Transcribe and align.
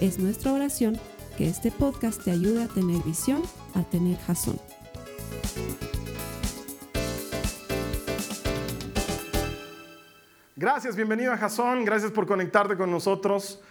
Es 0.00 0.18
nuestra 0.18 0.52
oración 0.52 1.00
que 1.38 1.48
este 1.48 1.70
podcast 1.72 2.22
te 2.22 2.30
ayude 2.30 2.64
a 2.64 2.68
tener 2.68 3.02
visión, 3.02 3.42
a 3.74 3.82
tener 3.82 4.18
jazón. 4.18 4.60
Gracias, 10.54 10.96
bienvenido 10.96 11.32
a 11.32 11.38
Jason, 11.38 11.86
gracias 11.86 12.12
por 12.12 12.26
conectarte 12.26 12.76
con 12.76 12.90
nosotros. 12.90 13.62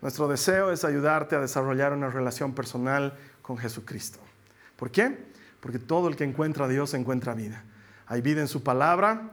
Nuestro 0.00 0.26
deseo 0.26 0.72
es 0.72 0.86
ayudarte 0.86 1.36
a 1.36 1.40
desarrollar 1.40 1.92
una 1.92 2.08
relación 2.08 2.54
personal 2.54 3.12
con 3.42 3.58
Jesucristo. 3.58 4.20
¿Por 4.76 4.90
qué? 4.90 5.18
Porque 5.60 5.78
todo 5.78 6.08
el 6.08 6.16
que 6.16 6.24
encuentra 6.24 6.64
a 6.64 6.68
Dios 6.68 6.94
encuentra 6.94 7.34
vida. 7.34 7.62
Hay 8.06 8.22
vida 8.22 8.40
en 8.40 8.48
su 8.48 8.62
palabra, 8.62 9.30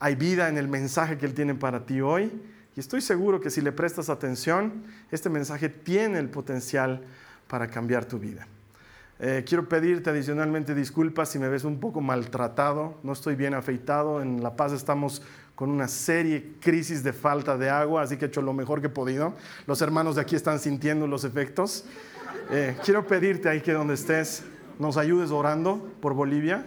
hay 0.00 0.16
vida 0.16 0.48
en 0.48 0.58
el 0.58 0.66
mensaje 0.66 1.18
que 1.18 1.26
Él 1.26 1.34
tiene 1.34 1.54
para 1.54 1.86
ti 1.86 2.00
hoy. 2.00 2.32
Y 2.76 2.80
estoy 2.80 3.00
seguro 3.00 3.40
que 3.40 3.50
si 3.50 3.60
le 3.60 3.72
prestas 3.72 4.08
atención, 4.08 4.84
este 5.10 5.30
mensaje 5.30 5.68
tiene 5.68 6.18
el 6.18 6.28
potencial 6.28 7.02
para 7.46 7.68
cambiar 7.68 8.04
tu 8.04 8.18
vida. 8.18 8.46
Eh, 9.20 9.44
quiero 9.46 9.68
pedirte 9.68 10.10
adicionalmente 10.10 10.74
disculpas 10.74 11.28
si 11.28 11.38
me 11.38 11.48
ves 11.48 11.62
un 11.62 11.78
poco 11.78 12.00
maltratado, 12.00 12.98
no 13.04 13.12
estoy 13.12 13.36
bien 13.36 13.54
afeitado, 13.54 14.20
en 14.20 14.42
La 14.42 14.56
Paz 14.56 14.72
estamos 14.72 15.22
con 15.54 15.70
una 15.70 15.86
serie 15.86 16.54
crisis 16.60 17.04
de 17.04 17.12
falta 17.12 17.56
de 17.56 17.70
agua, 17.70 18.02
así 18.02 18.16
que 18.16 18.24
he 18.24 18.28
hecho 18.28 18.42
lo 18.42 18.52
mejor 18.52 18.80
que 18.80 18.88
he 18.88 18.90
podido. 18.90 19.34
Los 19.68 19.80
hermanos 19.82 20.16
de 20.16 20.22
aquí 20.22 20.34
están 20.34 20.58
sintiendo 20.58 21.06
los 21.06 21.22
efectos. 21.22 21.84
Eh, 22.50 22.76
quiero 22.84 23.06
pedirte 23.06 23.48
ahí 23.48 23.60
que 23.60 23.72
donde 23.72 23.94
estés 23.94 24.42
nos 24.80 24.96
ayudes 24.96 25.30
orando 25.30 25.92
por 26.00 26.14
Bolivia. 26.14 26.66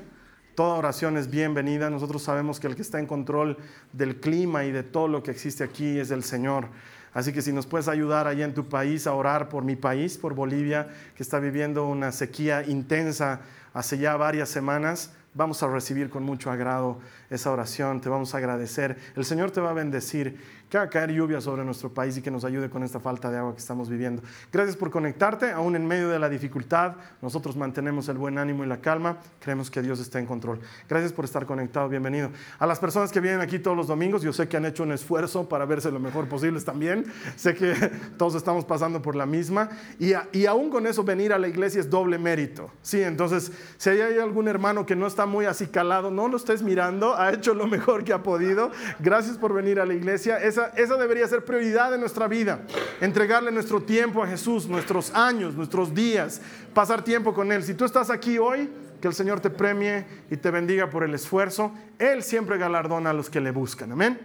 Toda 0.57 0.73
oración 0.73 1.17
es 1.17 1.29
bienvenida. 1.29 1.91
Nosotros 1.91 2.23
sabemos 2.23 2.59
que 2.59 2.65
el 2.65 2.75
que 2.75 2.81
está 2.81 2.97
en 2.97 3.05
control 3.05 3.57
del 3.93 4.19
clima 4.19 4.65
y 4.65 4.71
de 4.71 4.81
todo 4.81 5.07
lo 5.07 5.21
que 5.21 5.29
existe 5.29 5.63
aquí 5.63 5.99
es 5.99 6.09
el 6.09 6.23
Señor. 6.23 6.69
Así 7.13 7.31
que 7.31 7.43
si 7.43 7.53
nos 7.53 7.67
puedes 7.67 7.87
ayudar 7.87 8.25
allá 8.25 8.43
en 8.43 8.55
tu 8.55 8.67
país 8.67 9.05
a 9.05 9.13
orar 9.13 9.49
por 9.49 9.63
mi 9.63 9.75
país, 9.75 10.17
por 10.17 10.33
Bolivia, 10.33 10.87
que 11.15 11.21
está 11.21 11.37
viviendo 11.37 11.85
una 11.85 12.11
sequía 12.11 12.63
intensa 12.63 13.41
hace 13.71 13.99
ya 13.99 14.17
varias 14.17 14.49
semanas, 14.49 15.13
vamos 15.35 15.61
a 15.61 15.67
recibir 15.67 16.09
con 16.09 16.23
mucho 16.23 16.49
agrado 16.49 16.97
esa 17.29 17.51
oración, 17.51 18.01
te 18.01 18.09
vamos 18.09 18.33
a 18.33 18.39
agradecer. 18.39 18.97
El 19.15 19.25
Señor 19.25 19.51
te 19.51 19.61
va 19.61 19.69
a 19.69 19.73
bendecir 19.73 20.41
que 20.69 20.77
haga 20.77 20.89
caer 20.89 21.11
lluvia 21.11 21.39
sobre 21.39 21.63
nuestro 21.63 21.89
país 21.89 22.17
y 22.17 22.21
que 22.21 22.29
nos 22.29 22.43
ayude 22.43 22.69
con 22.69 22.83
esta 22.83 22.99
falta 22.99 23.31
de 23.31 23.37
agua 23.37 23.53
que 23.53 23.59
estamos 23.59 23.89
viviendo. 23.89 24.21
Gracias 24.51 24.75
por 24.75 24.91
conectarte, 24.91 25.51
aún 25.51 25.75
en 25.75 25.87
medio 25.87 26.09
de 26.09 26.19
la 26.19 26.29
dificultad, 26.29 26.95
nosotros 27.21 27.55
mantenemos 27.55 28.09
el 28.09 28.17
buen 28.17 28.37
ánimo 28.37 28.63
y 28.63 28.67
la 28.67 28.81
calma, 28.81 29.17
creemos 29.39 29.71
que 29.71 29.81
Dios 29.81 29.99
está 29.99 30.19
en 30.19 30.25
control. 30.25 30.59
Gracias 30.89 31.13
por 31.13 31.25
estar 31.25 31.45
conectado, 31.45 31.87
bienvenido. 31.87 32.31
A 32.59 32.67
las 32.67 32.79
personas 32.79 33.11
que 33.11 33.19
vienen 33.19 33.41
aquí 33.41 33.59
todos 33.59 33.77
los 33.77 33.87
domingos, 33.87 34.21
yo 34.21 34.33
sé 34.33 34.47
que 34.47 34.57
han 34.57 34.65
hecho 34.65 34.83
un 34.83 34.91
esfuerzo 34.91 35.47
para 35.47 35.65
verse 35.65 35.91
lo 35.91 35.99
mejor 35.99 36.27
posible 36.27 36.59
también, 36.61 37.05
sé 37.35 37.55
que 37.55 37.73
todos 38.17 38.35
estamos 38.35 38.65
pasando 38.65 39.01
por 39.01 39.15
la 39.15 39.25
misma 39.25 39.69
y, 39.99 40.13
y 40.31 40.45
aún 40.45 40.69
con 40.69 40.87
eso 40.87 41.03
venir 41.03 41.31
a 41.31 41.39
la 41.39 41.47
iglesia 41.47 41.79
es 41.79 41.89
doble 41.89 42.17
mérito. 42.17 42.71
Sí, 42.81 43.01
entonces 43.01 43.51
si 43.77 43.89
hay 43.89 44.17
algún 44.17 44.47
hermano 44.47 44.85
que 44.85 44.95
no 44.95 45.07
está 45.07 45.25
muy 45.25 45.45
acicalado, 45.45 46.11
no 46.11 46.27
lo 46.27 46.37
estés 46.37 46.61
mirando, 46.61 47.15
ha 47.15 47.31
hecho 47.31 47.53
lo 47.53 47.67
mejor 47.67 48.03
que 48.03 48.13
ha 48.13 48.23
podido. 48.23 48.71
Gracias 48.99 49.37
por 49.37 49.53
venir 49.53 49.79
a 49.79 49.85
la 49.85 49.93
iglesia. 49.93 50.37
Es 50.37 50.56
esa, 50.75 50.97
debería 50.97 51.27
ser 51.27 51.45
prioridad 51.45 51.91
de 51.91 51.97
nuestra 51.97 52.27
vida. 52.27 52.61
Entregarle 53.01 53.51
nuestro 53.51 53.81
tiempo 53.81 54.23
a 54.23 54.27
Jesús, 54.27 54.67
nuestros 54.67 55.13
años, 55.13 55.55
nuestros 55.55 55.93
días, 55.93 56.41
pasar 56.73 57.03
tiempo 57.03 57.33
con 57.33 57.51
Él. 57.51 57.63
Si 57.63 57.73
tú 57.73 57.85
estás 57.85 58.09
aquí 58.09 58.37
hoy, 58.37 58.69
que 59.01 59.07
el 59.07 59.13
Señor 59.13 59.39
te 59.39 59.49
premie 59.49 60.05
y 60.29 60.37
te 60.37 60.51
bendiga 60.51 60.89
por 60.89 61.03
el 61.03 61.13
esfuerzo. 61.13 61.71
Él 61.99 62.23
siempre 62.23 62.57
galardona 62.57 63.11
a 63.11 63.13
los 63.13 63.29
que 63.29 63.39
le 63.39 63.51
buscan. 63.51 63.91
Amén. 63.91 64.19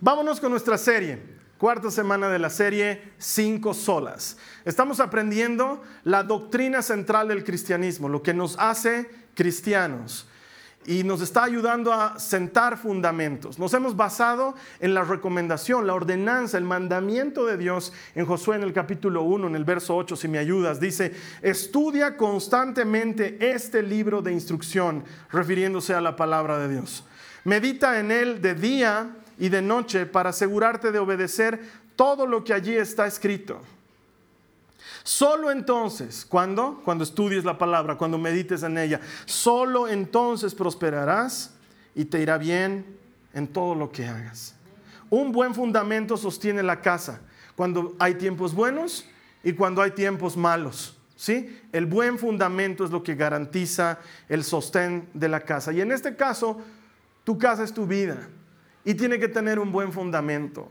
Vámonos 0.00 0.40
con 0.40 0.50
nuestra 0.50 0.78
serie. 0.78 1.38
Cuarta 1.58 1.90
semana 1.90 2.28
de 2.28 2.38
la 2.38 2.50
serie 2.50 3.14
Cinco 3.18 3.74
Solas. 3.74 4.38
Estamos 4.64 5.00
aprendiendo 5.00 5.82
la 6.04 6.22
doctrina 6.22 6.82
central 6.82 7.26
del 7.26 7.42
cristianismo, 7.42 8.08
lo 8.08 8.22
que 8.22 8.32
nos 8.32 8.56
hace 8.60 9.10
cristianos 9.34 10.27
y 10.88 11.04
nos 11.04 11.20
está 11.20 11.44
ayudando 11.44 11.92
a 11.92 12.18
sentar 12.18 12.78
fundamentos. 12.78 13.58
Nos 13.58 13.74
hemos 13.74 13.94
basado 13.94 14.54
en 14.80 14.94
la 14.94 15.04
recomendación, 15.04 15.86
la 15.86 15.92
ordenanza, 15.92 16.56
el 16.56 16.64
mandamiento 16.64 17.44
de 17.44 17.58
Dios 17.58 17.92
en 18.14 18.24
Josué 18.24 18.56
en 18.56 18.62
el 18.62 18.72
capítulo 18.72 19.22
1, 19.24 19.48
en 19.48 19.54
el 19.54 19.66
verso 19.66 19.94
8, 19.94 20.16
si 20.16 20.28
me 20.28 20.38
ayudas. 20.38 20.80
Dice, 20.80 21.14
estudia 21.42 22.16
constantemente 22.16 23.36
este 23.38 23.82
libro 23.82 24.22
de 24.22 24.32
instrucción, 24.32 25.04
refiriéndose 25.30 25.92
a 25.92 26.00
la 26.00 26.16
palabra 26.16 26.58
de 26.58 26.70
Dios. 26.70 27.04
Medita 27.44 28.00
en 28.00 28.10
él 28.10 28.40
de 28.40 28.54
día 28.54 29.10
y 29.38 29.50
de 29.50 29.60
noche 29.60 30.06
para 30.06 30.30
asegurarte 30.30 30.90
de 30.90 31.00
obedecer 31.00 31.60
todo 31.96 32.26
lo 32.26 32.44
que 32.44 32.54
allí 32.54 32.74
está 32.74 33.06
escrito. 33.06 33.60
Solo 35.02 35.50
entonces, 35.50 36.24
¿cuándo? 36.24 36.80
Cuando 36.84 37.04
estudies 37.04 37.44
la 37.44 37.58
palabra, 37.58 37.96
cuando 37.96 38.18
medites 38.18 38.62
en 38.62 38.78
ella, 38.78 39.00
solo 39.24 39.88
entonces 39.88 40.54
prosperarás 40.54 41.54
y 41.94 42.04
te 42.04 42.20
irá 42.20 42.38
bien 42.38 42.86
en 43.34 43.48
todo 43.48 43.74
lo 43.74 43.90
que 43.90 44.06
hagas. 44.06 44.54
Un 45.10 45.32
buen 45.32 45.54
fundamento 45.54 46.16
sostiene 46.16 46.62
la 46.62 46.80
casa 46.80 47.20
cuando 47.56 47.96
hay 47.98 48.14
tiempos 48.14 48.54
buenos 48.54 49.04
y 49.42 49.52
cuando 49.52 49.82
hay 49.82 49.92
tiempos 49.92 50.36
malos. 50.36 50.94
¿Sí? 51.16 51.58
El 51.72 51.86
buen 51.86 52.16
fundamento 52.16 52.84
es 52.84 52.92
lo 52.92 53.02
que 53.02 53.16
garantiza 53.16 53.98
el 54.28 54.44
sostén 54.44 55.08
de 55.14 55.28
la 55.28 55.40
casa. 55.40 55.72
Y 55.72 55.80
en 55.80 55.90
este 55.90 56.14
caso, 56.14 56.60
tu 57.24 57.36
casa 57.36 57.64
es 57.64 57.74
tu 57.74 57.86
vida 57.86 58.28
y 58.84 58.94
tiene 58.94 59.18
que 59.18 59.26
tener 59.26 59.58
un 59.58 59.72
buen 59.72 59.92
fundamento. 59.92 60.68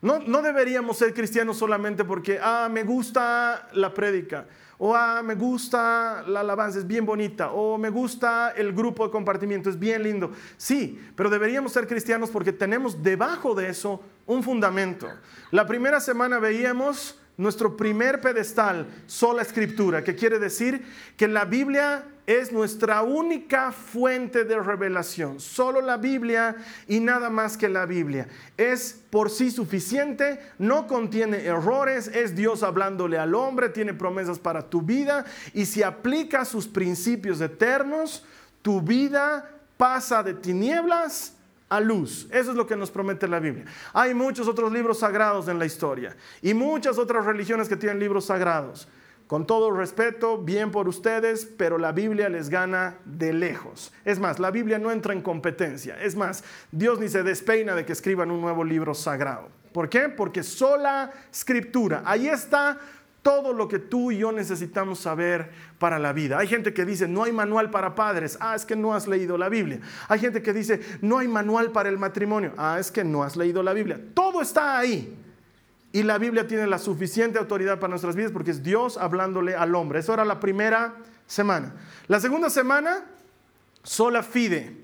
No, 0.00 0.42
deberíamos 0.42 0.96
ser 0.96 1.12
cristianos 1.12 1.56
solamente 1.58 2.04
porque, 2.04 2.38
ah, 2.40 2.68
me 2.70 2.84
gusta 2.84 3.68
la 3.72 3.92
prédica, 3.92 4.46
o 4.78 4.94
ah, 4.94 5.22
me 5.24 5.34
gusta 5.34 6.22
la 6.28 6.40
alabanza, 6.40 6.78
es 6.78 6.86
bien 6.86 7.04
bonita, 7.04 7.50
o 7.50 7.76
me 7.78 7.90
gusta 7.90 8.52
el 8.56 8.72
grupo 8.72 9.04
de 9.04 9.10
compartimiento, 9.10 9.68
es 9.68 9.78
bien 9.78 10.04
lindo. 10.04 10.30
Sí, 10.56 11.00
pero 11.16 11.28
deberíamos 11.28 11.72
ser 11.72 11.88
cristianos 11.88 12.30
porque 12.30 12.52
tenemos 12.52 13.02
debajo 13.02 13.56
de 13.56 13.70
eso 13.70 14.00
un 14.26 14.44
fundamento. 14.44 15.08
La 15.50 15.66
primera 15.66 16.00
semana 16.00 16.38
veíamos 16.38 17.18
nuestro 17.36 17.76
primer 17.76 18.20
pedestal, 18.20 18.86
sola 19.06 19.42
escritura, 19.42 20.04
que 20.04 20.14
quiere 20.14 20.38
decir 20.38 20.84
que 21.16 21.26
la 21.26 21.44
Biblia 21.44 22.04
es 22.28 22.52
nuestra 22.52 23.00
única 23.00 23.72
fuente 23.72 24.44
de 24.44 24.60
revelación. 24.60 25.40
Solo 25.40 25.80
la 25.80 25.96
Biblia 25.96 26.56
y 26.86 27.00
nada 27.00 27.30
más 27.30 27.56
que 27.56 27.70
la 27.70 27.86
Biblia. 27.86 28.28
Es 28.58 29.00
por 29.08 29.30
sí 29.30 29.50
suficiente, 29.50 30.38
no 30.58 30.86
contiene 30.86 31.42
errores, 31.46 32.06
es 32.08 32.36
Dios 32.36 32.62
hablándole 32.62 33.16
al 33.16 33.34
hombre, 33.34 33.70
tiene 33.70 33.94
promesas 33.94 34.38
para 34.38 34.68
tu 34.68 34.82
vida 34.82 35.24
y 35.54 35.64
si 35.64 35.82
aplica 35.82 36.44
sus 36.44 36.68
principios 36.68 37.40
eternos, 37.40 38.26
tu 38.60 38.82
vida 38.82 39.50
pasa 39.78 40.22
de 40.22 40.34
tinieblas 40.34 41.34
a 41.70 41.80
luz. 41.80 42.28
Eso 42.30 42.50
es 42.50 42.56
lo 42.58 42.66
que 42.66 42.76
nos 42.76 42.90
promete 42.90 43.26
la 43.26 43.40
Biblia. 43.40 43.64
Hay 43.94 44.12
muchos 44.12 44.48
otros 44.48 44.70
libros 44.70 44.98
sagrados 44.98 45.48
en 45.48 45.58
la 45.58 45.64
historia 45.64 46.14
y 46.42 46.52
muchas 46.52 46.98
otras 46.98 47.24
religiones 47.24 47.70
que 47.70 47.76
tienen 47.76 47.98
libros 47.98 48.26
sagrados. 48.26 48.86
Con 49.28 49.46
todo 49.46 49.70
respeto, 49.70 50.38
bien 50.38 50.70
por 50.70 50.88
ustedes, 50.88 51.44
pero 51.58 51.76
la 51.76 51.92
Biblia 51.92 52.30
les 52.30 52.48
gana 52.48 52.96
de 53.04 53.34
lejos. 53.34 53.92
Es 54.06 54.18
más, 54.18 54.38
la 54.38 54.50
Biblia 54.50 54.78
no 54.78 54.90
entra 54.90 55.12
en 55.12 55.20
competencia. 55.20 56.00
Es 56.00 56.16
más, 56.16 56.42
Dios 56.72 56.98
ni 56.98 57.10
se 57.10 57.22
despeina 57.22 57.74
de 57.74 57.84
que 57.84 57.92
escriban 57.92 58.30
un 58.30 58.40
nuevo 58.40 58.64
libro 58.64 58.94
sagrado. 58.94 59.50
¿Por 59.74 59.90
qué? 59.90 60.08
Porque 60.08 60.42
sola 60.42 61.12
escritura. 61.30 62.02
Ahí 62.06 62.26
está 62.26 62.78
todo 63.20 63.52
lo 63.52 63.68
que 63.68 63.78
tú 63.78 64.10
y 64.10 64.16
yo 64.16 64.32
necesitamos 64.32 65.00
saber 65.00 65.50
para 65.78 65.98
la 65.98 66.14
vida. 66.14 66.38
Hay 66.38 66.46
gente 66.46 66.72
que 66.72 66.86
dice, 66.86 67.06
no 67.06 67.24
hay 67.24 67.32
manual 67.32 67.68
para 67.68 67.94
padres. 67.94 68.38
Ah, 68.40 68.56
es 68.56 68.64
que 68.64 68.76
no 68.76 68.94
has 68.94 69.06
leído 69.06 69.36
la 69.36 69.50
Biblia. 69.50 69.78
Hay 70.08 70.20
gente 70.20 70.40
que 70.40 70.54
dice, 70.54 70.80
no 71.02 71.18
hay 71.18 71.28
manual 71.28 71.70
para 71.70 71.90
el 71.90 71.98
matrimonio. 71.98 72.54
Ah, 72.56 72.78
es 72.80 72.90
que 72.90 73.04
no 73.04 73.22
has 73.22 73.36
leído 73.36 73.62
la 73.62 73.74
Biblia. 73.74 74.00
Todo 74.14 74.40
está 74.40 74.78
ahí. 74.78 75.14
Y 75.92 76.02
la 76.02 76.18
Biblia 76.18 76.46
tiene 76.46 76.66
la 76.66 76.78
suficiente 76.78 77.38
autoridad 77.38 77.78
para 77.78 77.90
nuestras 77.90 78.14
vidas 78.14 78.32
porque 78.32 78.50
es 78.50 78.62
Dios 78.62 78.98
hablándole 78.98 79.54
al 79.54 79.74
hombre. 79.74 80.00
Eso 80.00 80.12
era 80.12 80.24
la 80.24 80.38
primera 80.38 80.96
semana. 81.26 81.74
La 82.08 82.20
segunda 82.20 82.50
semana, 82.50 83.04
sola 83.82 84.22
fide, 84.22 84.76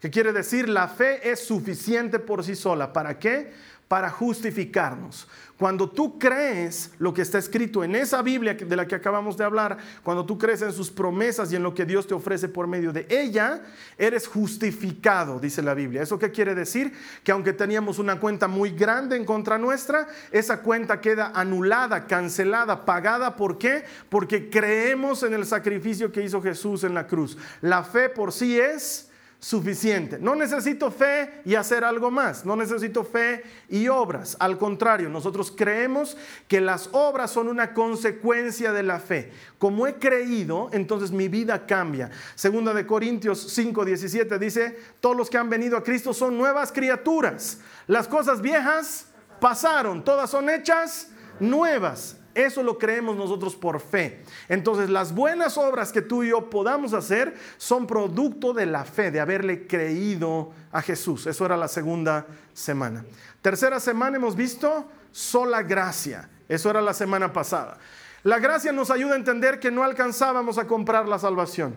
que 0.00 0.10
quiere 0.10 0.32
decir 0.32 0.68
la 0.68 0.88
fe 0.88 1.30
es 1.30 1.44
suficiente 1.44 2.18
por 2.18 2.44
sí 2.44 2.54
sola. 2.54 2.92
¿Para 2.92 3.18
qué? 3.18 3.52
Para 3.92 4.08
justificarnos. 4.08 5.28
Cuando 5.58 5.90
tú 5.90 6.18
crees 6.18 6.92
lo 6.98 7.12
que 7.12 7.20
está 7.20 7.36
escrito 7.36 7.84
en 7.84 7.94
esa 7.94 8.22
Biblia 8.22 8.54
de 8.54 8.74
la 8.74 8.88
que 8.88 8.94
acabamos 8.94 9.36
de 9.36 9.44
hablar, 9.44 9.76
cuando 10.02 10.24
tú 10.24 10.38
crees 10.38 10.62
en 10.62 10.72
sus 10.72 10.90
promesas 10.90 11.52
y 11.52 11.56
en 11.56 11.62
lo 11.62 11.74
que 11.74 11.84
Dios 11.84 12.06
te 12.06 12.14
ofrece 12.14 12.48
por 12.48 12.66
medio 12.66 12.90
de 12.90 13.06
ella, 13.10 13.60
eres 13.98 14.26
justificado, 14.26 15.38
dice 15.38 15.60
la 15.60 15.74
Biblia. 15.74 16.00
¿Eso 16.00 16.18
qué 16.18 16.30
quiere 16.30 16.54
decir? 16.54 16.94
Que 17.22 17.32
aunque 17.32 17.52
teníamos 17.52 17.98
una 17.98 18.18
cuenta 18.18 18.48
muy 18.48 18.70
grande 18.70 19.14
en 19.14 19.26
contra 19.26 19.58
nuestra, 19.58 20.08
esa 20.30 20.62
cuenta 20.62 20.98
queda 21.02 21.30
anulada, 21.34 22.06
cancelada, 22.06 22.86
pagada. 22.86 23.36
¿Por 23.36 23.58
qué? 23.58 23.84
Porque 24.08 24.48
creemos 24.48 25.22
en 25.22 25.34
el 25.34 25.44
sacrificio 25.44 26.10
que 26.10 26.24
hizo 26.24 26.40
Jesús 26.40 26.82
en 26.84 26.94
la 26.94 27.06
cruz. 27.06 27.36
La 27.60 27.84
fe 27.84 28.08
por 28.08 28.32
sí 28.32 28.58
es 28.58 29.11
suficiente. 29.42 30.20
No 30.20 30.36
necesito 30.36 30.92
fe 30.92 31.42
y 31.44 31.56
hacer 31.56 31.82
algo 31.82 32.12
más. 32.12 32.46
No 32.46 32.54
necesito 32.54 33.02
fe 33.02 33.42
y 33.68 33.88
obras. 33.88 34.36
Al 34.38 34.56
contrario, 34.56 35.08
nosotros 35.08 35.52
creemos 35.54 36.16
que 36.46 36.60
las 36.60 36.88
obras 36.92 37.32
son 37.32 37.48
una 37.48 37.74
consecuencia 37.74 38.72
de 38.72 38.84
la 38.84 39.00
fe. 39.00 39.32
Como 39.58 39.88
he 39.88 39.96
creído, 39.96 40.70
entonces 40.72 41.10
mi 41.10 41.26
vida 41.26 41.66
cambia. 41.66 42.08
Segunda 42.36 42.72
de 42.72 42.86
Corintios 42.86 43.52
5, 43.52 43.84
17 43.84 44.38
dice, 44.38 44.78
todos 45.00 45.16
los 45.16 45.28
que 45.28 45.38
han 45.38 45.50
venido 45.50 45.76
a 45.76 45.82
Cristo 45.82 46.14
son 46.14 46.38
nuevas 46.38 46.70
criaturas. 46.70 47.58
Las 47.88 48.06
cosas 48.06 48.40
viejas 48.40 49.08
pasaron, 49.40 50.04
todas 50.04 50.30
son 50.30 50.50
hechas 50.50 51.08
nuevas. 51.40 52.16
Eso 52.34 52.62
lo 52.62 52.78
creemos 52.78 53.16
nosotros 53.16 53.54
por 53.56 53.80
fe. 53.80 54.22
Entonces 54.48 54.88
las 54.88 55.14
buenas 55.14 55.58
obras 55.58 55.92
que 55.92 56.02
tú 56.02 56.22
y 56.22 56.30
yo 56.30 56.48
podamos 56.48 56.94
hacer 56.94 57.34
son 57.58 57.86
producto 57.86 58.52
de 58.52 58.66
la 58.66 58.84
fe, 58.84 59.10
de 59.10 59.20
haberle 59.20 59.66
creído 59.66 60.52
a 60.70 60.80
Jesús. 60.82 61.26
Eso 61.26 61.44
era 61.44 61.56
la 61.56 61.68
segunda 61.68 62.26
semana. 62.54 63.04
Tercera 63.42 63.80
semana 63.80 64.16
hemos 64.16 64.36
visto 64.36 64.88
sola 65.10 65.62
gracia. 65.62 66.28
Eso 66.48 66.70
era 66.70 66.80
la 66.80 66.94
semana 66.94 67.32
pasada. 67.32 67.78
La 68.22 68.38
gracia 68.38 68.72
nos 68.72 68.90
ayuda 68.90 69.14
a 69.14 69.18
entender 69.18 69.60
que 69.60 69.70
no 69.70 69.82
alcanzábamos 69.82 70.58
a 70.58 70.66
comprar 70.66 71.08
la 71.08 71.18
salvación, 71.18 71.74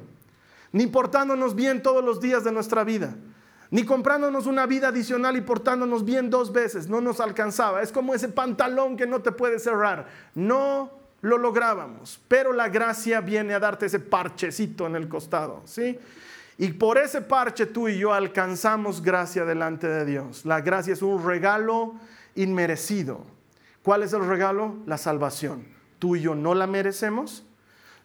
ni 0.72 0.86
portándonos 0.88 1.56
bien 1.56 1.82
todos 1.82 2.04
los 2.04 2.22
días 2.22 2.44
de 2.44 2.52
nuestra 2.52 2.84
vida 2.84 3.16
ni 3.72 3.84
comprándonos 3.84 4.46
una 4.46 4.66
vida 4.66 4.90
adicional 4.90 5.38
y 5.38 5.42
portándonos 5.42 6.06
bien 6.06 6.30
dos 6.30 6.52
veces, 6.52 6.88
no 6.88 7.02
nos 7.02 7.20
alcanzaba. 7.20 7.82
Es 7.82 7.92
como 7.92 8.14
ese 8.14 8.30
pantalón 8.30 8.98
que 8.98 9.08
no 9.08 9.22
te 9.22 9.32
puede 9.32 9.60
cerrar. 9.60 10.08
No 10.34 10.92
lo 11.22 11.38
lográbamos, 11.38 12.20
pero 12.28 12.54
la 12.54 12.70
gracia 12.70 13.22
viene 13.22 13.54
a 13.54 13.60
darte 13.60 13.88
ese 13.88 14.00
parchecito 14.00 14.86
en 14.86 14.96
el 14.96 15.08
costado, 15.08 15.62
¿sí? 15.66 15.98
Y 16.58 16.74
por 16.74 16.98
ese 16.98 17.22
parche 17.22 17.66
tú 17.66 17.90
y 17.90 17.98
yo 17.98 18.14
alcanzamos 18.14 19.02
gracia 19.02 19.44
delante 19.44 19.88
de 19.88 20.06
Dios. 20.06 20.46
La 20.46 20.62
gracia 20.62 20.94
es 20.94 21.02
un 21.02 21.26
regalo 21.26 21.96
inmerecido. 22.36 23.26
¿Cuál 23.84 24.04
es 24.04 24.14
el 24.14 24.26
regalo? 24.26 24.76
La 24.86 24.98
salvación. 24.98 25.66
Tú 26.00 26.16
y 26.16 26.22
yo 26.22 26.36
no 26.36 26.56
la 26.56 26.68
merecemos, 26.68 27.44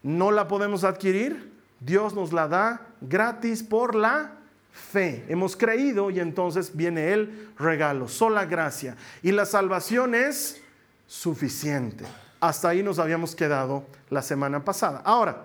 no 0.03 0.31
la 0.31 0.49
podemos 0.49 0.85
adquirir, 0.85 1.53
Dios 1.81 2.15
nos 2.15 2.33
la 2.33 2.49
da 2.49 2.89
gratis 3.01 3.63
por 3.63 3.95
la 3.95 4.40
fe. 4.73 5.25
Hemos 5.29 5.57
creído 5.57 6.11
y 6.11 6.21
entonces 6.21 6.77
viene 6.77 7.13
el 7.13 7.53
regalo, 7.59 8.09
sola 8.09 8.45
gracia. 8.45 8.97
Y 9.23 9.33
la 9.33 9.47
salvación 9.47 10.15
es 10.15 10.61
suficiente. 11.07 12.05
Hasta 12.41 12.71
ahí 12.71 12.83
nos 12.83 12.99
habíamos 12.99 13.35
quedado 13.35 13.85
la 14.09 14.23
semana 14.23 14.65
pasada. 14.65 15.03
Ahora, 15.05 15.45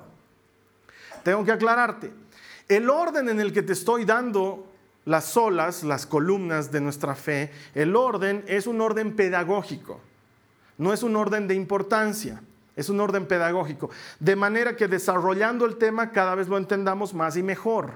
tengo 1.24 1.44
que 1.44 1.52
aclararte, 1.52 2.12
el 2.70 2.90
orden 2.90 3.30
en 3.30 3.40
el 3.40 3.52
que 3.52 3.62
te 3.62 3.74
estoy 3.74 4.06
dando 4.06 4.72
las 5.06 5.36
olas, 5.38 5.84
las 5.84 6.06
columnas 6.06 6.72
de 6.72 6.82
nuestra 6.82 7.16
fe, 7.16 7.52
el 7.74 7.96
orden 7.96 8.44
es 8.48 8.66
un 8.66 8.82
orden 8.82 9.16
pedagógico, 9.16 10.00
no 10.78 10.94
es 10.94 11.04
un 11.04 11.16
orden 11.16 11.48
de 11.48 11.56
importancia. 11.56 12.42
Es 12.76 12.90
un 12.90 13.00
orden 13.00 13.26
pedagógico, 13.26 13.90
de 14.20 14.36
manera 14.36 14.76
que 14.76 14.90
desarrollando 14.90 15.66
el 15.66 15.78
tema 15.78 16.12
cada 16.12 16.36
vez 16.36 16.50
lo 16.50 16.58
entendamos 16.58 17.14
más 17.14 17.38
y 17.38 17.44
mejor. 17.44 17.94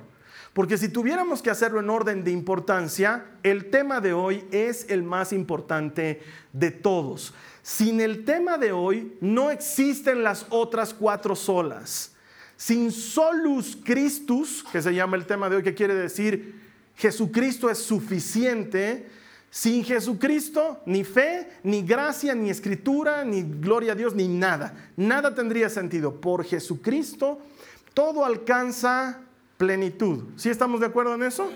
Porque 0.53 0.77
si 0.77 0.89
tuviéramos 0.89 1.41
que 1.41 1.49
hacerlo 1.49 1.79
en 1.79 1.89
orden 1.89 2.23
de 2.23 2.31
importancia, 2.31 3.25
el 3.43 3.69
tema 3.69 4.01
de 4.01 4.13
hoy 4.13 4.43
es 4.51 4.89
el 4.89 5.03
más 5.03 5.31
importante 5.31 6.21
de 6.53 6.71
todos. 6.71 7.33
Sin 7.61 8.01
el 8.01 8.25
tema 8.25 8.57
de 8.57 8.71
hoy 8.71 9.15
no 9.21 9.51
existen 9.51 10.23
las 10.23 10.45
otras 10.49 10.93
cuatro 10.93 11.35
solas. 11.35 12.13
Sin 12.57 12.91
solus 12.91 13.77
Christus, 13.83 14.65
que 14.71 14.81
se 14.81 14.93
llama 14.93 15.17
el 15.17 15.25
tema 15.25 15.49
de 15.49 15.57
hoy, 15.57 15.63
que 15.63 15.75
quiere 15.75 15.95
decir 15.95 16.59
Jesucristo 16.99 17.69
es 17.69 17.77
suficiente, 17.77 19.07
sin 19.49 19.85
Jesucristo, 19.85 20.81
ni 20.85 21.05
fe, 21.05 21.49
ni 21.63 21.81
gracia, 21.81 22.35
ni 22.35 22.49
escritura, 22.49 23.23
ni 23.23 23.43
gloria 23.43 23.93
a 23.93 23.95
Dios, 23.95 24.13
ni 24.13 24.27
nada. 24.27 24.91
Nada 24.97 25.33
tendría 25.33 25.69
sentido. 25.69 26.19
Por 26.19 26.43
Jesucristo, 26.43 27.39
todo 27.93 28.25
alcanza 28.25 29.21
plenitud. 29.59 30.23
¿Sí 30.37 30.49
estamos 30.49 30.79
de 30.79 30.85
acuerdo 30.85 31.15
en 31.15 31.23
eso? 31.23 31.51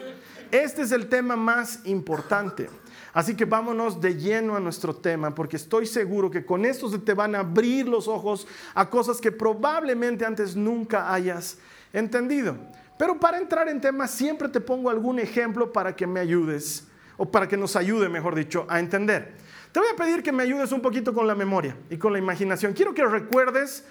Este 0.52 0.82
es 0.82 0.92
el 0.92 1.08
tema 1.08 1.38
más 1.38 1.80
importante. 1.86 2.70
Así 3.14 3.34
que 3.34 3.46
vámonos 3.46 4.02
de 4.02 4.18
lleno 4.18 4.58
a 4.58 4.60
nuestro 4.60 4.94
tema, 4.94 5.34
porque 5.34 5.56
estoy 5.56 5.86
seguro 5.86 6.30
que 6.30 6.46
con 6.46 6.66
esto 6.66 6.90
se 6.90 7.00
te 7.00 7.14
van 7.14 7.34
a 7.34 7.40
abrir 7.40 7.88
los 7.88 8.10
ojos 8.10 8.46
a 8.76 8.90
cosas 8.90 9.22
que 9.22 9.32
probablemente 9.32 10.26
antes 10.26 10.54
nunca 10.54 11.14
hayas 11.14 11.60
entendido. 11.94 12.58
Pero 12.98 13.22
para 13.22 13.38
entrar 13.38 13.70
en 13.70 13.80
tema 13.80 14.06
siempre 14.06 14.50
te 14.50 14.60
pongo 14.60 14.90
algún 14.90 15.18
ejemplo 15.18 15.72
para 15.72 15.96
que 15.96 16.06
me 16.06 16.20
ayudes, 16.20 16.86
o 17.16 17.32
para 17.32 17.48
que 17.48 17.56
nos 17.56 17.78
ayude, 17.78 18.10
mejor 18.10 18.36
dicho, 18.36 18.66
a 18.68 18.82
entender. 18.82 19.34
Te 19.72 19.80
voy 19.80 19.88
a 19.94 19.96
pedir 19.96 20.22
que 20.22 20.34
me 20.34 20.44
ayudes 20.44 20.74
un 20.74 20.82
poquito 20.82 21.14
con 21.14 21.26
la 21.26 21.36
memoria 21.36 21.78
y 21.90 21.96
con 21.96 22.12
la 22.12 22.20
imaginación. 22.20 22.74
Quiero 22.74 22.94
que 22.94 23.06
recuerdes 23.06 23.86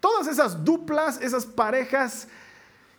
todas 0.00 0.26
esas 0.26 0.66
duplas, 0.66 1.18
esas 1.22 1.46
parejas 1.46 2.28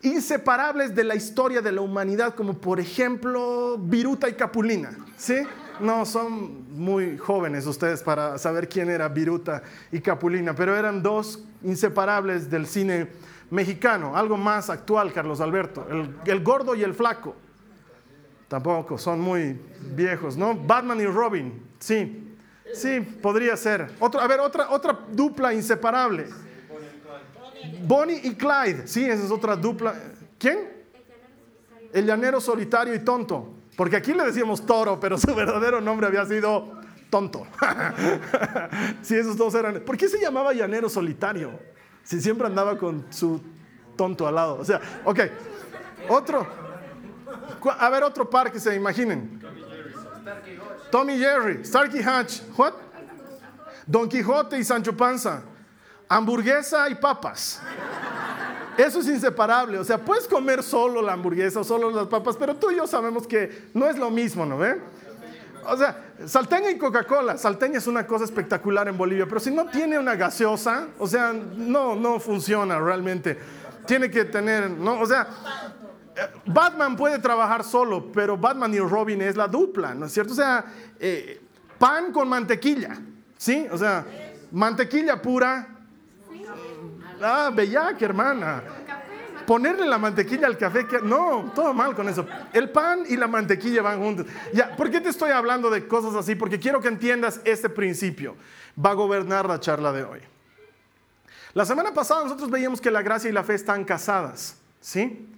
inseparables 0.05 0.93
de 0.93 1.03
la 1.03 1.15
historia 1.15 1.61
de 1.61 1.71
la 1.71 1.81
humanidad, 1.81 2.35
como 2.35 2.53
por 2.53 2.79
ejemplo 2.79 3.77
Viruta 3.77 4.29
y 4.29 4.33
Capulina. 4.33 4.91
¿Sí? 5.17 5.35
No, 5.79 6.05
son 6.05 6.69
muy 6.77 7.17
jóvenes 7.17 7.65
ustedes 7.65 8.01
para 8.01 8.37
saber 8.37 8.69
quién 8.69 8.89
era 8.89 9.09
Viruta 9.09 9.63
y 9.91 9.99
Capulina, 9.99 10.55
pero 10.55 10.75
eran 10.75 11.01
dos 11.01 11.43
inseparables 11.63 12.49
del 12.49 12.67
cine 12.67 13.09
mexicano, 13.49 14.15
algo 14.15 14.37
más 14.37 14.69
actual, 14.69 15.11
Carlos 15.11 15.41
Alberto, 15.41 15.85
el, 16.25 16.43
gordo 16.43 16.75
y 16.75 16.83
el 16.83 16.93
flaco. 16.93 17.35
Tampoco, 18.47 18.97
son 18.97 19.19
muy 19.19 19.59
viejos, 19.95 20.37
¿no? 20.37 20.55
Batman 20.55 21.01
y 21.01 21.07
Robin, 21.07 21.61
sí, 21.79 22.35
sí, 22.73 23.01
podría 23.01 23.57
ser. 23.57 23.91
a 23.99 24.27
ver, 24.27 24.39
otra, 24.39 24.69
otra 24.69 24.99
dupla 25.11 25.53
inseparable. 25.53 26.27
Bonnie 27.83 28.19
y 28.23 28.35
Clyde, 28.35 28.87
sí, 28.87 29.05
esa 29.05 29.23
es 29.23 29.31
otra 29.31 29.55
dupla. 29.55 29.93
¿Quién? 30.37 30.73
El 31.93 32.05
llanero 32.05 32.41
solitario 32.41 32.93
y 32.93 32.99
tonto. 32.99 33.53
Porque 33.75 33.95
aquí 33.95 34.13
le 34.13 34.23
decíamos 34.25 34.65
toro, 34.65 34.99
pero 34.99 35.17
su 35.17 35.33
verdadero 35.35 35.81
nombre 35.81 36.07
había 36.07 36.25
sido 36.25 36.79
tonto. 37.09 37.45
sí, 39.01 39.15
esos 39.15 39.37
dos 39.37 39.53
eran. 39.55 39.81
¿Por 39.81 39.97
qué 39.97 40.07
se 40.07 40.19
llamaba 40.19 40.53
llanero 40.53 40.89
solitario? 40.89 41.59
Si 42.03 42.21
siempre 42.21 42.47
andaba 42.47 42.77
con 42.77 43.05
su 43.09 43.41
tonto 43.95 44.27
al 44.27 44.35
lado. 44.35 44.57
O 44.59 44.65
sea, 44.65 44.79
ok. 45.03 45.19
Otro. 46.09 46.47
A 47.79 47.89
ver, 47.89 48.03
otro 48.03 48.29
par 48.29 48.51
que 48.51 48.59
se 48.59 48.75
imaginen. 48.75 49.41
Tommy 50.91 51.17
Jerry, 51.17 51.65
Starkey 51.65 52.01
Hatch. 52.01 52.41
What? 52.57 52.73
Don 53.85 54.09
Quijote 54.09 54.57
y 54.57 54.63
Sancho 54.63 54.95
Panza 54.95 55.43
hamburguesa 56.07 56.89
y 56.89 56.95
papas. 56.95 57.61
Eso 58.77 58.99
es 58.99 59.07
inseparable. 59.07 59.77
O 59.79 59.83
sea, 59.83 59.97
puedes 59.97 60.27
comer 60.27 60.61
solo 60.61 61.01
la 61.01 61.13
hamburguesa 61.13 61.61
o 61.61 61.63
solo 61.63 61.91
las 61.91 62.07
papas, 62.07 62.35
pero 62.37 62.55
tú 62.55 62.71
y 62.71 62.75
yo 62.75 62.87
sabemos 62.87 63.25
que 63.25 63.69
no 63.73 63.87
es 63.87 63.97
lo 63.97 64.09
mismo, 64.09 64.45
¿no 64.45 64.57
ve? 64.57 64.81
O 65.67 65.77
sea, 65.77 66.13
salteña 66.25 66.69
y 66.69 66.77
Coca-Cola. 66.77 67.37
Salteña 67.37 67.77
es 67.77 67.87
una 67.87 68.05
cosa 68.05 68.25
espectacular 68.25 68.87
en 68.87 68.97
Bolivia, 68.97 69.25
pero 69.27 69.39
si 69.39 69.51
no 69.51 69.65
tiene 69.65 69.97
una 69.97 70.15
gaseosa, 70.15 70.87
o 70.99 71.07
sea, 71.07 71.33
no, 71.33 71.95
no 71.95 72.19
funciona 72.19 72.79
realmente. 72.79 73.37
Tiene 73.87 74.11
que 74.11 74.25
tener, 74.25 74.69
¿no? 74.69 74.99
O 74.99 75.05
sea, 75.05 75.27
Batman 76.45 76.95
puede 76.95 77.19
trabajar 77.19 77.63
solo, 77.63 78.11
pero 78.11 78.37
Batman 78.37 78.73
y 78.73 78.79
Robin 78.79 79.21
es 79.21 79.35
la 79.35 79.47
dupla, 79.47 79.93
¿no 79.93 80.05
es 80.05 80.11
cierto? 80.11 80.33
O 80.33 80.35
sea, 80.35 80.65
eh, 80.99 81.41
pan 81.77 82.11
con 82.11 82.27
mantequilla, 82.27 82.97
¿sí? 83.37 83.67
O 83.71 83.77
sea, 83.77 84.05
mantequilla 84.51 85.21
pura, 85.21 85.74
Ah, 87.21 87.51
bellac, 87.53 88.01
hermana. 88.01 88.63
Ponerle 89.45 89.85
la 89.85 89.97
mantequilla 89.97 90.47
al 90.47 90.57
café, 90.57 90.87
que, 90.87 90.99
no, 90.99 91.51
todo 91.53 91.73
mal 91.73 91.95
con 91.95 92.09
eso. 92.09 92.25
El 92.51 92.69
pan 92.71 93.03
y 93.07 93.15
la 93.15 93.27
mantequilla 93.27 93.81
van 93.81 93.99
juntos. 93.99 94.25
Ya, 94.53 94.75
¿por 94.75 94.89
qué 94.89 94.99
te 94.99 95.09
estoy 95.09 95.31
hablando 95.31 95.69
de 95.69 95.87
cosas 95.87 96.15
así? 96.15 96.35
Porque 96.35 96.59
quiero 96.59 96.81
que 96.81 96.87
entiendas 96.87 97.41
este 97.45 97.69
principio. 97.69 98.35
Va 98.83 98.91
a 98.91 98.93
gobernar 98.93 99.45
la 99.45 99.59
charla 99.59 99.91
de 99.91 100.03
hoy. 100.03 100.19
La 101.53 101.65
semana 101.65 101.93
pasada 101.93 102.23
nosotros 102.23 102.49
veíamos 102.49 102.81
que 102.81 102.91
la 102.91 103.01
gracia 103.01 103.29
y 103.29 103.33
la 103.33 103.43
fe 103.43 103.53
están 103.53 103.85
casadas, 103.85 104.57
¿sí? 104.81 105.29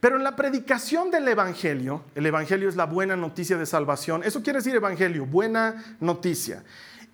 Pero 0.00 0.16
en 0.16 0.24
la 0.24 0.36
predicación 0.36 1.10
del 1.10 1.26
Evangelio, 1.26 2.04
el 2.14 2.26
Evangelio 2.26 2.68
es 2.68 2.76
la 2.76 2.84
buena 2.84 3.16
noticia 3.16 3.56
de 3.56 3.64
salvación, 3.64 4.22
eso 4.22 4.42
quiere 4.42 4.58
decir 4.58 4.74
Evangelio, 4.74 5.24
buena 5.24 5.96
noticia. 5.98 6.62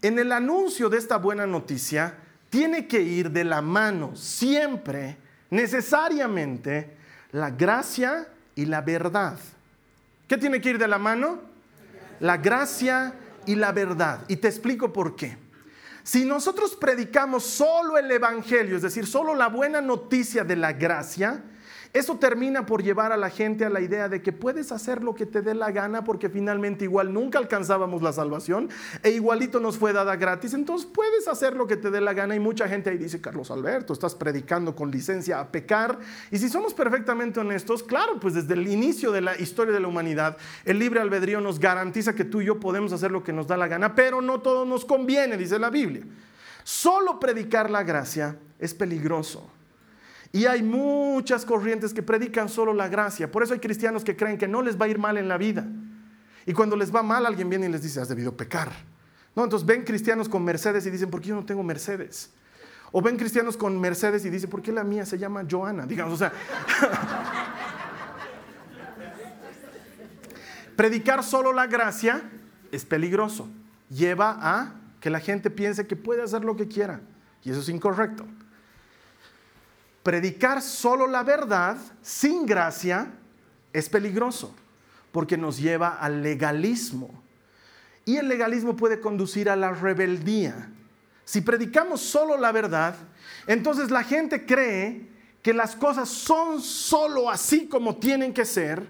En 0.02 0.18
el 0.18 0.32
anuncio 0.32 0.88
de 0.88 0.98
esta 0.98 1.18
buena 1.18 1.46
noticia 1.46 2.16
tiene 2.52 2.86
que 2.86 3.00
ir 3.00 3.30
de 3.30 3.44
la 3.44 3.62
mano 3.62 4.14
siempre, 4.14 5.16
necesariamente, 5.48 6.98
la 7.30 7.48
gracia 7.48 8.28
y 8.54 8.66
la 8.66 8.82
verdad. 8.82 9.38
¿Qué 10.28 10.36
tiene 10.36 10.60
que 10.60 10.68
ir 10.68 10.78
de 10.78 10.86
la 10.86 10.98
mano? 10.98 11.40
La 12.20 12.36
gracia 12.36 13.14
y 13.46 13.54
la 13.54 13.72
verdad. 13.72 14.26
Y 14.28 14.36
te 14.36 14.48
explico 14.48 14.92
por 14.92 15.16
qué. 15.16 15.38
Si 16.02 16.26
nosotros 16.26 16.76
predicamos 16.76 17.42
solo 17.44 17.96
el 17.96 18.10
Evangelio, 18.10 18.76
es 18.76 18.82
decir, 18.82 19.06
solo 19.06 19.34
la 19.34 19.48
buena 19.48 19.80
noticia 19.80 20.44
de 20.44 20.56
la 20.56 20.74
gracia, 20.74 21.42
eso 21.92 22.16
termina 22.16 22.64
por 22.64 22.82
llevar 22.82 23.12
a 23.12 23.18
la 23.18 23.28
gente 23.28 23.66
a 23.66 23.70
la 23.70 23.82
idea 23.82 24.08
de 24.08 24.22
que 24.22 24.32
puedes 24.32 24.72
hacer 24.72 25.04
lo 25.04 25.14
que 25.14 25.26
te 25.26 25.42
dé 25.42 25.54
la 25.54 25.70
gana 25.72 26.04
porque 26.04 26.30
finalmente 26.30 26.84
igual 26.84 27.12
nunca 27.12 27.38
alcanzábamos 27.38 28.00
la 28.00 28.14
salvación 28.14 28.70
e 29.02 29.10
igualito 29.10 29.60
nos 29.60 29.76
fue 29.76 29.92
dada 29.92 30.16
gratis. 30.16 30.54
Entonces 30.54 30.88
puedes 30.90 31.28
hacer 31.28 31.54
lo 31.54 31.66
que 31.66 31.76
te 31.76 31.90
dé 31.90 32.00
la 32.00 32.14
gana 32.14 32.34
y 32.34 32.40
mucha 32.40 32.66
gente 32.66 32.88
ahí 32.88 32.96
dice, 32.96 33.20
Carlos 33.20 33.50
Alberto, 33.50 33.92
estás 33.92 34.14
predicando 34.14 34.74
con 34.74 34.90
licencia 34.90 35.38
a 35.38 35.52
pecar. 35.52 35.98
Y 36.30 36.38
si 36.38 36.48
somos 36.48 36.72
perfectamente 36.72 37.40
honestos, 37.40 37.82
claro, 37.82 38.18
pues 38.18 38.32
desde 38.32 38.54
el 38.54 38.68
inicio 38.68 39.12
de 39.12 39.20
la 39.20 39.38
historia 39.38 39.74
de 39.74 39.80
la 39.80 39.88
humanidad, 39.88 40.38
el 40.64 40.78
libre 40.78 40.98
albedrío 40.98 41.42
nos 41.42 41.58
garantiza 41.58 42.14
que 42.14 42.24
tú 42.24 42.40
y 42.40 42.46
yo 42.46 42.58
podemos 42.58 42.94
hacer 42.94 43.10
lo 43.10 43.22
que 43.22 43.34
nos 43.34 43.46
da 43.46 43.58
la 43.58 43.68
gana, 43.68 43.94
pero 43.94 44.22
no 44.22 44.40
todo 44.40 44.64
nos 44.64 44.86
conviene, 44.86 45.36
dice 45.36 45.58
la 45.58 45.68
Biblia. 45.68 46.04
Solo 46.64 47.20
predicar 47.20 47.68
la 47.68 47.82
gracia 47.82 48.38
es 48.58 48.72
peligroso. 48.72 49.50
Y 50.32 50.46
hay 50.46 50.62
muchas 50.62 51.44
corrientes 51.44 51.92
que 51.92 52.02
predican 52.02 52.48
solo 52.48 52.72
la 52.72 52.88
gracia. 52.88 53.30
Por 53.30 53.42
eso 53.42 53.52
hay 53.52 53.60
cristianos 53.60 54.02
que 54.02 54.16
creen 54.16 54.38
que 54.38 54.48
no 54.48 54.62
les 54.62 54.80
va 54.80 54.86
a 54.86 54.88
ir 54.88 54.98
mal 54.98 55.18
en 55.18 55.28
la 55.28 55.36
vida. 55.36 55.66
Y 56.46 56.54
cuando 56.54 56.74
les 56.74 56.92
va 56.92 57.02
mal, 57.02 57.26
alguien 57.26 57.50
viene 57.50 57.66
y 57.66 57.68
les 57.68 57.82
dice, 57.82 58.00
has 58.00 58.08
debido 58.08 58.34
pecar. 58.34 58.72
No, 59.36 59.44
entonces 59.44 59.66
ven 59.66 59.84
cristianos 59.84 60.30
con 60.30 60.42
Mercedes 60.42 60.86
y 60.86 60.90
dicen, 60.90 61.10
¿por 61.10 61.20
qué 61.20 61.28
yo 61.28 61.34
no 61.34 61.44
tengo 61.44 61.62
Mercedes? 61.62 62.30
O 62.92 63.02
ven 63.02 63.18
cristianos 63.18 63.58
con 63.58 63.78
Mercedes 63.78 64.24
y 64.24 64.30
dicen, 64.30 64.48
¿por 64.48 64.62
qué 64.62 64.72
la 64.72 64.84
mía 64.84 65.04
se 65.04 65.18
llama 65.18 65.44
Joana? 65.48 65.86
Digamos, 65.86 66.14
o 66.14 66.16
sea, 66.16 66.32
predicar 70.76 71.22
solo 71.22 71.52
la 71.52 71.66
gracia 71.66 72.22
es 72.70 72.86
peligroso. 72.86 73.50
Lleva 73.90 74.38
a 74.40 74.76
que 74.98 75.10
la 75.10 75.20
gente 75.20 75.50
piense 75.50 75.86
que 75.86 75.96
puede 75.96 76.22
hacer 76.22 76.42
lo 76.42 76.56
que 76.56 76.68
quiera. 76.68 77.02
Y 77.44 77.50
eso 77.50 77.60
es 77.60 77.68
incorrecto 77.68 78.24
predicar 80.02 80.62
solo 80.62 81.06
la 81.06 81.22
verdad 81.22 81.76
sin 82.02 82.46
gracia 82.46 83.12
es 83.72 83.88
peligroso 83.88 84.54
porque 85.12 85.36
nos 85.36 85.58
lleva 85.58 85.98
al 85.98 86.22
legalismo. 86.22 87.22
Y 88.04 88.16
el 88.16 88.28
legalismo 88.28 88.76
puede 88.76 89.00
conducir 89.00 89.48
a 89.48 89.56
la 89.56 89.70
rebeldía. 89.70 90.70
Si 91.24 91.40
predicamos 91.40 92.00
solo 92.00 92.36
la 92.36 92.50
verdad, 92.50 92.96
entonces 93.46 93.90
la 93.90 94.02
gente 94.02 94.44
cree 94.44 95.08
que 95.42 95.52
las 95.52 95.76
cosas 95.76 96.08
son 96.08 96.60
solo 96.60 97.30
así 97.30 97.68
como 97.68 97.96
tienen 97.96 98.32
que 98.32 98.44
ser 98.44 98.86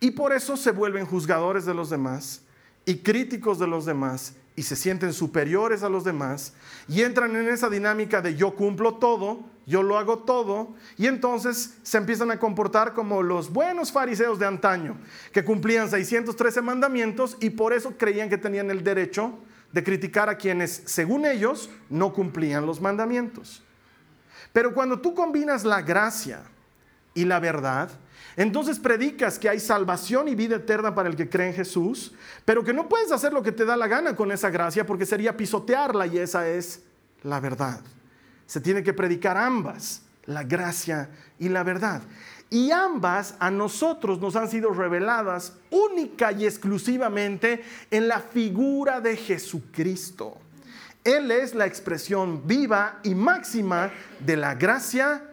y 0.00 0.10
por 0.10 0.32
eso 0.32 0.56
se 0.56 0.70
vuelven 0.70 1.06
juzgadores 1.06 1.64
de 1.64 1.74
los 1.74 1.90
demás 1.90 2.42
y 2.84 2.98
críticos 2.98 3.58
de 3.58 3.66
los 3.66 3.86
demás 3.86 4.34
y 4.56 4.62
se 4.62 4.76
sienten 4.76 5.12
superiores 5.12 5.82
a 5.82 5.88
los 5.88 6.04
demás 6.04 6.54
y 6.88 7.02
entran 7.02 7.34
en 7.36 7.48
esa 7.48 7.68
dinámica 7.68 8.20
de 8.20 8.36
yo 8.36 8.54
cumplo 8.54 8.94
todo, 8.96 9.40
yo 9.66 9.82
lo 9.82 9.98
hago 9.98 10.20
todo 10.20 10.74
y 10.96 11.06
entonces 11.06 11.78
se 11.82 11.98
empiezan 11.98 12.30
a 12.30 12.38
comportar 12.38 12.92
como 12.92 13.22
los 13.22 13.52
buenos 13.52 13.92
fariseos 13.92 14.38
de 14.38 14.46
antaño 14.46 14.96
que 15.32 15.44
cumplían 15.44 15.88
613 15.88 16.60
mandamientos 16.62 17.36
y 17.40 17.50
por 17.50 17.72
eso 17.72 17.96
creían 17.96 18.28
que 18.28 18.38
tenían 18.38 18.70
el 18.70 18.84
derecho 18.84 19.38
de 19.72 19.82
criticar 19.82 20.28
a 20.28 20.38
quienes, 20.38 20.82
según 20.84 21.26
ellos, 21.26 21.68
no 21.90 22.12
cumplían 22.12 22.64
los 22.64 22.80
mandamientos. 22.80 23.62
Pero 24.52 24.72
cuando 24.72 25.00
tú 25.00 25.14
combinas 25.14 25.64
la 25.64 25.82
gracia 25.82 26.42
y 27.12 27.24
la 27.24 27.40
verdad, 27.40 27.90
entonces 28.36 28.78
predicas 28.78 29.38
que 29.38 29.48
hay 29.48 29.58
salvación 29.58 30.28
y 30.28 30.34
vida 30.34 30.56
eterna 30.56 30.94
para 30.94 31.08
el 31.08 31.16
que 31.16 31.28
cree 31.28 31.48
en 31.48 31.54
Jesús, 31.54 32.14
pero 32.44 32.62
que 32.62 32.72
no 32.72 32.88
puedes 32.88 33.10
hacer 33.10 33.32
lo 33.32 33.42
que 33.42 33.52
te 33.52 33.64
da 33.64 33.76
la 33.76 33.88
gana 33.88 34.14
con 34.14 34.30
esa 34.30 34.50
gracia 34.50 34.86
porque 34.86 35.06
sería 35.06 35.36
pisotearla 35.36 36.06
y 36.06 36.18
esa 36.18 36.48
es 36.48 36.82
la 37.22 37.40
verdad. 37.40 37.80
Se 38.46 38.60
tiene 38.60 38.82
que 38.82 38.92
predicar 38.92 39.36
ambas, 39.36 40.02
la 40.26 40.42
gracia 40.42 41.10
y 41.38 41.48
la 41.48 41.62
verdad. 41.62 42.02
Y 42.50 42.70
ambas 42.70 43.36
a 43.40 43.50
nosotros 43.50 44.20
nos 44.20 44.36
han 44.36 44.48
sido 44.48 44.70
reveladas 44.70 45.54
única 45.70 46.32
y 46.32 46.46
exclusivamente 46.46 47.64
en 47.90 48.08
la 48.08 48.20
figura 48.20 49.00
de 49.00 49.16
Jesucristo. 49.16 50.38
Él 51.02 51.30
es 51.30 51.54
la 51.54 51.66
expresión 51.66 52.46
viva 52.46 53.00
y 53.02 53.14
máxima 53.14 53.90
de 54.20 54.36
la 54.36 54.54
gracia 54.54 55.24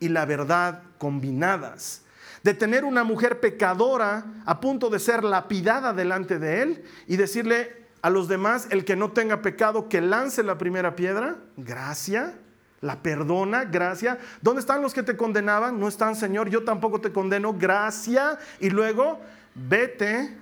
y 0.00 0.08
la 0.08 0.24
verdad 0.24 0.82
combinadas 0.98 2.02
de 2.42 2.54
tener 2.54 2.84
una 2.84 3.04
mujer 3.04 3.40
pecadora 3.40 4.24
a 4.46 4.60
punto 4.60 4.90
de 4.90 4.98
ser 4.98 5.24
lapidada 5.24 5.92
delante 5.92 6.38
de 6.38 6.62
él 6.62 6.84
y 7.06 7.16
decirle 7.16 7.80
a 8.02 8.08
los 8.08 8.28
demás, 8.28 8.66
el 8.70 8.84
que 8.84 8.96
no 8.96 9.12
tenga 9.12 9.42
pecado, 9.42 9.88
que 9.88 10.00
lance 10.00 10.42
la 10.42 10.56
primera 10.56 10.96
piedra, 10.96 11.36
gracia, 11.58 12.34
la 12.80 13.02
perdona, 13.02 13.64
gracia. 13.64 14.18
¿Dónde 14.40 14.60
están 14.60 14.82
los 14.82 14.94
que 14.94 15.02
te 15.02 15.16
condenaban? 15.16 15.78
No 15.78 15.88
están, 15.88 16.16
Señor, 16.16 16.48
yo 16.48 16.64
tampoco 16.64 17.00
te 17.00 17.12
condeno, 17.12 17.52
gracia. 17.52 18.38
Y 18.58 18.70
luego, 18.70 19.20
vete 19.54 20.36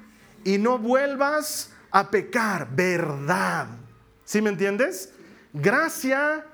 y 0.44 0.58
no 0.58 0.78
vuelvas 0.78 1.72
a 1.90 2.10
pecar, 2.10 2.68
verdad. 2.70 3.68
¿Sí 4.24 4.40
me 4.40 4.50
entiendes? 4.50 5.12
Gracia 5.52 6.44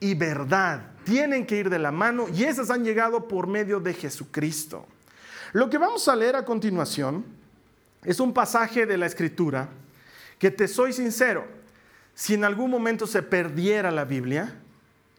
y 0.00 0.14
verdad 0.14 0.92
tienen 1.08 1.46
que 1.46 1.56
ir 1.56 1.70
de 1.70 1.78
la 1.78 1.90
mano 1.90 2.26
y 2.28 2.44
esas 2.44 2.68
han 2.68 2.84
llegado 2.84 3.26
por 3.28 3.46
medio 3.46 3.80
de 3.80 3.94
Jesucristo. 3.94 4.86
Lo 5.54 5.70
que 5.70 5.78
vamos 5.78 6.06
a 6.06 6.14
leer 6.14 6.36
a 6.36 6.44
continuación 6.44 7.24
es 8.04 8.20
un 8.20 8.34
pasaje 8.34 8.84
de 8.84 8.98
la 8.98 9.06
Escritura 9.06 9.70
que 10.38 10.50
te 10.50 10.68
soy 10.68 10.92
sincero, 10.92 11.46
si 12.14 12.34
en 12.34 12.44
algún 12.44 12.70
momento 12.70 13.06
se 13.06 13.22
perdiera 13.22 13.90
la 13.90 14.04
Biblia, 14.04 14.54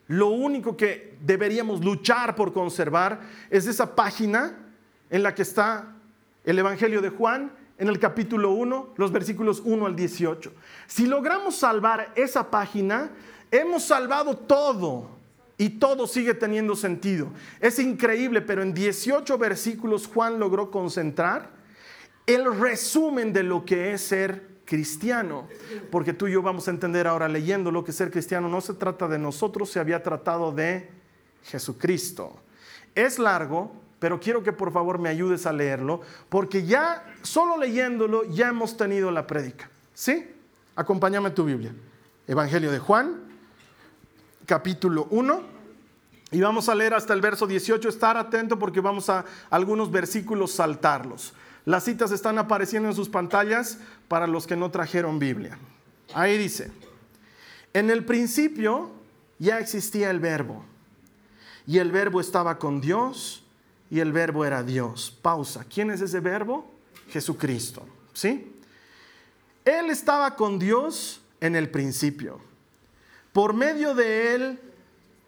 lo 0.09 0.29
único 0.29 0.75
que 0.75 1.15
deberíamos 1.21 1.85
luchar 1.85 2.35
por 2.35 2.51
conservar 2.51 3.21
es 3.51 3.67
esa 3.67 3.95
página 3.95 4.57
en 5.11 5.21
la 5.21 5.35
que 5.35 5.43
está 5.43 5.93
el 6.43 6.57
Evangelio 6.57 6.99
de 6.99 7.09
Juan 7.09 7.51
en 7.77 7.89
el 7.89 7.99
capítulo 7.99 8.51
1, 8.51 8.95
los 8.97 9.11
versículos 9.11 9.61
1 9.63 9.85
al 9.85 9.95
18. 9.95 10.51
Si 10.87 11.05
logramos 11.05 11.57
salvar 11.57 12.11
esa 12.15 12.49
página, 12.49 13.11
hemos 13.51 13.83
salvado 13.83 14.35
todo 14.35 15.11
y 15.59 15.69
todo 15.69 16.07
sigue 16.07 16.33
teniendo 16.33 16.75
sentido. 16.75 17.27
Es 17.59 17.77
increíble, 17.77 18.41
pero 18.41 18.63
en 18.63 18.73
18 18.73 19.37
versículos 19.37 20.07
Juan 20.07 20.39
logró 20.39 20.71
concentrar 20.71 21.51
el 22.25 22.59
resumen 22.59 23.31
de 23.31 23.43
lo 23.43 23.63
que 23.63 23.93
es 23.93 24.01
ser 24.01 24.58
cristiano. 24.69 25.47
Porque 25.91 26.13
tú 26.13 26.27
y 26.27 26.33
yo 26.33 26.41
vamos 26.41 26.67
a 26.67 26.71
entender 26.71 27.07
ahora 27.07 27.27
leyendo 27.27 27.71
lo 27.71 27.83
que 27.83 27.91
ser 27.91 28.11
cristiano 28.11 28.47
no 28.47 28.61
se 28.61 28.75
trata 28.75 29.07
de 29.07 29.17
nosotros, 29.17 29.71
se 29.71 29.79
había 29.79 30.03
tratado 30.03 30.51
de 30.51 30.89
Jesucristo. 31.45 32.39
Es 32.93 33.17
largo, 33.17 33.73
pero 33.99 34.19
quiero 34.19 34.43
que 34.43 34.53
por 34.53 34.71
favor 34.71 34.99
me 34.99 35.09
ayudes 35.09 35.45
a 35.45 35.53
leerlo, 35.53 36.01
porque 36.29 36.65
ya 36.65 37.03
solo 37.23 37.57
leyéndolo 37.57 38.23
ya 38.25 38.49
hemos 38.49 38.77
tenido 38.77 39.11
la 39.11 39.25
prédica. 39.25 39.69
¿Sí? 39.93 40.31
Acompáñame 40.75 41.31
tu 41.31 41.43
Biblia. 41.43 41.73
Evangelio 42.27 42.71
de 42.71 42.79
Juan, 42.79 43.15
capítulo 44.45 45.07
1. 45.09 45.59
Y 46.31 46.41
vamos 46.41 46.69
a 46.69 46.75
leer 46.75 46.93
hasta 46.93 47.13
el 47.15 47.21
verso 47.21 47.47
18. 47.47 47.89
Estar 47.89 48.15
atento 48.15 48.59
porque 48.59 48.81
vamos 48.81 49.09
a 49.09 49.25
algunos 49.49 49.89
versículos 49.89 50.51
saltarlos. 50.51 51.33
Las 51.69 51.83
citas 51.83 52.09
están 52.11 52.39
apareciendo 52.39 52.89
en 52.89 52.95
sus 52.95 53.09
pantallas 53.09 53.77
para 54.07 54.25
los 54.25 54.47
que 54.47 54.55
no 54.55 54.71
trajeron 54.71 55.19
Biblia. 55.19 55.59
Ahí 56.15 56.35
dice, 56.35 56.71
en 57.73 57.91
el 57.91 58.05
principio 58.05 58.89
ya 59.37 59.59
existía 59.59 60.09
el 60.09 60.19
verbo. 60.19 60.65
Y 61.67 61.77
el 61.77 61.91
verbo 61.91 62.21
estaba 62.21 62.57
con 62.57 62.81
Dios 62.81 63.43
y 63.91 63.99
el 63.99 64.11
verbo 64.11 64.45
era 64.45 64.63
Dios. 64.63 65.15
Pausa. 65.21 65.63
¿Quién 65.63 65.91
es 65.91 66.01
ese 66.01 66.19
verbo? 66.21 66.65
Jesucristo. 67.09 67.85
¿Sí? 68.13 68.51
Él 69.63 69.91
estaba 69.91 70.35
con 70.35 70.57
Dios 70.57 71.21
en 71.39 71.55
el 71.55 71.69
principio. 71.69 72.41
Por 73.31 73.53
medio 73.53 73.93
de 73.93 74.33
Él, 74.33 74.59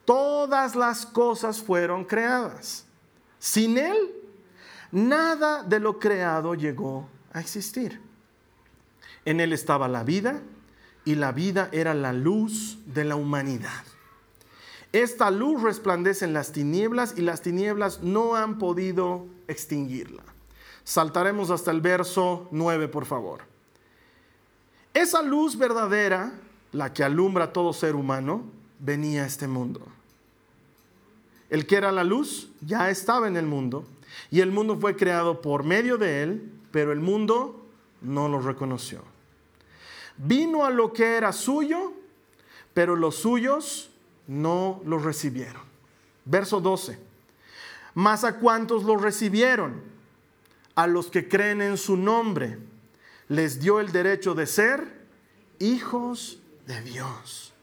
todas 0.05 0.75
las 0.75 1.05
cosas 1.05 1.62
fueron 1.62 2.03
creadas. 2.03 2.86
Sin 3.38 3.77
Él, 3.77 4.21
nada 4.91 5.63
de 5.63 5.79
lo 5.79 6.00
creado 6.00 6.55
llegó 6.55 7.07
a 7.33 7.39
existir. 7.39 8.00
En 9.25 9.39
Él 9.39 9.53
estaba 9.53 9.88
la 9.88 10.03
vida 10.03 10.41
y 11.05 11.15
la 11.15 11.31
vida 11.31 11.69
era 11.71 11.93
la 11.93 12.13
luz 12.13 12.79
de 12.86 13.05
la 13.05 13.15
humanidad. 13.15 13.83
Esta 14.91 15.31
luz 15.31 15.62
resplandece 15.62 16.25
en 16.25 16.33
las 16.33 16.51
tinieblas 16.51 17.13
y 17.17 17.21
las 17.21 17.41
tinieblas 17.41 18.01
no 18.01 18.36
han 18.36 18.57
podido 18.57 19.25
extinguirla. 19.48 20.24
Saltaremos 20.83 21.50
hasta 21.50 21.71
el 21.71 21.79
verso 21.79 22.50
9, 22.51 22.88
por 22.89 23.05
favor. 23.05 23.41
Esa 24.93 25.21
luz 25.21 25.57
verdadera, 25.57 26.33
la 26.74 26.91
que 26.91 27.03
alumbra 27.03 27.45
a 27.45 27.53
todo 27.53 27.71
ser 27.71 27.95
humano, 27.95 28.43
venía 28.79 29.24
a 29.24 29.27
este 29.27 29.48
mundo. 29.48 29.81
El 31.50 31.65
que 31.67 31.77
era 31.77 31.91
la 31.91 32.03
luz 32.03 32.50
ya 32.62 32.89
estaba 32.89 33.27
en 33.27 33.38
el 33.38 33.45
mundo 33.45 33.86
y 34.30 34.41
el 34.41 34.51
mundo 34.51 34.77
fue 34.80 34.96
creado 34.96 35.41
por 35.41 35.63
medio 35.63 35.98
de 35.98 36.24
él, 36.24 36.51
pero 36.72 36.91
el 36.91 37.00
mundo 37.00 37.65
no 38.01 38.27
lo 38.27 38.39
reconoció. 38.39 39.03
Vino 40.18 40.65
a 40.65 40.70
lo 40.70 40.94
que 40.94 41.15
era 41.18 41.32
suyo, 41.32 41.94
pero 42.74 42.96
los 42.96 43.15
suyos 43.15 43.91
no 44.27 44.82
lo 44.86 45.00
recibieron. 45.00 45.62
Verso 46.25 46.62
12. 46.62 47.00
Mas 47.94 48.24
a 48.24 48.38
cuantos 48.38 48.84
lo 48.84 48.98
recibieron, 48.98 49.82
a 50.75 50.88
los 50.88 51.12
que 51.12 51.27
creen 51.27 51.62
en 51.62 51.77
su 51.77 51.98
nombre, 51.98 52.58
les 53.27 53.60
dio 53.60 53.80
el 53.80 53.91
derecho 53.91 54.34
de 54.34 54.46
ser 54.46 55.01
hijos 55.60 56.39
de 56.65 56.82
Dios. 56.82 57.53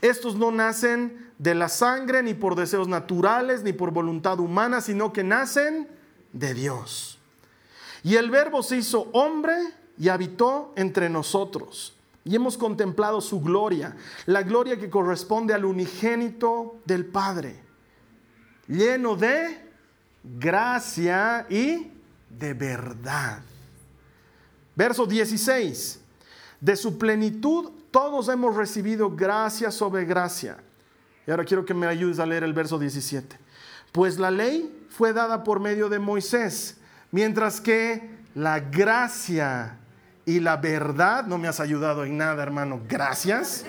Estos 0.00 0.36
no 0.36 0.50
nacen 0.50 1.25
de 1.38 1.54
la 1.54 1.68
sangre, 1.68 2.22
ni 2.22 2.34
por 2.34 2.54
deseos 2.54 2.88
naturales, 2.88 3.62
ni 3.62 3.72
por 3.72 3.90
voluntad 3.90 4.40
humana, 4.40 4.80
sino 4.80 5.12
que 5.12 5.22
nacen 5.24 5.88
de 6.32 6.54
Dios. 6.54 7.18
Y 8.02 8.16
el 8.16 8.30
verbo 8.30 8.62
se 8.62 8.76
hizo 8.76 9.08
hombre 9.12 9.56
y 9.98 10.08
habitó 10.08 10.72
entre 10.76 11.08
nosotros. 11.08 11.94
Y 12.24 12.34
hemos 12.34 12.56
contemplado 12.56 13.20
su 13.20 13.40
gloria, 13.40 13.96
la 14.26 14.42
gloria 14.42 14.78
que 14.78 14.90
corresponde 14.90 15.54
al 15.54 15.64
unigénito 15.64 16.76
del 16.84 17.06
Padre, 17.06 17.62
lleno 18.66 19.14
de 19.14 19.64
gracia 20.24 21.46
y 21.48 21.92
de 22.28 22.54
verdad. 22.54 23.42
Verso 24.74 25.06
16. 25.06 26.00
De 26.60 26.76
su 26.76 26.98
plenitud 26.98 27.70
todos 27.90 28.28
hemos 28.28 28.56
recibido 28.56 29.14
gracia 29.14 29.70
sobre 29.70 30.04
gracia. 30.04 30.58
Y 31.26 31.30
ahora 31.30 31.44
quiero 31.44 31.64
que 31.64 31.74
me 31.74 31.86
ayudes 31.86 32.18
a 32.18 32.26
leer 32.26 32.44
el 32.44 32.52
verso 32.52 32.78
17. 32.78 33.36
Pues 33.92 34.18
la 34.18 34.30
ley 34.30 34.86
fue 34.90 35.12
dada 35.12 35.42
por 35.42 35.60
medio 35.60 35.88
de 35.88 35.98
Moisés, 35.98 36.78
mientras 37.10 37.60
que 37.60 38.10
la 38.34 38.60
gracia 38.60 39.78
y 40.24 40.40
la 40.40 40.56
verdad, 40.56 41.26
no 41.26 41.38
me 41.38 41.48
has 41.48 41.60
ayudado 41.60 42.04
en 42.04 42.16
nada, 42.16 42.42
hermano, 42.42 42.80
gracias. 42.88 43.64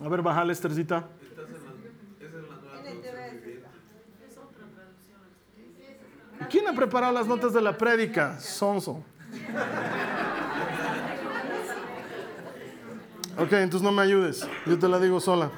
A 0.00 0.08
ver, 0.08 0.22
bájale, 0.22 0.52
Estercita. 0.52 1.06
¿Quién 6.48 6.66
ha 6.66 6.72
preparado 6.72 7.12
las 7.12 7.26
notas 7.26 7.52
de 7.52 7.60
la 7.60 7.76
prédica? 7.76 8.40
Sonso. 8.40 9.04
Ok, 13.38 13.52
entonces 13.52 13.82
no 13.82 13.92
me 13.92 14.02
ayudes, 14.02 14.44
yo 14.66 14.76
te 14.76 14.88
la 14.88 14.98
digo 14.98 15.20
sola. 15.20 15.52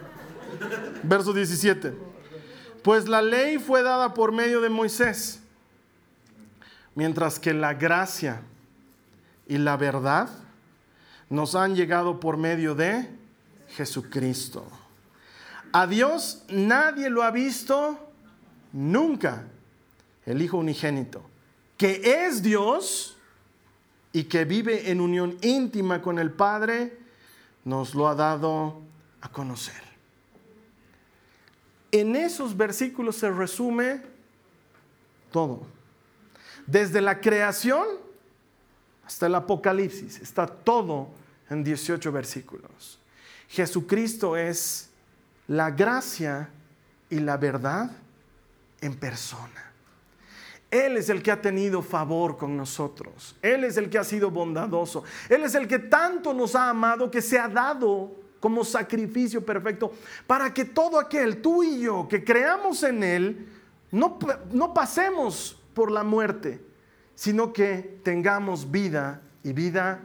Verso 1.03 1.33
17. 1.33 1.95
Pues 2.83 3.09
la 3.09 3.23
ley 3.23 3.59
fue 3.59 3.83
dada 3.83 4.13
por 4.13 4.33
medio 4.33 4.61
de 4.61 4.69
Moisés, 4.69 5.41
mientras 6.95 7.39
que 7.39 7.55
la 7.55 7.73
gracia 7.73 8.43
y 9.49 9.57
la 9.57 9.79
verdad 9.79 10.29
nos 11.31 11.55
han 11.55 11.75
llegado 11.75 12.21
por 12.21 12.37
medio 12.37 12.75
de 12.75 13.09
Jesucristo. 13.69 14.67
A 15.73 15.87
Dios 15.87 16.45
nadie 16.51 17.09
lo 17.09 17.23
ha 17.23 17.31
visto 17.31 17.99
nunca, 18.75 19.45
el 20.27 20.43
Hijo 20.43 20.59
unigénito, 20.59 21.23
que 21.79 22.27
es 22.27 22.43
Dios 22.43 23.17
y 24.13 24.25
que 24.25 24.45
vive 24.45 24.91
en 24.91 25.01
unión 25.01 25.39
íntima 25.41 26.03
con 26.03 26.19
el 26.19 26.31
Padre, 26.31 27.00
nos 27.65 27.95
lo 27.95 28.09
ha 28.09 28.15
dado 28.15 28.81
a 29.21 29.29
conocer. 29.31 29.83
En 31.93 32.15
esos 32.17 32.57
versículos 32.57 33.17
se 33.17 33.31
resume 33.31 34.03
todo. 35.33 35.67
Desde 36.67 37.01
la 37.01 37.21
creación 37.21 37.87
hasta 39.11 39.27
el 39.27 39.35
Apocalipsis. 39.35 40.21
Está 40.21 40.47
todo 40.47 41.09
en 41.49 41.65
18 41.65 42.13
versículos. 42.13 43.01
Jesucristo 43.49 44.37
es 44.37 44.89
la 45.49 45.73
gracia 45.73 46.49
y 47.09 47.19
la 47.19 47.37
verdad 47.37 47.91
en 48.81 48.95
persona. 48.95 49.70
Él 50.71 50.97
es 50.97 51.09
el 51.09 51.23
que 51.23 51.33
ha 51.33 51.43
tenido 51.43 51.83
favor 51.83 52.37
con 52.37 52.57
nosotros. 52.57 53.37
Él 53.43 53.65
es 53.65 53.77
el 53.77 53.91
que 53.91 53.99
ha 53.99 54.05
sido 54.05 54.31
bondadoso. 54.31 55.03
Él 55.29 55.43
es 55.43 55.55
el 55.55 55.67
que 55.67 55.81
tanto 55.81 56.33
nos 56.33 56.55
ha 56.55 56.71
amado 56.71 57.11
que 57.11 57.21
se 57.21 57.39
ha 57.39 57.49
dado 57.49 58.13
como 58.39 58.65
sacrificio 58.65 59.45
perfecto 59.45 59.93
para 60.27 60.55
que 60.55 60.65
todo 60.65 60.99
aquel, 60.99 61.43
tú 61.43 61.63
y 61.63 61.81
yo, 61.81 62.07
que 62.09 62.25
creamos 62.25 62.83
en 62.85 63.03
Él, 63.03 63.49
no, 63.91 64.19
no 64.53 64.73
pasemos 64.73 65.61
por 65.75 65.91
la 65.91 66.05
muerte, 66.05 66.61
sino 67.15 67.53
que 67.53 68.01
tengamos 68.05 68.71
vida 68.71 69.21
y 69.43 69.53
vida 69.53 70.01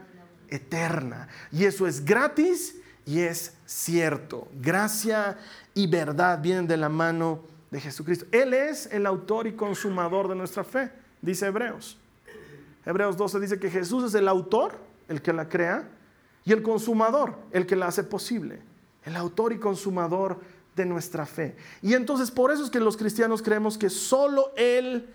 eterna. 0.48 1.28
Y 1.52 1.64
eso 1.64 1.86
es 1.86 2.04
gratis 2.04 2.76
y 3.04 3.20
es 3.20 3.54
cierto. 3.64 4.48
Gracia 4.60 5.38
y 5.74 5.86
verdad 5.86 6.40
vienen 6.42 6.66
de 6.66 6.76
la 6.76 6.88
mano 6.88 7.55
de 7.70 7.80
Jesucristo. 7.80 8.26
Él 8.32 8.54
es 8.54 8.86
el 8.92 9.06
autor 9.06 9.46
y 9.46 9.52
consumador 9.52 10.28
de 10.28 10.34
nuestra 10.34 10.64
fe, 10.64 10.90
dice 11.20 11.46
Hebreos. 11.46 11.98
Hebreos 12.84 13.16
12 13.16 13.40
dice 13.40 13.58
que 13.58 13.70
Jesús 13.70 14.04
es 14.04 14.14
el 14.14 14.28
autor, 14.28 14.78
el 15.08 15.20
que 15.20 15.32
la 15.32 15.48
crea, 15.48 15.88
y 16.44 16.52
el 16.52 16.62
consumador, 16.62 17.36
el 17.50 17.66
que 17.66 17.74
la 17.74 17.88
hace 17.88 18.04
posible. 18.04 18.60
El 19.04 19.16
autor 19.16 19.52
y 19.52 19.58
consumador 19.58 20.40
de 20.76 20.86
nuestra 20.86 21.26
fe. 21.26 21.56
Y 21.82 21.94
entonces 21.94 22.30
por 22.30 22.52
eso 22.52 22.64
es 22.64 22.70
que 22.70 22.80
los 22.80 22.96
cristianos 22.96 23.42
creemos 23.42 23.76
que 23.76 23.90
solo 23.90 24.52
Él 24.56 25.08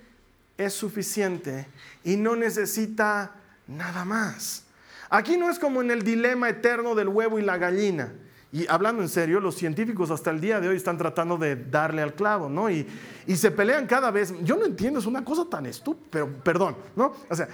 es 0.58 0.74
suficiente 0.74 1.68
y 2.04 2.18
no 2.18 2.36
necesita 2.36 3.36
nada 3.68 4.04
más. 4.04 4.66
Aquí 5.10 5.38
no 5.38 5.50
es 5.50 5.60
como 5.60 5.82
en 5.82 5.92
el 5.92 6.04
dilema 6.04 6.50
eterno 6.50 6.96
del 6.96 7.10
huevo 7.10 7.40
y 7.40 7.44
la 7.44 7.58
gallina. 7.58 8.12
Y 8.54 8.68
hablando 8.68 9.02
en 9.02 9.08
serio, 9.08 9.40
los 9.40 9.56
científicos 9.56 10.12
hasta 10.12 10.30
el 10.30 10.42
día 10.42 10.60
de 10.60 10.68
hoy 10.68 10.76
están 10.76 10.98
tratando 10.98 11.38
de 11.38 11.56
darle 11.56 12.02
al 12.02 12.14
clavo, 12.14 12.50
¿no? 12.50 12.70
Y, 12.70 12.86
y 13.26 13.38
se 13.38 13.50
pelean 13.50 13.88
cada 13.88 14.12
vez. 14.12 14.34
Yo 14.44 14.58
no 14.58 14.66
entiendo, 14.66 15.00
es 15.00 15.06
una 15.06 15.24
cosa 15.24 15.46
tan 15.50 15.66
estúpida, 15.66 16.08
pero 16.10 16.30
perdón, 16.44 16.76
¿no? 16.94 17.14
O 17.30 17.36
sea, 17.36 17.48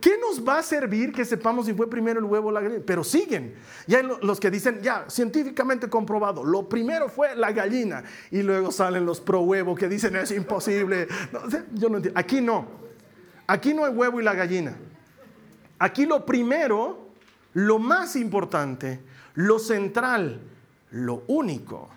¿qué 0.00 0.18
nos 0.18 0.46
va 0.46 0.58
a 0.58 0.62
servir 0.62 1.12
que 1.12 1.24
sepamos 1.24 1.66
si 1.66 1.74
fue 1.74 1.88
primero 1.88 2.18
el 2.18 2.24
huevo 2.24 2.48
o 2.48 2.50
la 2.50 2.60
gallina? 2.60 2.82
Pero 2.84 3.04
siguen. 3.04 3.54
Y 3.86 3.94
hay 3.94 4.08
los 4.22 4.40
que 4.40 4.50
dicen, 4.50 4.80
ya, 4.82 5.04
científicamente 5.08 5.88
comprobado, 5.88 6.42
lo 6.42 6.68
primero 6.68 7.08
fue 7.08 7.36
la 7.36 7.52
gallina. 7.52 8.02
Y 8.32 8.42
luego 8.42 8.72
salen 8.72 9.06
los 9.06 9.20
pro 9.20 9.42
huevo 9.42 9.76
que 9.76 9.88
dicen, 9.88 10.16
es 10.16 10.32
imposible. 10.32 11.06
yo 11.74 11.88
no 11.88 11.98
entiendo. 11.98 12.18
Aquí 12.18 12.40
no. 12.40 12.66
Aquí 13.46 13.72
no 13.72 13.84
hay 13.84 13.92
huevo 13.92 14.20
y 14.20 14.24
la 14.24 14.34
gallina. 14.34 14.76
Aquí 15.78 16.06
lo 16.06 16.26
primero, 16.26 17.08
lo 17.54 17.78
más 17.78 18.16
importante, 18.16 19.00
lo 19.34 19.58
central, 19.58 20.40
lo 20.90 21.24
único 21.26 21.88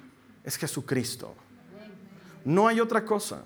es 0.44 0.58
Jesucristo. 0.58 1.36
No 2.46 2.68
hay 2.68 2.80
otra 2.80 3.04
cosa. 3.04 3.44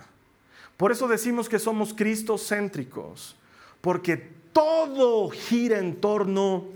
Por 0.77 0.91
eso 0.91 1.07
decimos 1.07 1.49
que 1.49 1.59
somos 1.59 1.93
cristocéntricos, 1.93 3.35
porque 3.81 4.17
todo 4.53 5.29
gira 5.29 5.79
en 5.79 5.99
torno 5.99 6.67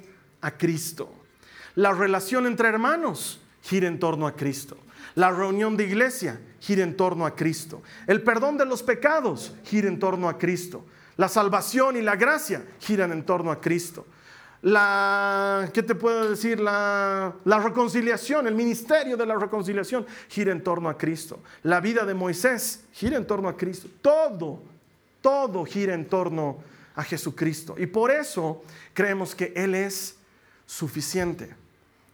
a 0.42 0.52
Cristo. 0.52 1.14
La 1.76 1.92
relación 1.92 2.46
entre 2.48 2.70
hermanos 2.70 3.40
gira 3.62 3.88
en 3.88 4.00
torno 4.00 4.28
a 4.28 4.36
Cristo. 4.36 4.78
La 5.16 5.32
reunión 5.32 5.78
de 5.78 5.86
iglesia 5.86 6.40
gira 6.60 6.84
en 6.84 6.98
torno 6.98 7.26
a 7.26 7.36
Cristo. 7.36 7.84
El 8.08 8.24
perdón 8.24 8.58
de 8.58 8.66
los 8.66 8.84
pecados 8.84 9.54
gira 9.64 9.88
en 9.88 10.00
torno 10.00 10.28
a 10.28 10.38
Cristo. 10.38 10.86
La 11.18 11.28
salvación 11.28 11.96
y 11.96 12.02
la 12.02 12.16
gracia 12.16 12.66
giran 12.80 13.12
en 13.12 13.24
torno 13.24 13.52
a 13.52 13.62
Cristo 13.62 14.06
la, 14.64 15.70
¿qué 15.74 15.84
te 15.84 15.94
puedo 15.94 16.30
decir? 16.30 16.60
La, 16.62 17.36
la, 17.44 17.60
reconciliación, 17.60 18.48
el 18.48 18.56
ministerio 18.56 19.18
de 19.18 19.26
la 19.26 19.36
reconciliación 19.36 20.06
gira 20.30 20.54
en 20.54 20.64
torno 20.64 20.88
a 20.88 20.98
Cristo. 20.98 21.42
La 21.64 21.82
vida 21.82 22.06
de 22.06 22.14
Moisés 22.14 22.86
gira 22.94 23.18
en 23.18 23.28
torno 23.28 23.50
a 23.50 23.58
Cristo. 23.58 23.90
Todo, 24.02 24.64
todo 25.22 25.66
gira 25.66 25.94
en 25.94 26.08
torno 26.08 26.60
a 26.96 27.04
Jesucristo. 27.04 27.76
Y 27.78 27.88
por 27.88 28.10
eso 28.10 28.64
creemos 28.94 29.36
que 29.36 29.52
Él 29.54 29.76
es 29.76 30.16
suficiente. 30.66 31.54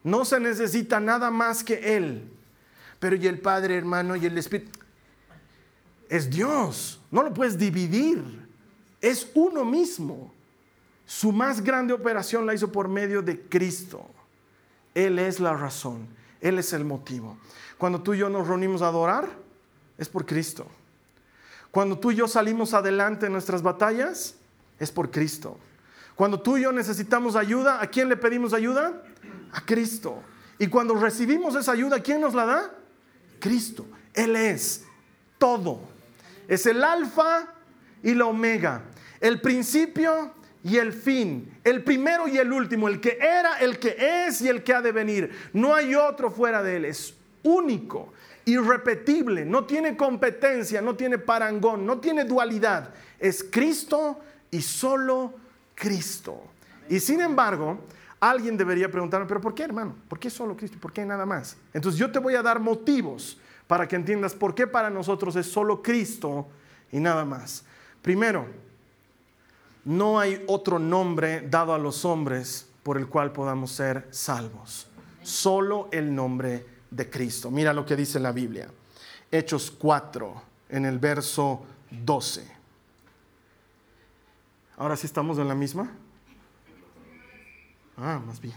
No 0.03 0.25
se 0.25 0.39
necesita 0.39 0.99
nada 0.99 1.29
más 1.29 1.63
que 1.63 1.97
Él. 1.97 2.23
Pero 2.99 3.15
y 3.15 3.27
el 3.27 3.39
Padre, 3.39 3.77
hermano, 3.77 4.15
y 4.15 4.25
el 4.25 4.35
Espíritu. 4.39 4.79
Es 6.09 6.27
Dios. 6.27 6.99
No 7.11 7.21
lo 7.21 7.31
puedes 7.31 7.59
dividir. 7.59 8.23
Es 9.01 9.29
uno 9.35 9.63
mismo. 9.63 10.33
Su 11.09 11.31
más 11.31 11.63
grande 11.63 11.91
operación 11.91 12.45
la 12.45 12.53
hizo 12.53 12.71
por 12.71 12.87
medio 12.87 13.23
de 13.23 13.41
Cristo. 13.41 14.05
Él 14.93 15.17
es 15.17 15.39
la 15.39 15.55
razón, 15.55 16.07
Él 16.39 16.59
es 16.59 16.71
el 16.71 16.85
motivo. 16.85 17.35
Cuando 17.79 18.03
tú 18.03 18.13
y 18.13 18.19
yo 18.19 18.29
nos 18.29 18.47
reunimos 18.47 18.83
a 18.83 18.89
adorar, 18.89 19.27
es 19.97 20.07
por 20.07 20.27
Cristo. 20.27 20.67
Cuando 21.71 21.97
tú 21.97 22.11
y 22.11 22.17
yo 22.17 22.27
salimos 22.27 22.75
adelante 22.75 23.25
en 23.25 23.31
nuestras 23.31 23.63
batallas, 23.63 24.35
es 24.77 24.91
por 24.91 25.09
Cristo. 25.09 25.57
Cuando 26.13 26.39
tú 26.39 26.57
y 26.57 26.61
yo 26.61 26.71
necesitamos 26.71 27.35
ayuda, 27.35 27.81
¿a 27.81 27.87
quién 27.87 28.07
le 28.07 28.15
pedimos 28.15 28.53
ayuda? 28.53 29.01
A 29.51 29.61
Cristo. 29.65 30.21
Y 30.59 30.67
cuando 30.67 30.93
recibimos 30.93 31.55
esa 31.55 31.71
ayuda, 31.71 32.03
¿quién 32.03 32.21
nos 32.21 32.35
la 32.35 32.45
da? 32.45 32.71
Cristo. 33.39 33.87
Él 34.13 34.35
es 34.35 34.85
todo. 35.39 35.79
Es 36.47 36.67
el 36.67 36.83
alfa 36.83 37.47
y 38.03 38.13
la 38.13 38.27
omega. 38.27 38.83
El 39.19 39.41
principio 39.41 40.37
y 40.63 40.77
el 40.77 40.93
fin. 40.93 41.59
El 41.63 41.83
primero 41.83 42.27
y 42.27 42.37
el 42.37 42.51
último. 42.51 42.87
El 42.87 42.99
que 42.99 43.17
era, 43.19 43.59
el 43.59 43.79
que 43.79 43.95
es 44.27 44.41
y 44.41 44.49
el 44.49 44.63
que 44.63 44.73
ha 44.73 44.81
de 44.81 44.91
venir. 44.91 45.31
No 45.53 45.73
hay 45.73 45.95
otro 45.95 46.31
fuera 46.31 46.61
de 46.61 46.77
Él. 46.77 46.85
Es 46.85 47.13
único, 47.43 48.13
irrepetible. 48.45 49.45
No 49.45 49.65
tiene 49.65 49.95
competencia, 49.95 50.81
no 50.81 50.95
tiene 50.95 51.17
parangón, 51.17 51.85
no 51.85 51.99
tiene 51.99 52.25
dualidad. 52.25 52.93
Es 53.19 53.43
Cristo 53.43 54.19
y 54.51 54.61
solo 54.61 55.33
Cristo. 55.75 56.43
Y 56.89 56.99
sin 56.99 57.21
embargo, 57.21 57.79
alguien 58.19 58.57
debería 58.57 58.89
preguntarme, 58.89 59.27
pero 59.27 59.39
¿por 59.39 59.53
qué 59.53 59.63
hermano? 59.63 59.95
¿Por 60.07 60.19
qué 60.19 60.29
solo 60.29 60.57
Cristo? 60.57 60.77
¿Por 60.79 60.91
qué 60.91 61.05
nada 61.05 61.25
más? 61.25 61.55
Entonces 61.73 61.99
yo 61.99 62.11
te 62.11 62.19
voy 62.19 62.35
a 62.35 62.41
dar 62.41 62.59
motivos 62.59 63.39
para 63.67 63.87
que 63.87 63.95
entiendas 63.95 64.33
por 64.33 64.55
qué 64.55 64.65
para 64.65 64.89
nosotros 64.89 65.35
es 65.35 65.45
solo 65.45 65.81
Cristo 65.81 66.47
y 66.91 66.99
nada 66.99 67.23
más. 67.23 67.63
Primero, 68.01 68.47
no 69.89 70.19
hay 70.19 70.43
otro 70.45 70.77
nombre 70.77 71.41
dado 71.49 71.73
a 71.73 71.79
los 71.79 72.05
hombres 72.05 72.69
por 72.83 72.95
el 72.99 73.07
cual 73.07 73.31
podamos 73.31 73.71
ser 73.71 74.07
salvos. 74.11 74.85
Solo 75.23 75.89
el 75.91 76.13
nombre 76.13 76.63
de 76.91 77.09
Cristo. 77.09 77.49
Mira 77.49 77.73
lo 77.73 77.87
que 77.87 77.95
dice 77.95 78.19
la 78.19 78.31
Biblia. 78.31 78.69
Hechos 79.31 79.71
4, 79.71 80.43
en 80.69 80.85
el 80.85 80.99
verso 80.99 81.65
12. 81.89 82.47
Ahora 84.77 84.95
sí 84.95 85.07
estamos 85.07 85.39
en 85.39 85.47
la 85.47 85.55
misma. 85.55 85.91
Ah, 87.97 88.21
más 88.23 88.39
bien. 88.39 88.53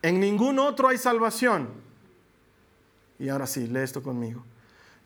En 0.00 0.20
ningún 0.20 0.60
otro 0.60 0.86
hay 0.86 0.96
salvación. 0.96 1.70
Y 3.18 3.28
ahora 3.30 3.48
sí, 3.48 3.66
lee 3.66 3.80
esto 3.80 4.00
conmigo. 4.00 4.44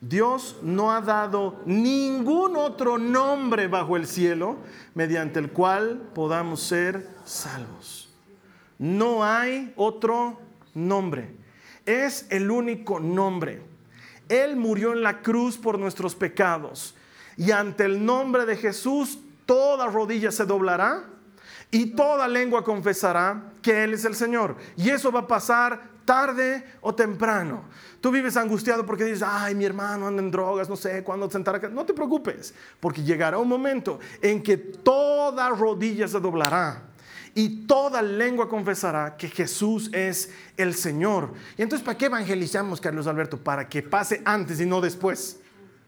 Dios 0.01 0.57
no 0.61 0.93
ha 0.93 1.01
dado 1.01 1.61
ningún 1.65 2.55
otro 2.55 2.97
nombre 2.97 3.67
bajo 3.67 3.97
el 3.97 4.07
cielo 4.07 4.57
mediante 4.95 5.39
el 5.39 5.51
cual 5.51 6.09
podamos 6.13 6.61
ser 6.61 7.09
salvos. 7.25 8.09
No 8.77 9.25
hay 9.25 9.73
otro 9.75 10.39
nombre. 10.73 11.35
Es 11.85 12.27
el 12.29 12.49
único 12.49 12.99
nombre. 12.99 13.61
Él 14.29 14.55
murió 14.55 14.93
en 14.93 15.01
la 15.01 15.21
cruz 15.21 15.57
por 15.57 15.77
nuestros 15.77 16.15
pecados. 16.15 16.95
Y 17.35 17.51
ante 17.51 17.85
el 17.85 18.05
nombre 18.05 18.45
de 18.45 18.55
Jesús, 18.55 19.19
toda 19.45 19.87
rodilla 19.87 20.31
se 20.31 20.45
doblará 20.45 21.03
y 21.71 21.87
toda 21.87 22.27
lengua 22.27 22.63
confesará 22.63 23.51
que 23.61 23.83
Él 23.83 23.93
es 23.93 24.05
el 24.05 24.15
Señor. 24.15 24.55
Y 24.77 24.89
eso 24.89 25.11
va 25.11 25.21
a 25.21 25.27
pasar 25.27 25.81
tarde 26.09 26.63
o 26.81 26.95
temprano. 26.95 27.65
Tú 28.01 28.09
vives 28.09 28.35
angustiado 28.35 28.83
porque 28.83 29.03
dices, 29.03 29.21
ay, 29.23 29.53
mi 29.53 29.63
hermano 29.63 30.07
anda 30.07 30.23
en 30.23 30.31
drogas, 30.31 30.67
no 30.67 30.75
sé 30.75 31.03
cuándo 31.03 31.29
sentará. 31.29 31.69
No 31.69 31.85
te 31.85 31.93
preocupes, 31.93 32.51
porque 32.79 33.03
llegará 33.03 33.37
un 33.37 33.47
momento 33.47 33.99
en 34.19 34.41
que 34.41 34.57
toda 34.57 35.47
rodilla 35.49 36.07
se 36.07 36.19
doblará 36.19 36.81
y 37.35 37.67
toda 37.67 38.01
lengua 38.01 38.49
confesará 38.49 39.17
que 39.17 39.27
Jesús 39.27 39.91
es 39.93 40.31
el 40.57 40.73
Señor. 40.73 41.31
Y 41.55 41.61
entonces, 41.61 41.85
¿para 41.85 41.95
qué 41.95 42.07
evangelizamos, 42.07 42.81
Carlos 42.81 43.05
Alberto? 43.05 43.37
Para 43.37 43.69
que 43.69 43.83
pase 43.83 44.23
antes 44.25 44.59
y 44.59 44.65
no 44.65 44.81
después. 44.81 45.39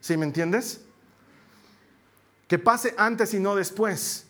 ¿Sí 0.02 0.18
me 0.18 0.28
entiendes? 0.28 0.82
Que 2.48 2.60
pase 2.60 2.94
antes 2.96 3.34
y 3.34 3.40
no 3.40 3.56
después. 3.56 4.28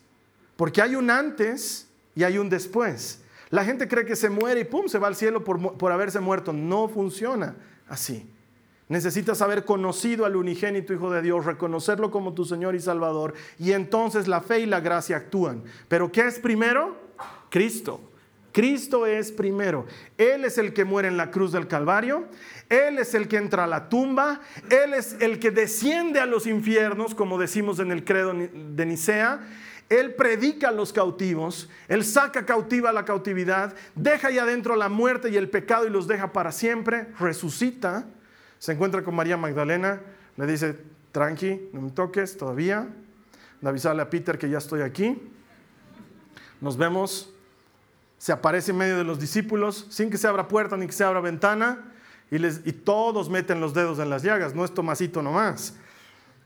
Porque 0.56 0.82
hay 0.82 0.95
un 0.95 1.10
antes 1.10 1.89
y 2.15 2.23
hay 2.23 2.38
un 2.38 2.49
después. 2.49 3.20
La 3.51 3.63
gente 3.63 3.87
cree 3.87 4.05
que 4.05 4.15
se 4.15 4.29
muere 4.29 4.61
y 4.61 4.63
pum, 4.63 4.87
se 4.87 4.97
va 4.97 5.07
al 5.07 5.15
cielo 5.15 5.43
por, 5.43 5.77
por 5.77 5.91
haberse 5.91 6.19
muerto. 6.19 6.53
No 6.53 6.87
funciona 6.87 7.55
así. 7.87 8.27
Necesitas 8.87 9.41
haber 9.41 9.63
conocido 9.63 10.25
al 10.25 10.35
unigénito 10.35 10.93
Hijo 10.93 11.11
de 11.11 11.21
Dios, 11.21 11.45
reconocerlo 11.45 12.11
como 12.11 12.33
tu 12.33 12.43
Señor 12.43 12.75
y 12.75 12.81
Salvador, 12.81 13.33
y 13.57 13.71
entonces 13.71 14.27
la 14.27 14.41
fe 14.41 14.59
y 14.59 14.65
la 14.65 14.81
gracia 14.81 15.15
actúan. 15.15 15.63
Pero 15.87 16.11
¿qué 16.11 16.27
es 16.27 16.39
primero? 16.39 16.97
Cristo. 17.49 18.01
Cristo 18.51 19.05
es 19.05 19.31
primero. 19.31 19.85
Él 20.17 20.43
es 20.45 20.57
el 20.57 20.73
que 20.73 20.83
muere 20.83 21.07
en 21.07 21.17
la 21.17 21.31
cruz 21.31 21.53
del 21.53 21.67
Calvario. 21.67 22.27
Él 22.67 22.99
es 22.99 23.13
el 23.13 23.27
que 23.27 23.37
entra 23.37 23.63
a 23.63 23.67
la 23.67 23.87
tumba. 23.87 24.41
Él 24.69 24.93
es 24.93 25.15
el 25.21 25.39
que 25.39 25.51
desciende 25.51 26.19
a 26.19 26.25
los 26.25 26.45
infiernos, 26.45 27.15
como 27.15 27.37
decimos 27.37 27.79
en 27.79 27.91
el 27.91 28.03
credo 28.03 28.33
de 28.33 28.85
Nicea. 28.85 29.39
Él 29.91 30.15
predica 30.15 30.69
a 30.69 30.71
los 30.71 30.91
cautivos, 30.91 31.69
Él 31.88 32.04
saca 32.04 32.45
cautiva 32.45 32.91
la 32.91 33.06
cautividad, 33.06 33.75
deja 33.93 34.30
ahí 34.30 34.39
adentro 34.39 34.75
la 34.75 34.89
muerte 34.89 35.30
y 35.30 35.38
el 35.38 35.49
pecado 35.49 35.86
y 35.86 35.89
los 35.89 36.08
deja 36.08 36.34
para 36.34 36.51
siempre, 36.51 37.10
resucita 37.19 38.08
se 38.62 38.73
encuentra 38.73 39.04
con 39.04 39.15
María 39.15 39.38
Magdalena, 39.38 39.99
le 40.38 40.45
dice, 40.45 40.77
tranqui, 41.12 41.69
no 41.73 41.82
me 41.82 41.89
toques 41.89 42.38
todavía. 42.38 42.88
De 43.60 43.67
avisarle 43.67 44.04
a 44.04 44.10
Peter 44.12 44.38
que 44.38 44.47
ya 44.51 44.60
estoy 44.60 44.82
aquí. 44.82 45.19
Nos 46.62 46.77
vemos. 46.77 47.34
Se 48.19 48.32
aparece 48.32 48.69
en 48.69 48.77
medio 48.77 48.97
de 48.97 49.04
los 49.04 49.19
discípulos, 49.19 49.88
sin 49.89 50.12
que 50.12 50.19
se 50.19 50.27
abra 50.27 50.47
puerta 50.47 50.77
ni 50.77 50.86
que 50.86 50.91
se 50.91 51.04
abra 51.04 51.21
ventana, 51.21 51.91
y, 52.30 52.38
les, 52.38 52.62
y 52.63 52.71
todos 52.71 53.32
meten 53.32 53.60
los 53.60 53.73
dedos 53.73 53.97
en 53.97 54.12
las 54.12 54.21
llagas, 54.21 54.54
no 54.54 54.63
es 54.63 54.71
Tomasito 54.71 55.23
nomás. 55.23 55.75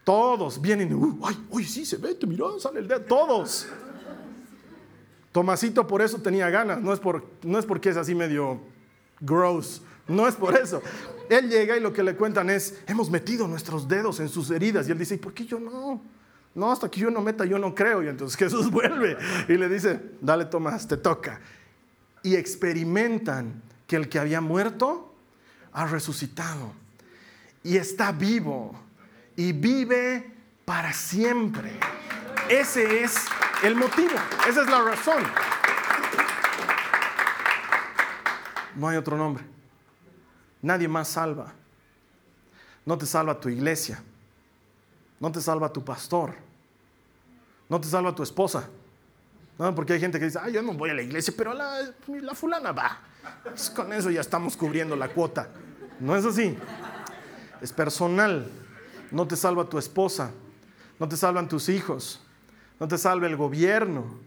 Todos 0.06 0.62
vienen, 0.62 1.20
ay, 1.24 1.36
uy, 1.50 1.66
sí, 1.66 1.86
se 1.86 1.98
mete, 1.98 2.28
mira, 2.28 2.46
sale 2.60 2.80
el 2.80 2.88
dedo, 2.88 3.02
todos. 3.02 3.68
Tomasito 5.32 5.86
por 5.86 6.02
eso 6.02 6.20
tenía 6.20 6.50
ganas, 6.50 6.80
no 6.80 6.94
es, 6.94 7.00
por, 7.00 7.26
no 7.44 7.60
es 7.60 7.66
porque 7.66 7.90
es 7.90 7.98
así 7.98 8.16
medio 8.16 8.62
gross, 9.20 9.82
no 10.08 10.28
es 10.28 10.36
por 10.36 10.56
eso. 10.56 10.82
Él 11.28 11.50
llega 11.50 11.76
y 11.76 11.80
lo 11.80 11.92
que 11.92 12.04
le 12.04 12.16
cuentan 12.16 12.52
es, 12.52 12.80
hemos 12.86 13.10
metido 13.10 13.48
nuestros 13.48 13.88
dedos 13.88 14.20
en 14.20 14.30
sus 14.30 14.52
heridas. 14.52 14.88
Y 14.88 14.92
él 14.92 15.00
dice, 15.00 15.16
¿y 15.16 15.18
por 15.18 15.34
qué 15.34 15.44
yo 15.44 15.60
no? 15.60 16.02
No, 16.54 16.72
hasta 16.72 16.90
que 16.90 17.00
yo 17.00 17.10
no 17.10 17.22
meta, 17.22 17.44
yo 17.44 17.58
no 17.58 17.74
creo. 17.74 18.04
Y 18.04 18.08
entonces 18.08 18.38
Jesús 18.38 18.70
vuelve 18.72 19.18
y 19.50 19.54
le 19.58 19.68
dice, 19.68 20.00
dale 20.22 20.46
Tomás, 20.46 20.88
te 20.88 20.98
toca. 20.98 21.42
Y 22.22 22.36
experimentan 22.36 23.64
que 23.88 23.96
el 23.96 24.08
que 24.08 24.20
había 24.20 24.40
muerto 24.40 25.14
ha 25.74 25.88
resucitado 25.88 26.74
y 27.64 27.78
está 27.78 28.12
vivo 28.12 28.76
y 29.36 29.52
vive 29.52 30.32
para 30.66 30.94
siempre. 30.94 31.72
Ese 32.50 33.04
es 33.04 33.16
el 33.64 33.76
motivo, 33.76 34.16
esa 34.48 34.62
es 34.62 34.70
la 34.70 34.82
razón. 34.82 35.24
No 38.76 38.90
hay 38.90 38.98
otro 38.98 39.18
nombre. 39.18 39.44
Nadie 40.62 40.88
más 40.88 41.08
salva. 41.08 41.54
No 42.86 42.98
te 42.98 43.06
salva 43.06 43.40
tu 43.40 43.50
iglesia. 43.50 44.04
No 45.20 45.32
te 45.32 45.40
salva 45.42 45.72
tu 45.72 45.84
pastor. 45.84 46.36
No 47.70 47.80
te 47.80 47.88
salva 47.88 48.14
tu 48.14 48.22
esposa. 48.22 48.68
No, 49.58 49.74
porque 49.74 49.94
hay 49.94 50.00
gente 50.00 50.20
que 50.20 50.26
dice, 50.26 50.40
ah, 50.42 50.50
yo 50.50 50.62
no 50.62 50.74
voy 50.74 50.90
a 50.90 50.94
la 50.94 51.02
iglesia, 51.02 51.34
pero 51.36 51.54
la, 51.54 51.80
la 52.08 52.36
fulana 52.36 52.74
va. 52.74 53.00
con 53.74 53.94
eso 53.94 54.12
ya 54.12 54.20
estamos 54.20 54.58
cubriendo 54.58 54.96
la 54.96 55.08
cuota. 55.08 55.48
No 56.00 56.16
es 56.16 56.26
así. 56.26 56.58
Es 57.62 57.72
personal. 57.72 58.52
No 59.12 59.28
te 59.28 59.36
salva 59.36 59.70
tu 59.70 59.78
esposa. 59.78 60.32
No 61.00 61.08
te 61.08 61.18
salvan 61.18 61.48
tus 61.48 61.70
hijos. 61.70 62.22
No 62.80 62.88
te 62.88 62.98
salva 62.98 63.28
el 63.28 63.36
gobierno. 63.36 64.20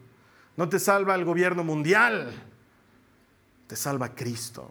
No 0.56 0.68
te 0.68 0.78
salva 0.78 1.14
el 1.14 1.24
gobierno 1.24 1.64
mundial. 1.64 2.32
Te 3.66 3.76
salva 3.76 4.14
Cristo. 4.14 4.70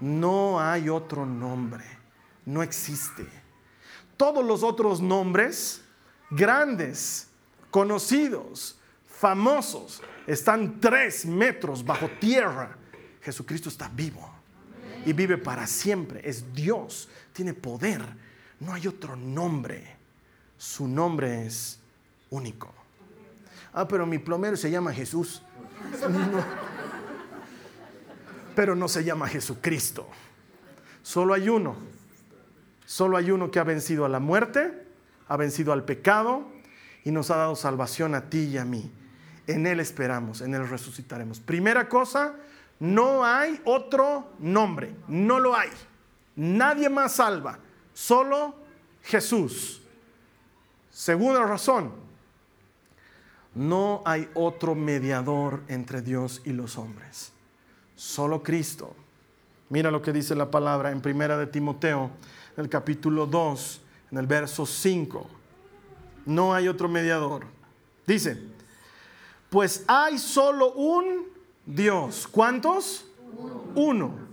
No 0.00 0.60
hay 0.60 0.88
otro 0.88 1.24
nombre, 1.24 1.84
no 2.44 2.62
existe. 2.62 3.26
Todos 4.16 4.44
los 4.44 4.62
otros 4.62 5.00
nombres, 5.00 5.82
grandes, 6.30 7.28
conocidos, 7.70 8.78
famosos, 9.06 10.02
están 10.26 10.80
tres 10.80 11.24
metros 11.24 11.84
bajo 11.84 12.10
tierra. 12.20 12.76
Jesucristo 13.22 13.68
está 13.68 13.88
vivo 13.88 14.30
y 15.04 15.12
vive 15.12 15.38
para 15.38 15.66
siempre. 15.66 16.20
Es 16.28 16.52
Dios, 16.52 17.08
tiene 17.32 17.54
poder. 17.54 18.02
No 18.60 18.72
hay 18.72 18.86
otro 18.86 19.16
nombre. 19.16 19.96
Su 20.58 20.88
nombre 20.88 21.46
es 21.46 21.78
único. 22.30 22.72
Ah, 23.72 23.86
pero 23.86 24.06
mi 24.06 24.18
plomero 24.18 24.56
se 24.56 24.70
llama 24.70 24.92
Jesús. 24.92 25.42
Pero 28.54 28.74
no 28.74 28.88
se 28.88 29.04
llama 29.04 29.28
Jesucristo. 29.28 30.08
Solo 31.02 31.34
hay 31.34 31.48
uno. 31.48 31.76
Solo 32.86 33.16
hay 33.16 33.30
uno 33.30 33.50
que 33.50 33.58
ha 33.58 33.64
vencido 33.64 34.04
a 34.04 34.08
la 34.08 34.20
muerte, 34.20 34.86
ha 35.28 35.36
vencido 35.36 35.72
al 35.72 35.84
pecado 35.84 36.48
y 37.04 37.10
nos 37.10 37.30
ha 37.30 37.36
dado 37.36 37.56
salvación 37.56 38.14
a 38.14 38.30
ti 38.30 38.44
y 38.44 38.58
a 38.58 38.64
mí. 38.64 38.90
En 39.46 39.66
Él 39.66 39.80
esperamos, 39.80 40.40
en 40.40 40.54
Él 40.54 40.68
resucitaremos. 40.68 41.40
Primera 41.40 41.88
cosa, 41.88 42.34
No 42.78 43.24
hay 43.24 43.60
otro 43.64 44.32
nombre, 44.38 44.94
no 45.08 45.40
lo 45.40 45.56
hay. 45.56 45.70
Nadie 46.36 46.90
más 46.90 47.12
salva, 47.12 47.58
solo 47.96 48.54
Jesús. 49.02 49.80
Segunda 50.90 51.44
razón, 51.44 51.92
no 53.54 54.02
hay 54.04 54.28
otro 54.34 54.74
mediador 54.74 55.62
entre 55.68 56.02
Dios 56.02 56.42
y 56.44 56.52
los 56.52 56.76
hombres, 56.76 57.32
solo 57.96 58.42
Cristo. 58.42 58.94
Mira 59.70 59.90
lo 59.90 60.02
que 60.02 60.12
dice 60.12 60.34
la 60.34 60.50
palabra 60.50 60.92
en 60.92 61.00
Primera 61.00 61.38
de 61.38 61.46
Timoteo, 61.46 62.10
en 62.56 62.64
el 62.64 62.68
capítulo 62.68 63.26
2, 63.26 63.80
en 64.12 64.18
el 64.18 64.26
verso 64.26 64.66
5. 64.66 65.26
No 66.26 66.54
hay 66.54 66.68
otro 66.68 66.88
mediador. 66.88 67.46
Dice, 68.06 68.38
pues 69.48 69.84
hay 69.86 70.18
solo 70.18 70.72
un 70.74 71.28
Dios. 71.64 72.28
¿Cuántos? 72.30 73.06
Uno. 73.74 74.25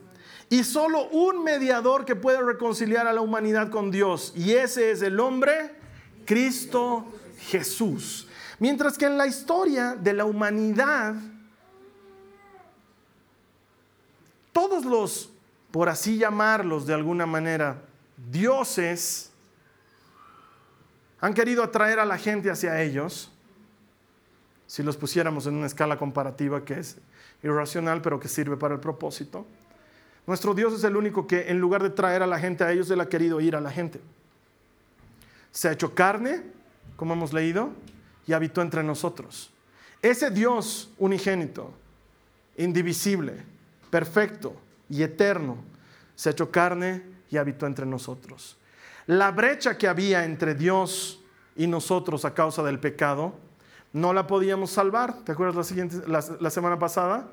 Y 0.50 0.64
solo 0.64 1.08
un 1.10 1.44
mediador 1.44 2.06
que 2.06 2.16
puede 2.16 2.42
reconciliar 2.42 3.08
a 3.08 3.14
la 3.14 3.22
humanidad 3.22 3.70
con 3.70 3.92
Dios. 3.92 4.34
Y 4.36 4.54
ese 4.54 4.92
es 4.92 5.02
el 5.02 5.20
hombre, 5.20 5.76
Cristo 6.26 7.06
Jesús. 7.40 8.28
Mientras 8.60 8.98
que 8.98 9.06
en 9.06 9.18
la 9.18 9.28
historia 9.28 9.96
de 9.96 10.14
la 10.14 10.26
humanidad, 10.26 11.16
todos 14.52 14.86
los, 14.86 15.30
por 15.72 15.90
así 15.90 16.18
llamarlos 16.18 16.86
de 16.86 16.94
alguna 16.94 17.26
manera, 17.26 17.82
dioses, 18.32 19.32
han 21.20 21.34
querido 21.34 21.64
atraer 21.64 22.00
a 22.00 22.06
la 22.06 22.18
gente 22.18 22.52
hacia 22.52 22.82
ellos 22.82 23.32
si 24.68 24.84
los 24.84 24.98
pusiéramos 24.98 25.46
en 25.46 25.56
una 25.56 25.68
escala 25.68 25.98
comparativa 25.98 26.66
que 26.66 26.80
es 26.80 26.98
irracional, 27.44 28.02
pero 28.02 28.20
que 28.20 28.28
sirve 28.28 28.58
para 28.58 28.74
el 28.74 28.80
propósito. 28.80 29.46
Nuestro 30.26 30.54
Dios 30.54 30.74
es 30.74 30.84
el 30.84 30.96
único 30.96 31.28
que 31.28 31.50
en 31.50 31.60
lugar 31.60 31.84
de 31.84 31.90
traer 31.90 32.24
a 32.24 32.28
la 32.28 32.40
gente 32.40 32.64
a 32.64 32.72
ellos, 32.72 32.90
Él 32.90 33.02
ha 33.02 33.10
querido 33.10 33.42
ir 33.42 33.56
a 33.56 33.62
la 33.62 33.72
gente. 33.72 34.00
Se 35.52 35.68
ha 35.68 35.74
hecho 35.74 35.94
carne, 35.94 36.44
como 36.96 37.14
hemos 37.14 37.34
leído, 37.34 37.72
y 38.26 38.34
habitó 38.34 38.62
entre 38.62 38.84
nosotros. 38.84 39.52
Ese 40.02 40.32
Dios 40.32 40.92
unigénito, 40.98 41.74
indivisible, 42.58 43.44
perfecto 43.90 44.56
y 44.90 45.04
eterno, 45.04 45.58
se 46.16 46.30
ha 46.30 46.32
hecho 46.32 46.52
carne 46.52 47.04
y 47.30 47.38
habitó 47.38 47.68
entre 47.68 47.86
nosotros. 47.86 48.58
La 49.08 49.32
brecha 49.32 49.78
que 49.78 49.88
había 49.88 50.24
entre 50.24 50.56
Dios 50.56 51.20
y 51.56 51.68
nosotros 51.68 52.26
a 52.26 52.34
causa 52.34 52.64
del 52.64 52.80
pecado 52.80 53.36
no 53.92 54.14
la 54.14 54.26
podíamos 54.26 54.72
salvar. 54.72 55.14
¿Te 55.24 55.34
acuerdas 55.34 55.72
la, 56.08 56.24
la, 56.40 56.50
semana 56.50 56.80
pasada? 56.80 57.28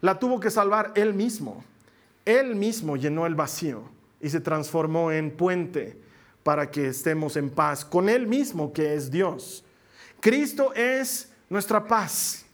La 0.00 0.18
tuvo 0.18 0.40
que 0.40 0.50
salvar 0.50 0.92
Él 0.94 1.14
mismo. 1.14 1.64
Él 2.28 2.56
mismo 2.56 2.98
llenó 2.98 3.24
el 3.24 3.34
vacío 3.34 3.84
y 4.20 4.28
se 4.28 4.38
transformó 4.38 5.10
en 5.10 5.30
puente 5.30 5.98
para 6.42 6.70
que 6.70 6.88
estemos 6.88 7.38
en 7.38 7.48
paz 7.48 7.86
con 7.86 8.10
Él 8.10 8.26
mismo 8.26 8.70
que 8.70 8.92
es 8.92 9.10
Dios. 9.10 9.64
Cristo 10.20 10.74
es 10.74 11.32
nuestra 11.48 11.86
paz. 11.86 12.44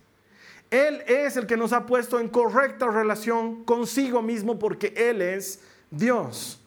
Él 0.71 1.03
es 1.09 1.37
el 1.37 1.49
que 1.49 1.57
nos 1.57 1.73
ha 1.73 1.87
puesto 1.87 2.21
en 2.21 2.29
correcta 2.29 2.87
relación 2.87 3.65
consigo 3.65 4.23
mismo 4.23 4.61
porque 4.61 4.95
Él 4.97 5.21
es 5.21 5.61
Dios. 5.91 6.63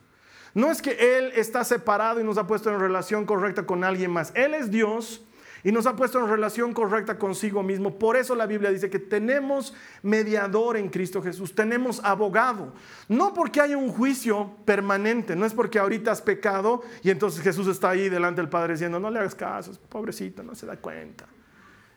No 0.54 0.70
es 0.70 0.82
que 0.82 1.17
Él 1.17 1.32
está 1.34 1.63
separado 1.63 2.20
y 2.20 2.26
nos 2.26 2.38
ha 2.38 2.46
puesto 2.46 2.70
en 2.70 2.78
relación 2.78 3.26
correcta 3.26 3.65
con 3.65 3.86
alguien 3.86 4.12
más. 4.12 4.34
Él 4.36 4.54
es 4.54 4.70
Dios 4.70 5.24
y 5.67 5.71
nos 5.73 5.86
ha 5.86 5.97
puesto 5.97 6.17
en 6.17 6.30
relación 6.30 6.73
correcta 6.73 7.19
consigo 7.19 7.62
mismo. 7.62 7.99
Por 7.99 8.15
eso 8.15 8.36
la 8.36 8.45
Biblia 8.45 8.71
dice 8.71 8.89
que 8.89 8.99
tenemos 8.99 9.73
mediador 10.01 10.77
en 10.77 10.88
Cristo 10.88 11.21
Jesús, 11.21 11.53
tenemos 11.53 11.99
abogado. 12.06 12.71
No 13.10 13.34
porque 13.34 13.60
haya 13.60 13.75
un 13.75 13.89
juicio 13.89 14.49
permanente, 14.63 15.36
no 15.36 15.45
es 15.45 15.53
porque 15.53 15.77
ahorita 15.77 16.10
has 16.10 16.21
pecado 16.21 16.84
y 17.03 17.10
entonces 17.10 17.41
Jesús 17.41 17.67
está 17.67 17.89
ahí 17.89 18.08
delante 18.08 18.39
del 18.39 18.49
Padre 18.49 18.75
diciendo, 18.75 18.97
no 18.97 19.12
le 19.12 19.19
hagas 19.19 19.36
caso, 19.36 19.73
pobrecito, 19.89 20.41
no 20.41 20.56
se 20.56 20.65
da 20.65 20.77
cuenta. 20.77 21.25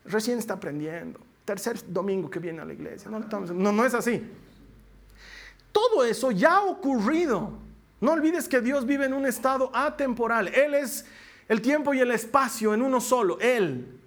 Recién 0.03 0.37
está 0.37 0.55
aprendiendo. 0.55 1.21
Tercer 1.45 1.77
domingo 1.87 2.29
que 2.29 2.39
viene 2.39 2.59
a 2.59 2.65
la 2.65 2.73
iglesia. 2.73 3.09
No, 3.09 3.19
no, 3.21 3.71
no 3.71 3.85
es 3.85 3.93
así. 3.93 4.21
Todo 5.71 6.03
eso 6.03 6.31
ya 6.31 6.57
ha 6.57 6.63
ocurrido. 6.63 7.53
No 8.01 8.11
olvides 8.11 8.49
que 8.49 8.59
Dios 8.59 8.85
vive 8.85 9.05
en 9.05 9.13
un 9.13 9.25
estado 9.25 9.71
atemporal. 9.73 10.49
Él 10.49 10.73
es 10.73 11.05
el 11.51 11.61
tiempo 11.61 11.93
y 11.93 11.99
el 11.99 12.11
espacio 12.11 12.73
en 12.73 12.81
uno 12.81 13.01
solo, 13.01 13.37
Él. 13.41 13.99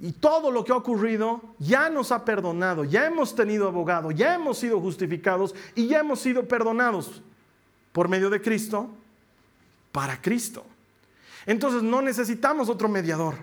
Y 0.00 0.12
todo 0.12 0.50
lo 0.50 0.66
que 0.66 0.72
ha 0.72 0.76
ocurrido 0.76 1.40
ya 1.58 1.88
nos 1.88 2.12
ha 2.12 2.26
perdonado, 2.26 2.84
ya 2.84 3.06
hemos 3.06 3.34
tenido 3.34 3.66
abogado, 3.66 4.10
ya 4.10 4.34
hemos 4.34 4.58
sido 4.58 4.78
justificados 4.82 5.54
y 5.74 5.86
ya 5.86 6.00
hemos 6.00 6.20
sido 6.20 6.46
perdonados 6.46 7.22
por 7.92 8.08
medio 8.08 8.28
de 8.28 8.42
Cristo 8.42 8.90
para 9.92 10.20
Cristo. 10.20 10.66
Entonces 11.46 11.82
no 11.82 12.02
necesitamos 12.02 12.68
otro 12.68 12.86
mediador. 12.86 13.36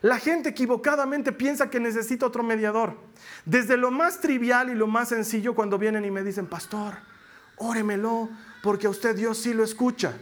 La 0.00 0.18
gente 0.18 0.48
equivocadamente 0.48 1.30
piensa 1.30 1.70
que 1.70 1.78
necesita 1.78 2.26
otro 2.26 2.42
mediador. 2.42 2.96
Desde 3.44 3.76
lo 3.76 3.92
más 3.92 4.20
trivial 4.20 4.70
y 4.70 4.74
lo 4.74 4.88
más 4.88 5.10
sencillo 5.10 5.54
cuando 5.54 5.78
vienen 5.78 6.04
y 6.04 6.10
me 6.10 6.24
dicen, 6.24 6.48
pastor, 6.48 6.94
óremelo, 7.58 8.28
porque 8.60 8.88
a 8.88 8.90
usted 8.90 9.14
Dios 9.14 9.38
sí 9.38 9.54
lo 9.54 9.62
escucha. 9.62 10.14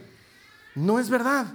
No 0.74 0.98
es 0.98 1.08
verdad. 1.08 1.46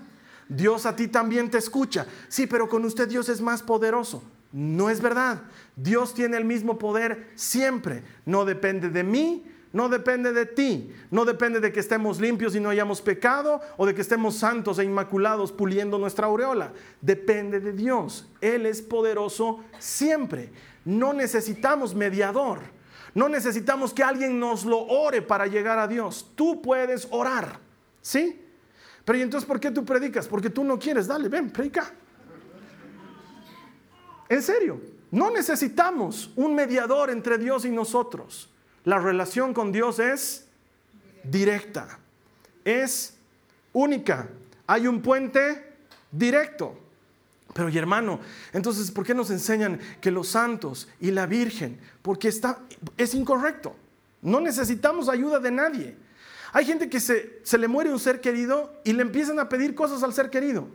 Dios 0.47 0.85
a 0.85 0.95
ti 0.95 1.07
también 1.07 1.49
te 1.49 1.57
escucha. 1.57 2.05
Sí, 2.27 2.47
pero 2.47 2.69
con 2.69 2.85
usted 2.85 3.07
Dios 3.07 3.29
es 3.29 3.41
más 3.41 3.63
poderoso. 3.63 4.23
No 4.51 4.89
es 4.89 5.01
verdad. 5.01 5.43
Dios 5.75 6.13
tiene 6.13 6.37
el 6.37 6.45
mismo 6.45 6.77
poder 6.77 7.29
siempre. 7.35 8.03
No 8.25 8.45
depende 8.45 8.89
de 8.89 9.03
mí, 9.03 9.43
no 9.73 9.89
depende 9.89 10.31
de 10.31 10.45
ti. 10.45 10.93
No 11.11 11.25
depende 11.25 11.59
de 11.59 11.73
que 11.73 11.81
estemos 11.81 12.21
limpios 12.21 12.55
y 12.55 12.61
no 12.61 12.69
hayamos 12.69 13.01
pecado 13.01 13.59
o 13.75 13.85
de 13.85 13.93
que 13.93 14.01
estemos 14.01 14.35
santos 14.37 14.79
e 14.79 14.85
inmaculados 14.85 15.51
puliendo 15.51 15.97
nuestra 15.97 16.27
aureola. 16.27 16.71
Depende 17.01 17.59
de 17.59 17.73
Dios. 17.73 18.29
Él 18.39 18.65
es 18.65 18.81
poderoso 18.81 19.63
siempre. 19.79 20.51
No 20.85 21.11
necesitamos 21.11 21.93
mediador. 21.93 22.59
No 23.13 23.27
necesitamos 23.27 23.93
que 23.93 24.03
alguien 24.03 24.39
nos 24.39 24.63
lo 24.63 24.79
ore 24.79 25.21
para 25.21 25.47
llegar 25.47 25.79
a 25.79 25.87
Dios. 25.87 26.31
Tú 26.35 26.61
puedes 26.61 27.07
orar. 27.11 27.59
¿Sí? 28.01 28.44
Pero 29.05 29.19
¿y 29.19 29.21
entonces 29.21 29.47
por 29.47 29.59
qué 29.59 29.69
tú 29.69 29.85
predicas? 29.85 30.27
Porque 30.27 30.49
tú 30.49 30.63
no 30.63 30.79
quieres. 30.79 31.07
Dale, 31.07 31.29
ven, 31.29 31.51
predica. 31.51 31.93
En 34.27 34.41
serio, 34.41 34.81
no 35.11 35.31
necesitamos 35.31 36.31
un 36.35 36.55
mediador 36.55 37.11
entre 37.11 37.37
Dios 37.37 37.63
y 37.65 37.69
nosotros. 37.69 38.49
La 38.83 38.99
relación 38.99 39.53
con 39.53 39.71
Dios 39.71 39.99
es 39.99 40.47
directa, 41.23 41.99
es 42.63 43.15
única. 43.73 44.27
Hay 44.67 44.87
un 44.87 45.01
puente 45.01 45.77
directo. 46.11 46.79
Pero 47.53 47.69
y 47.69 47.77
hermano, 47.77 48.19
entonces, 48.51 48.91
¿por 48.91 49.05
qué 49.05 49.13
nos 49.13 49.29
enseñan 49.29 49.79
que 50.01 50.11
los 50.11 50.27
santos 50.27 50.89
y 50.99 51.11
la 51.11 51.25
Virgen? 51.25 51.79
Porque 52.01 52.27
está, 52.27 52.59
es 52.97 53.13
incorrecto. 53.13 53.75
No 54.21 54.41
necesitamos 54.41 55.07
ayuda 55.07 55.39
de 55.39 55.51
nadie. 55.51 56.04
Hay 56.55 56.63
gente 56.63 56.87
que 56.87 57.01
se, 57.01 57.57
le 57.57 57.67
muere 57.67 57.91
un 57.91 57.99
ser 57.99 58.21
querido 58.21 58.79
y 58.85 58.93
le 58.93 59.01
empiezan 59.01 59.37
a 59.39 59.49
pedir 59.49 59.75
cosas 59.75 60.01
al 60.03 60.13
ser 60.13 60.29
querido. 60.29 60.69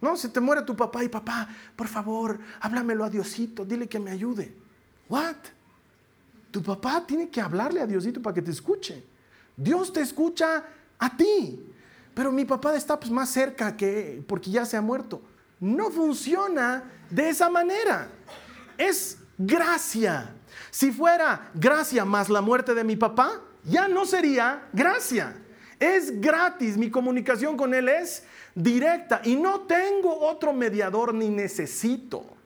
No, 0.00 0.16
se 0.16 0.28
te 0.28 0.40
muere 0.40 0.62
tu 0.62 0.74
papá 0.74 1.04
y 1.04 1.08
papá, 1.08 1.48
por 1.76 1.86
favor, 1.86 2.36
háblamelo 2.58 3.04
a 3.04 3.08
Diosito, 3.08 3.64
dile 3.64 3.86
que 3.86 4.00
me 4.00 4.10
ayude. 4.10 4.52
What? 5.08 5.36
Tu 6.50 6.60
papá 6.64 7.06
tiene 7.06 7.28
que 7.28 7.40
hablarle 7.40 7.80
a 7.80 7.86
Diosito 7.86 8.20
para 8.20 8.34
que 8.34 8.42
te 8.42 8.50
escuche. 8.50 9.04
Dios 9.56 9.92
te 9.92 10.00
escucha 10.00 10.64
a 10.98 11.16
ti. 11.16 11.64
Pero 12.12 12.32
mi 12.32 12.44
papá 12.44 12.74
está 12.74 12.98
pues, 12.98 13.12
más 13.12 13.30
cerca 13.30 13.76
que 13.76 14.20
porque 14.26 14.50
ya 14.50 14.66
se 14.66 14.76
ha 14.76 14.80
muerto. 14.80 15.22
No 15.60 15.92
funciona 15.92 16.82
de 17.08 17.28
esa 17.28 17.48
manera. 17.48 18.08
Es 18.76 19.18
gracia. 19.38 20.34
Si 20.72 20.90
fuera 20.90 21.52
gracia 21.54 22.04
más 22.04 22.28
la 22.28 22.40
muerte 22.40 22.74
de 22.74 22.82
mi 22.82 22.96
papá, 22.96 23.42
ya 23.64 23.88
no 23.88 24.06
sería 24.06 24.68
gracia. 24.72 25.34
Es 25.78 26.20
gratis, 26.20 26.76
mi 26.76 26.90
comunicación 26.90 27.56
con 27.56 27.72
Él 27.72 27.88
es 27.88 28.24
directa 28.54 29.20
y 29.24 29.36
no 29.36 29.60
tengo 29.62 30.18
otro 30.20 30.52
mediador 30.52 31.14
ni 31.14 31.28
necesito. 31.28 32.37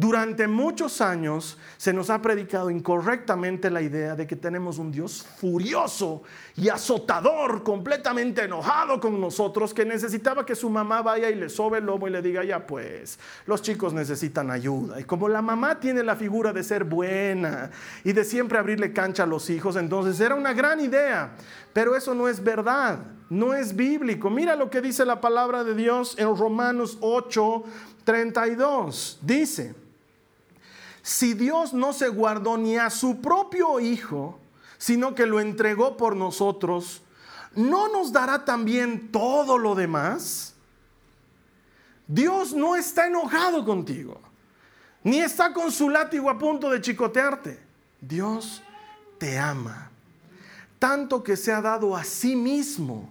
Durante 0.00 0.48
muchos 0.48 1.02
años 1.02 1.58
se 1.76 1.92
nos 1.92 2.08
ha 2.08 2.22
predicado 2.22 2.70
incorrectamente 2.70 3.68
la 3.68 3.82
idea 3.82 4.16
de 4.16 4.26
que 4.26 4.34
tenemos 4.34 4.78
un 4.78 4.90
Dios 4.90 5.26
furioso 5.38 6.22
y 6.56 6.70
azotador, 6.70 7.62
completamente 7.62 8.44
enojado 8.44 8.98
con 8.98 9.20
nosotros, 9.20 9.74
que 9.74 9.84
necesitaba 9.84 10.46
que 10.46 10.54
su 10.54 10.70
mamá 10.70 11.02
vaya 11.02 11.28
y 11.28 11.34
le 11.34 11.50
sobe 11.50 11.78
el 11.78 11.84
lomo 11.84 12.08
y 12.08 12.12
le 12.12 12.22
diga, 12.22 12.42
ya 12.42 12.66
pues, 12.66 13.18
los 13.44 13.60
chicos 13.60 13.92
necesitan 13.92 14.50
ayuda. 14.50 14.98
Y 14.98 15.04
como 15.04 15.28
la 15.28 15.42
mamá 15.42 15.78
tiene 15.78 16.02
la 16.02 16.16
figura 16.16 16.54
de 16.54 16.64
ser 16.64 16.84
buena 16.84 17.70
y 18.02 18.14
de 18.14 18.24
siempre 18.24 18.58
abrirle 18.58 18.94
cancha 18.94 19.24
a 19.24 19.26
los 19.26 19.50
hijos, 19.50 19.76
entonces 19.76 20.18
era 20.18 20.34
una 20.34 20.54
gran 20.54 20.80
idea, 20.80 21.32
pero 21.74 21.94
eso 21.94 22.14
no 22.14 22.26
es 22.26 22.42
verdad, 22.42 23.00
no 23.28 23.52
es 23.52 23.76
bíblico. 23.76 24.30
Mira 24.30 24.56
lo 24.56 24.70
que 24.70 24.80
dice 24.80 25.04
la 25.04 25.20
palabra 25.20 25.62
de 25.62 25.74
Dios 25.74 26.14
en 26.18 26.34
Romanos 26.34 26.96
8, 27.02 27.64
32. 28.04 29.18
Dice, 29.20 29.74
si 31.02 31.34
Dios 31.34 31.72
no 31.72 31.92
se 31.92 32.08
guardó 32.08 32.58
ni 32.58 32.76
a 32.76 32.90
su 32.90 33.20
propio 33.20 33.80
Hijo, 33.80 34.38
sino 34.78 35.14
que 35.14 35.26
lo 35.26 35.40
entregó 35.40 35.96
por 35.96 36.16
nosotros, 36.16 37.02
¿no 37.54 37.88
nos 37.88 38.12
dará 38.12 38.44
también 38.44 39.12
todo 39.12 39.58
lo 39.58 39.74
demás? 39.74 40.54
Dios 42.06 42.52
no 42.54 42.76
está 42.76 43.06
enojado 43.06 43.64
contigo, 43.64 44.20
ni 45.04 45.20
está 45.20 45.52
con 45.52 45.70
su 45.70 45.88
látigo 45.88 46.28
a 46.28 46.38
punto 46.38 46.70
de 46.70 46.80
chicotearte. 46.80 47.60
Dios 48.00 48.62
te 49.18 49.38
ama, 49.38 49.90
tanto 50.78 51.22
que 51.22 51.36
se 51.36 51.52
ha 51.52 51.60
dado 51.60 51.94
a 51.94 52.02
sí 52.02 52.34
mismo 52.34 53.10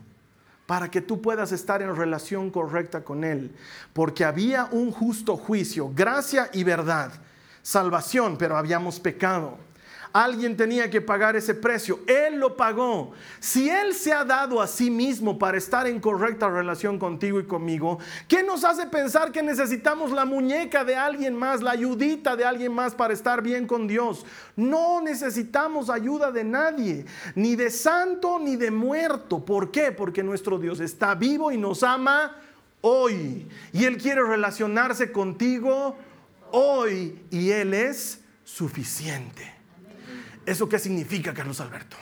para 0.65 0.91
que 0.91 1.01
tú 1.01 1.21
puedas 1.21 1.51
estar 1.51 1.81
en 1.81 1.95
relación 1.95 2.49
correcta 2.49 3.03
con 3.03 3.23
Él, 3.23 3.55
porque 3.93 4.25
había 4.25 4.65
un 4.71 4.91
justo 4.91 5.37
juicio, 5.37 5.91
gracia 5.95 6.49
y 6.51 6.63
verdad, 6.63 7.11
salvación, 7.69 8.35
pero 8.35 8.57
habíamos 8.57 8.99
pecado. 8.99 9.55
Alguien 10.11 10.57
tenía 10.57 10.89
que 10.89 11.01
pagar 11.01 11.35
ese 11.35 11.53
precio. 11.53 11.99
Él 12.07 12.39
lo 12.39 12.57
pagó. 12.57 13.11
Si 13.39 13.69
Él 13.69 13.93
se 13.93 14.11
ha 14.11 14.25
dado 14.25 14.59
a 14.59 14.65
sí 14.65 14.89
mismo 14.89 15.37
para 15.37 15.59
estar 15.59 15.85
en 15.85 15.99
correcta 15.99 16.49
relación 16.49 16.97
contigo 16.97 17.39
y 17.39 17.43
conmigo, 17.43 17.99
¿qué 18.27 18.41
nos 18.41 18.63
hace 18.63 18.87
pensar 18.87 19.31
que 19.31 19.43
necesitamos 19.43 20.11
la 20.11 20.25
muñeca 20.25 20.83
de 20.83 20.95
alguien 20.95 21.35
más, 21.35 21.61
la 21.61 21.69
ayudita 21.69 22.35
de 22.35 22.43
alguien 22.43 22.73
más 22.73 22.95
para 22.95 23.13
estar 23.13 23.43
bien 23.43 23.67
con 23.67 23.87
Dios? 23.87 24.25
No 24.55 24.99
necesitamos 24.99 25.91
ayuda 25.91 26.31
de 26.31 26.43
nadie, 26.43 27.05
ni 27.35 27.55
de 27.55 27.69
santo 27.69 28.39
ni 28.39 28.55
de 28.55 28.71
muerto. 28.71 29.45
¿Por 29.45 29.69
qué? 29.69 29.91
Porque 29.91 30.23
nuestro 30.23 30.57
Dios 30.57 30.79
está 30.79 31.13
vivo 31.13 31.51
y 31.51 31.57
nos 31.59 31.83
ama 31.83 32.35
hoy. 32.81 33.47
Y 33.73 33.85
Él 33.85 33.99
quiere 33.99 34.23
relacionarse 34.23 35.11
contigo 35.11 35.95
hoy 36.51 37.25
y 37.29 37.51
Él 37.51 37.73
es 37.73 38.21
suficiente. 38.43 39.53
¿Eso 40.45 40.67
qué 40.67 40.79
significa, 40.79 41.33
Carlos 41.33 41.59
Alberto? 41.61 41.97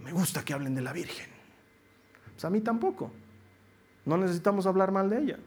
Me 0.00 0.12
gusta 0.12 0.44
que 0.44 0.52
hablen 0.52 0.74
de 0.74 0.82
la 0.82 0.92
Virgen. 0.92 1.28
Pues 2.32 2.44
a 2.44 2.50
mí 2.50 2.60
tampoco. 2.60 3.12
No 4.04 4.16
necesitamos 4.16 4.66
hablar 4.66 4.92
mal 4.92 5.08
de 5.08 5.18
ella, 5.18 5.38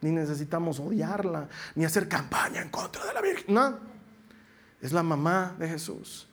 ni 0.00 0.12
necesitamos 0.12 0.78
odiarla, 0.78 1.48
ni 1.74 1.84
hacer 1.84 2.08
campaña 2.08 2.62
en 2.62 2.68
contra 2.68 3.04
de 3.04 3.14
la 3.14 3.20
Virgen. 3.20 3.54
No, 3.54 3.78
es 4.80 4.92
la 4.92 5.02
mamá 5.02 5.56
de 5.58 5.68
Jesús 5.68 6.28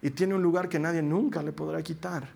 y 0.00 0.10
tiene 0.10 0.34
un 0.34 0.42
lugar 0.42 0.68
que 0.68 0.78
nadie 0.78 1.02
nunca 1.02 1.42
le 1.42 1.52
podrá 1.52 1.82
quitar. 1.82 2.28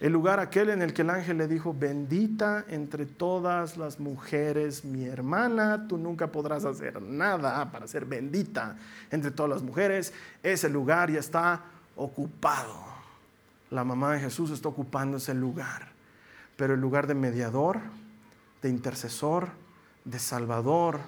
El 0.00 0.12
lugar 0.12 0.38
aquel 0.38 0.70
en 0.70 0.80
el 0.80 0.92
que 0.92 1.02
el 1.02 1.10
ángel 1.10 1.38
le 1.38 1.48
dijo, 1.48 1.74
bendita 1.74 2.64
entre 2.68 3.04
todas 3.04 3.76
las 3.76 3.98
mujeres, 3.98 4.84
mi 4.84 5.04
hermana, 5.04 5.88
tú 5.88 5.98
nunca 5.98 6.28
podrás 6.28 6.64
hacer 6.64 7.02
nada 7.02 7.72
para 7.72 7.88
ser 7.88 8.04
bendita 8.04 8.76
entre 9.10 9.32
todas 9.32 9.50
las 9.50 9.62
mujeres. 9.62 10.12
Ese 10.40 10.68
lugar 10.68 11.10
ya 11.10 11.18
está 11.18 11.64
ocupado. 11.96 12.86
La 13.70 13.82
mamá 13.82 14.12
de 14.12 14.20
Jesús 14.20 14.52
está 14.52 14.68
ocupando 14.68 15.16
ese 15.16 15.34
lugar. 15.34 15.88
Pero 16.56 16.74
el 16.74 16.80
lugar 16.80 17.08
de 17.08 17.14
mediador, 17.14 17.80
de 18.62 18.68
intercesor, 18.68 19.48
de 20.04 20.20
salvador, 20.20 21.00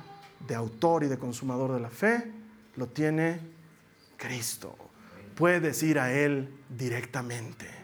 de 0.49 0.57
autor 0.57 1.05
y 1.05 1.07
de 1.07 1.19
consumador 1.19 1.73
de 1.73 1.81
la 1.81 1.91
fe, 1.91 2.31
lo 2.75 2.89
tiene 2.89 3.41
Cristo. 4.17 4.77
Puedes 5.37 5.81
ir 5.85 6.01
a 6.01 6.13
Él 6.13 6.53
directamente. 6.69 7.80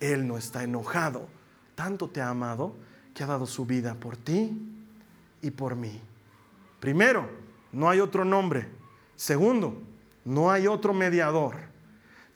Él 0.00 0.26
no 0.26 0.36
está 0.36 0.62
enojado. 0.62 1.28
Tanto 1.74 2.08
te 2.08 2.20
ha 2.20 2.30
amado 2.30 2.74
que 3.14 3.22
ha 3.22 3.26
dado 3.26 3.46
su 3.46 3.64
vida 3.64 3.94
por 3.94 4.16
ti 4.16 4.52
y 5.42 5.50
por 5.50 5.76
mí. 5.76 6.00
Primero, 6.80 7.28
no 7.72 7.88
hay 7.88 8.00
otro 8.00 8.24
nombre. 8.24 8.68
Segundo, 9.16 9.80
no 10.24 10.50
hay 10.50 10.66
otro 10.66 10.92
mediador. 10.92 11.56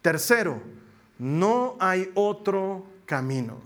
Tercero, 0.02 0.60
no 1.18 1.76
hay 1.80 2.10
otro 2.14 2.86
camino. 3.04 3.58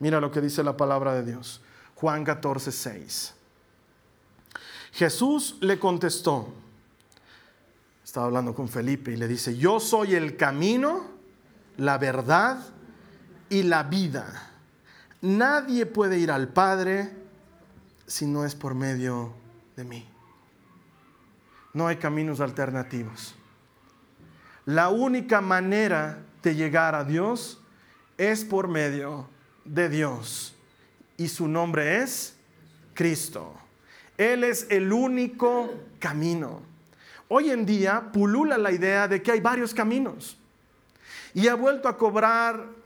Mira 0.00 0.20
lo 0.20 0.30
que 0.30 0.40
dice 0.40 0.62
la 0.62 0.76
palabra 0.76 1.14
de 1.14 1.24
Dios. 1.24 1.62
Juan 1.94 2.24
14, 2.24 2.72
6. 2.72 3.34
Jesús 4.92 5.56
le 5.60 5.78
contestó, 5.78 6.52
estaba 8.04 8.26
hablando 8.26 8.54
con 8.54 8.68
Felipe 8.68 9.10
y 9.12 9.16
le 9.16 9.26
dice, 9.26 9.56
yo 9.56 9.80
soy 9.80 10.14
el 10.14 10.36
camino, 10.36 11.06
la 11.76 11.98
verdad 11.98 12.73
y 13.54 13.62
la 13.62 13.84
vida. 13.84 14.50
Nadie 15.20 15.86
puede 15.86 16.18
ir 16.18 16.32
al 16.32 16.48
Padre 16.48 17.12
si 18.04 18.26
no 18.26 18.44
es 18.44 18.56
por 18.56 18.74
medio 18.74 19.32
de 19.76 19.84
mí. 19.84 20.08
No 21.72 21.86
hay 21.86 21.96
caminos 21.98 22.40
alternativos. 22.40 23.36
La 24.66 24.88
única 24.88 25.40
manera 25.40 26.18
de 26.42 26.56
llegar 26.56 26.96
a 26.96 27.04
Dios 27.04 27.60
es 28.18 28.44
por 28.44 28.66
medio 28.66 29.28
de 29.64 29.88
Dios. 29.88 30.56
Y 31.16 31.28
su 31.28 31.46
nombre 31.46 32.02
es 32.02 32.34
Cristo. 32.92 33.54
Él 34.18 34.42
es 34.42 34.66
el 34.68 34.92
único 34.92 35.72
camino. 36.00 36.60
Hoy 37.28 37.50
en 37.50 37.64
día 37.64 38.10
pulula 38.12 38.58
la 38.58 38.72
idea 38.72 39.06
de 39.06 39.22
que 39.22 39.30
hay 39.30 39.40
varios 39.40 39.72
caminos. 39.72 40.36
Y 41.34 41.46
ha 41.46 41.54
vuelto 41.54 41.88
a 41.88 41.96
cobrar 41.96 42.82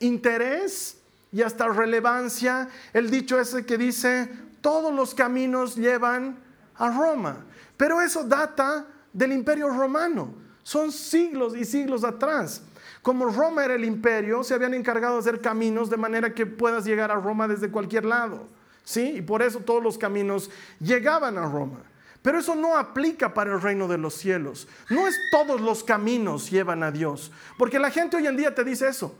interés 0.00 0.98
y 1.32 1.42
hasta 1.42 1.68
relevancia 1.68 2.68
el 2.92 3.10
dicho 3.10 3.38
ese 3.38 3.64
que 3.64 3.78
dice, 3.78 4.28
todos 4.60 4.92
los 4.92 5.14
caminos 5.14 5.76
llevan 5.76 6.38
a 6.76 6.90
Roma. 6.90 7.44
Pero 7.76 8.00
eso 8.00 8.24
data 8.24 8.86
del 9.12 9.32
imperio 9.32 9.68
romano. 9.68 10.34
Son 10.62 10.92
siglos 10.92 11.56
y 11.56 11.64
siglos 11.64 12.04
atrás. 12.04 12.62
Como 13.02 13.26
Roma 13.26 13.64
era 13.64 13.74
el 13.74 13.84
imperio, 13.84 14.44
se 14.44 14.54
habían 14.54 14.74
encargado 14.74 15.14
de 15.14 15.20
hacer 15.20 15.40
caminos 15.40 15.88
de 15.88 15.96
manera 15.96 16.34
que 16.34 16.44
puedas 16.46 16.84
llegar 16.84 17.10
a 17.10 17.14
Roma 17.14 17.48
desde 17.48 17.70
cualquier 17.70 18.04
lado. 18.04 18.46
¿Sí? 18.84 19.14
Y 19.16 19.22
por 19.22 19.42
eso 19.42 19.60
todos 19.60 19.82
los 19.82 19.96
caminos 19.96 20.50
llegaban 20.80 21.38
a 21.38 21.46
Roma. 21.46 21.80
Pero 22.22 22.38
eso 22.38 22.54
no 22.54 22.76
aplica 22.76 23.32
para 23.32 23.52
el 23.52 23.62
reino 23.62 23.88
de 23.88 23.96
los 23.96 24.14
cielos. 24.14 24.68
No 24.90 25.06
es 25.06 25.16
todos 25.30 25.60
los 25.60 25.82
caminos 25.82 26.50
llevan 26.50 26.82
a 26.82 26.90
Dios. 26.90 27.32
Porque 27.56 27.78
la 27.78 27.90
gente 27.90 28.16
hoy 28.16 28.26
en 28.26 28.36
día 28.36 28.54
te 28.54 28.64
dice 28.64 28.88
eso. 28.88 29.14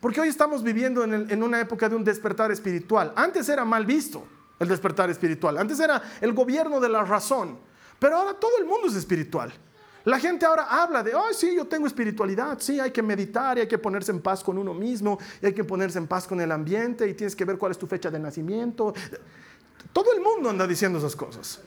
Porque 0.00 0.20
hoy 0.20 0.28
estamos 0.28 0.62
viviendo 0.62 1.02
en, 1.02 1.42
una 1.42 1.60
época 1.60 1.88
de 1.88 1.96
un 1.96 2.04
despertar 2.04 2.52
espiritual. 2.52 3.12
Antes 3.16 3.48
era 3.48 3.64
mal 3.64 3.84
visto 3.84 4.24
el 4.58 4.68
despertar 4.68 5.10
espiritual. 5.10 5.58
Antes 5.58 5.80
era 5.80 6.00
el 6.20 6.32
gobierno 6.32 6.78
de 6.78 6.88
la 6.88 7.04
razón. 7.04 7.58
Pero 7.98 8.16
ahora 8.16 8.34
todo 8.34 8.58
el 8.58 8.64
mundo 8.64 8.88
es 8.88 8.94
espiritual. 8.94 9.52
La 10.04 10.20
gente 10.20 10.46
ahora 10.46 10.66
habla 10.82 11.02
de, 11.02 11.14
oh, 11.14 11.32
sí, 11.32 11.54
yo 11.54 11.66
tengo 11.66 11.86
espiritualidad, 11.86 12.58
sí, 12.60 12.80
hay 12.80 12.92
que 12.92 13.02
meditar 13.02 13.58
y 13.58 13.62
hay 13.62 13.68
que 13.68 13.76
ponerse 13.76 14.12
en 14.12 14.22
paz 14.22 14.42
con 14.42 14.56
uno 14.56 14.72
mismo, 14.72 15.18
y 15.42 15.46
hay 15.46 15.52
que 15.52 15.64
ponerse 15.64 15.98
en 15.98 16.06
paz 16.06 16.26
con 16.26 16.40
el 16.40 16.50
ambiente 16.50 17.06
y 17.06 17.14
tienes 17.14 17.36
que 17.36 17.44
ver 17.44 17.58
cuál 17.58 17.72
es 17.72 17.78
tu 17.78 17.86
fecha 17.86 18.10
de 18.10 18.18
nacimiento. 18.18 18.94
Todo 19.92 20.12
el 20.14 20.22
mundo 20.22 20.48
anda 20.48 20.66
diciendo 20.66 20.98
esas 20.98 21.14
cosas. 21.14 21.60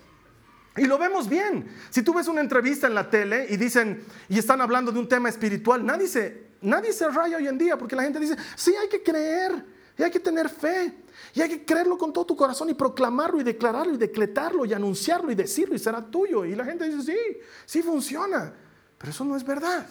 Y 0.77 0.85
lo 0.85 0.97
vemos 0.97 1.27
bien. 1.27 1.67
Si 1.89 2.01
tú 2.01 2.13
ves 2.13 2.27
una 2.29 2.41
entrevista 2.41 2.87
en 2.87 2.95
la 2.95 3.09
tele 3.09 3.45
y 3.49 3.57
dicen, 3.57 4.03
y 4.29 4.39
están 4.39 4.61
hablando 4.61 4.91
de 4.91 4.99
un 4.99 5.09
tema 5.09 5.27
espiritual, 5.27 5.85
nadie 5.85 6.07
se, 6.07 6.50
nadie 6.61 6.93
se 6.93 7.07
raya 7.09 7.37
hoy 7.37 7.47
en 7.47 7.57
día 7.57 7.77
porque 7.77 7.95
la 7.95 8.03
gente 8.03 8.19
dice, 8.19 8.35
sí, 8.55 8.73
hay 8.75 8.87
que 8.87 9.01
creer, 9.03 9.65
y 9.97 10.03
hay 10.03 10.11
que 10.11 10.19
tener 10.19 10.49
fe, 10.49 10.93
y 11.33 11.41
hay 11.41 11.49
que 11.49 11.65
creerlo 11.65 11.97
con 11.97 12.11
todo 12.11 12.25
tu 12.25 12.35
corazón 12.35 12.69
y 12.69 12.73
proclamarlo 12.73 13.39
y 13.39 13.43
declararlo 13.43 13.93
y 13.93 13.97
decretarlo 13.97 14.65
y 14.65 14.73
anunciarlo 14.73 15.31
y 15.31 15.35
decirlo 15.35 15.75
y 15.75 15.79
será 15.79 16.01
tuyo. 16.01 16.45
Y 16.45 16.55
la 16.55 16.65
gente 16.65 16.89
dice, 16.89 17.11
sí, 17.11 17.37
sí 17.65 17.81
funciona, 17.81 18.53
pero 18.97 19.11
eso 19.11 19.23
no 19.23 19.35
es 19.35 19.43
verdad. 19.43 19.85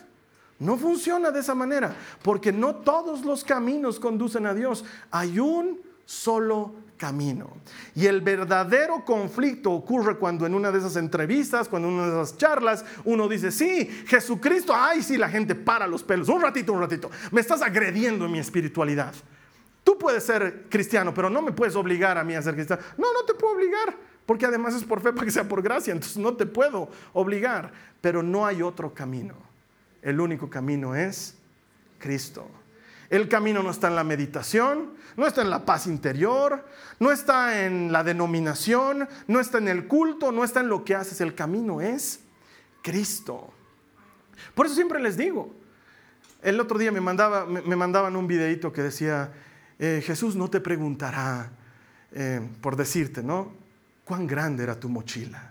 No 0.59 0.77
funciona 0.77 1.31
de 1.31 1.41
esa 1.41 1.55
manera, 1.55 1.95
porque 2.23 2.53
no 2.53 2.77
todos 2.77 3.25
los 3.25 3.45
caminos 3.45 3.99
conducen 3.99 4.47
a 4.47 4.53
Dios. 4.53 4.85
Hay 5.11 5.39
un 5.39 5.81
solo 6.05 6.75
camino. 7.01 7.57
Y 7.95 8.05
el 8.05 8.21
verdadero 8.21 9.07
conflicto 9.07 9.73
ocurre 9.73 10.19
cuando 10.19 10.45
en 10.45 10.55
una 10.55 10.71
de 10.71 10.79
esas 10.79 10.97
entrevistas, 10.97 11.67
cuando 11.67 11.89
en 11.89 11.95
una 11.95 12.05
de 12.05 12.23
esas 12.23 12.37
charlas, 12.37 12.85
uno 13.05 13.27
dice, 13.27 13.51
sí, 13.51 13.87
Jesucristo, 14.07 14.75
ay, 14.77 15.03
sí, 15.03 15.17
la 15.17 15.31
gente 15.31 15.55
para 15.55 15.87
los 15.87 16.05
pelos, 16.05 16.29
un 16.29 16.43
ratito, 16.43 16.75
un 16.75 16.81
ratito, 16.81 17.11
me 17.33 17.41
estás 17.41 17.63
agrediendo 17.63 18.27
en 18.27 18.33
mi 18.33 18.39
espiritualidad. 18.39 19.15
Tú 19.83 19.99
puedes 19.99 20.23
ser 20.25 20.67
cristiano, 20.69 21.15
pero 21.15 21.31
no 21.31 21.41
me 21.41 21.53
puedes 21.53 21.75
obligar 21.75 22.19
a 22.19 22.23
mí 22.23 22.35
a 22.35 22.43
ser 22.43 22.55
cristiano. 22.55 22.83
No, 22.99 23.11
no 23.15 23.25
te 23.25 23.33
puedo 23.33 23.55
obligar, 23.55 23.97
porque 24.27 24.45
además 24.45 24.75
es 24.75 24.85
por 24.85 25.01
fe 25.01 25.13
para 25.15 25.25
que 25.25 25.33
sea 25.33 25.49
por 25.49 25.63
gracia, 25.63 25.93
entonces 25.93 26.19
no 26.19 26.37
te 26.37 26.45
puedo 26.45 26.91
obligar, 27.15 27.73
pero 28.03 28.23
no 28.23 28.45
hay 28.45 28.61
otro 28.61 28.93
camino. 28.93 29.35
El 30.03 30.21
único 30.21 30.51
camino 30.51 30.95
es 30.95 31.35
Cristo. 31.99 32.47
El 33.11 33.29
camino 33.29 33.63
no 33.63 33.71
está 33.71 33.89
en 33.89 33.97
la 33.97 34.05
meditación, 34.05 34.95
no 35.17 35.27
está 35.27 35.43
en 35.43 35.51
la 35.51 35.65
paz 35.65 35.87
interior, 35.87 36.65
no 36.99 37.11
está 37.11 37.65
en 37.67 37.93
la 37.93 38.05
denominación, 38.05 39.09
no 39.27 39.41
está 39.41 39.59
en 39.59 39.69
el 39.69 39.89
culto, 39.89 40.33
no 40.33 40.45
está 40.45 40.61
en 40.61 40.69
lo 40.69 40.85
que 40.85 40.95
haces. 40.95 41.21
El 41.21 41.35
camino 41.35 41.81
es 41.81 42.21
Cristo. 42.83 43.53
Por 44.55 44.67
eso 44.67 44.77
siempre 44.77 45.01
les 45.01 45.17
digo, 45.17 45.53
el 46.41 46.59
otro 46.61 46.79
día 46.79 46.93
me, 46.93 47.01
mandaba, 47.01 47.45
me 47.45 47.77
mandaban 47.77 48.17
un 48.17 48.27
videito 48.27 48.73
que 48.73 48.83
decía, 48.83 49.33
eh, 49.79 50.03
Jesús 50.05 50.37
no 50.37 50.49
te 50.49 50.61
preguntará, 50.61 51.51
eh, 52.13 52.41
por 52.63 52.77
decirte, 52.77 53.23
¿no? 53.23 53.53
¿Cuán 54.05 54.27
grande 54.27 54.63
era 54.63 54.79
tu 54.79 54.89
mochila? 54.89 55.51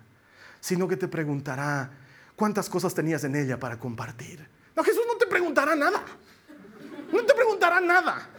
sino 0.60 0.88
que 0.88 0.98
te 0.98 1.08
preguntará 1.08 1.90
cuántas 2.36 2.70
cosas 2.70 2.94
tenías 2.94 3.24
en 3.24 3.36
ella 3.36 3.60
para 3.60 3.80
compartir. 3.80 4.46
No, 4.76 4.84
Jesús 4.84 5.04
no 5.08 5.18
te 5.18 5.26
preguntará 5.26 5.76
nada. 5.76 6.04
No 7.12 7.24
te 7.26 7.34
preguntará 7.34 7.80
nada. 7.80 8.30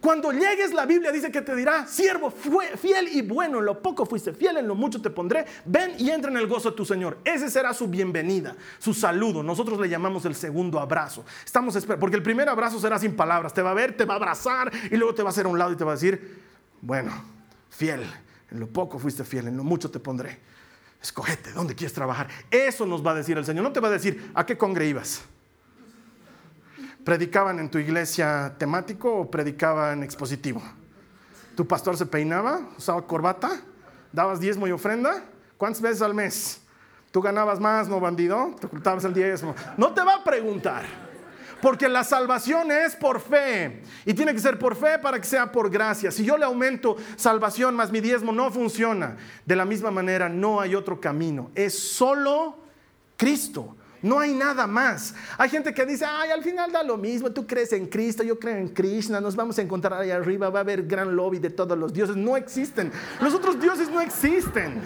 Cuando 0.00 0.32
llegues, 0.32 0.72
la 0.72 0.86
Biblia 0.86 1.12
dice 1.12 1.30
que 1.30 1.42
te 1.42 1.54
dirá, 1.54 1.86
siervo 1.86 2.30
fiel 2.30 3.08
y 3.08 3.20
bueno, 3.20 3.58
en 3.58 3.66
lo 3.66 3.82
poco 3.82 4.06
fuiste 4.06 4.32
fiel, 4.32 4.56
en 4.56 4.66
lo 4.66 4.74
mucho 4.74 5.02
te 5.02 5.10
pondré, 5.10 5.44
ven 5.66 5.92
y 5.98 6.08
entra 6.08 6.30
en 6.30 6.38
el 6.38 6.46
gozo 6.46 6.70
de 6.70 6.76
tu 6.76 6.86
Señor. 6.86 7.18
Ese 7.22 7.50
será 7.50 7.74
su 7.74 7.86
bienvenida, 7.86 8.56
su 8.78 8.94
saludo. 8.94 9.42
Nosotros 9.42 9.78
le 9.78 9.90
llamamos 9.90 10.24
el 10.24 10.34
segundo 10.34 10.80
abrazo. 10.80 11.26
Estamos 11.44 11.76
porque 12.00 12.16
el 12.16 12.22
primer 12.22 12.48
abrazo 12.48 12.80
será 12.80 12.98
sin 12.98 13.14
palabras, 13.14 13.52
te 13.52 13.60
va 13.60 13.72
a 13.72 13.74
ver, 13.74 13.94
te 13.94 14.06
va 14.06 14.14
a 14.14 14.16
abrazar 14.16 14.72
y 14.90 14.96
luego 14.96 15.14
te 15.14 15.22
va 15.22 15.28
a 15.28 15.32
hacer 15.32 15.44
a 15.44 15.48
un 15.50 15.58
lado 15.58 15.72
y 15.72 15.76
te 15.76 15.84
va 15.84 15.92
a 15.92 15.96
decir, 15.96 16.38
bueno, 16.80 17.12
fiel, 17.68 18.02
en 18.50 18.58
lo 18.58 18.68
poco 18.68 18.98
fuiste 18.98 19.22
fiel, 19.24 19.48
en 19.48 19.56
lo 19.58 19.64
mucho 19.64 19.90
te 19.90 20.00
pondré. 20.00 20.38
Escogete, 21.02 21.52
¿dónde 21.52 21.74
quieres 21.74 21.92
trabajar? 21.92 22.28
Eso 22.50 22.86
nos 22.86 23.04
va 23.04 23.10
a 23.10 23.14
decir 23.14 23.36
el 23.36 23.44
Señor. 23.44 23.64
No 23.64 23.72
te 23.72 23.80
va 23.80 23.88
a 23.88 23.92
decir, 23.92 24.30
¿a 24.34 24.46
qué 24.46 24.56
congre 24.56 24.86
ibas? 24.86 25.24
¿Predicaban 27.04 27.58
en 27.58 27.70
tu 27.70 27.78
iglesia 27.78 28.54
temático 28.58 29.12
o 29.14 29.30
predicaban 29.30 30.02
expositivo? 30.02 30.62
¿Tu 31.56 31.66
pastor 31.66 31.96
se 31.96 32.06
peinaba? 32.06 32.60
¿Usaba 32.76 33.06
corbata? 33.06 33.60
¿Dabas 34.12 34.40
diezmo 34.40 34.66
y 34.66 34.72
ofrenda? 34.72 35.24
¿Cuántas 35.56 35.80
veces 35.80 36.02
al 36.02 36.14
mes? 36.14 36.60
¿Tú 37.10 37.20
ganabas 37.20 37.58
más, 37.58 37.88
no 37.88 38.00
bandido? 38.00 38.54
¿Te 38.60 38.66
ocultabas 38.66 39.04
el 39.04 39.14
diezmo? 39.14 39.54
No 39.76 39.92
te 39.92 40.02
va 40.02 40.16
a 40.16 40.24
preguntar. 40.24 40.84
Porque 41.60 41.88
la 41.88 42.04
salvación 42.04 42.70
es 42.70 42.96
por 42.96 43.20
fe. 43.20 43.82
Y 44.06 44.14
tiene 44.14 44.32
que 44.32 44.38
ser 44.38 44.58
por 44.58 44.76
fe 44.76 44.98
para 44.98 45.18
que 45.18 45.26
sea 45.26 45.52
por 45.52 45.70
gracia. 45.70 46.10
Si 46.10 46.24
yo 46.24 46.38
le 46.38 46.44
aumento 46.44 46.96
salvación 47.16 47.74
más 47.76 47.90
mi 47.90 48.00
diezmo, 48.00 48.32
no 48.32 48.50
funciona. 48.50 49.16
De 49.44 49.56
la 49.56 49.64
misma 49.64 49.90
manera, 49.90 50.28
no 50.28 50.60
hay 50.60 50.74
otro 50.74 51.00
camino. 51.00 51.50
Es 51.54 51.78
solo 51.78 52.56
Cristo. 53.16 53.76
No 54.02 54.18
hay 54.18 54.34
nada 54.34 54.66
más. 54.66 55.14
Hay 55.36 55.50
gente 55.50 55.74
que 55.74 55.84
dice, 55.84 56.04
ay, 56.06 56.30
al 56.30 56.42
final 56.42 56.72
da 56.72 56.82
lo 56.82 56.96
mismo, 56.96 57.30
tú 57.30 57.46
crees 57.46 57.72
en 57.72 57.86
Cristo, 57.86 58.22
yo 58.22 58.38
creo 58.38 58.56
en 58.56 58.68
Krishna, 58.68 59.20
nos 59.20 59.36
vamos 59.36 59.58
a 59.58 59.62
encontrar 59.62 60.00
ahí 60.00 60.10
arriba, 60.10 60.48
va 60.48 60.60
a 60.60 60.62
haber 60.62 60.84
gran 60.84 61.14
lobby 61.14 61.38
de 61.38 61.50
todos 61.50 61.76
los 61.76 61.92
dioses. 61.92 62.16
No 62.16 62.36
existen. 62.36 62.90
Los 63.20 63.34
otros 63.34 63.60
dioses 63.60 63.90
no 63.90 64.00
existen. 64.00 64.80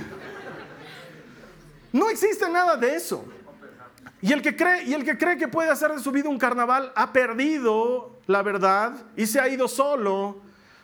No 1.92 2.10
existe 2.10 2.48
nada 2.50 2.76
de 2.76 2.96
eso. 2.96 3.24
Y 4.20 4.32
el 4.32 4.42
que 4.42 4.56
cree, 4.56 4.84
y 4.84 4.94
el 4.94 5.04
que, 5.04 5.16
cree 5.16 5.36
que 5.36 5.48
puede 5.48 5.68
hacer 5.68 5.92
de 5.92 6.00
su 6.00 6.10
vida 6.10 6.28
un 6.28 6.38
carnaval 6.38 6.92
ha 6.96 7.12
perdido 7.12 8.18
la 8.26 8.42
verdad 8.42 8.94
y 9.16 9.26
se 9.26 9.38
ha 9.38 9.48
ido 9.48 9.68
solo 9.68 10.40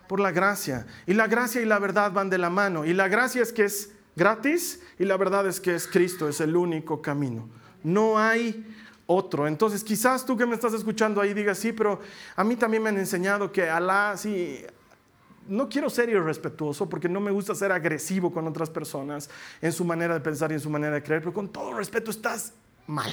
por 0.07 0.21
la 0.21 0.31
gracia. 0.31 0.87
Y 1.07 1.15
la 1.15 1.27
gracia 1.27 1.61
y 1.63 1.65
la 1.65 1.79
verdad 1.79 2.13
van 2.13 2.31
de 2.31 2.39
la 2.39 2.51
mano. 2.51 2.85
Y 2.85 2.93
la 2.93 3.09
gracia 3.09 3.43
es 3.43 3.53
que 3.53 3.65
es 3.65 3.93
gratis 4.15 4.83
y 4.99 5.05
la 5.05 5.17
verdad 5.17 5.49
es 5.49 5.61
que 5.61 5.75
es 5.75 5.89
Cristo, 5.89 6.29
es 6.29 6.41
el 6.41 6.55
único 6.55 7.01
camino. 7.01 7.49
No 7.83 8.19
hay 8.19 8.67
otro. 9.07 9.47
Entonces, 9.47 9.83
quizás 9.83 10.25
tú 10.25 10.37
que 10.37 10.47
me 10.47 10.55
estás 10.55 10.73
escuchando 10.73 11.21
ahí 11.21 11.35
digas, 11.35 11.59
sí, 11.59 11.73
pero 11.73 12.01
a 12.37 12.45
mí 12.45 12.57
también 12.57 12.83
me 12.83 12.91
han 12.91 12.99
enseñado 12.99 13.51
que 13.51 13.69
Alá, 13.69 14.15
sí, 14.17 14.65
no 15.49 15.69
quiero 15.69 15.91
ser 15.91 16.09
irrespetuoso 16.09 16.89
porque 16.89 17.09
no 17.09 17.21
me 17.21 17.33
gusta 17.33 17.55
ser 17.55 17.73
agresivo 17.73 18.33
con 18.33 18.47
otras 18.47 18.71
personas 18.71 19.29
en 19.61 19.73
su 19.73 19.85
manera 19.85 20.15
de 20.15 20.21
pensar 20.21 20.53
y 20.53 20.55
en 20.55 20.61
su 20.61 20.71
manera 20.71 20.95
de 20.95 21.03
creer, 21.03 21.23
pero 21.23 21.33
con 21.33 21.49
todo 21.49 21.75
respeto 21.75 22.11
estás 22.11 22.53
mal. 22.87 23.11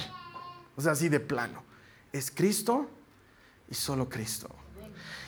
O 0.76 0.80
sea, 0.80 0.92
así 0.92 1.08
de 1.08 1.18
plano. 1.18 1.64
Es 2.12 2.30
Cristo 2.30 2.88
y 3.68 3.74
solo 3.74 4.08
Cristo. 4.08 4.48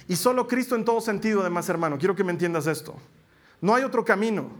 Y 0.06 0.16
solo 0.16 0.46
Cristo 0.46 0.76
en 0.76 0.84
todo 0.84 1.00
sentido, 1.00 1.40
además, 1.40 1.68
hermano. 1.68 1.98
Quiero 1.98 2.14
que 2.14 2.24
me 2.24 2.32
entiendas 2.32 2.66
esto. 2.68 2.94
No 3.60 3.74
hay 3.74 3.82
otro 3.82 4.04
camino. 4.04 4.50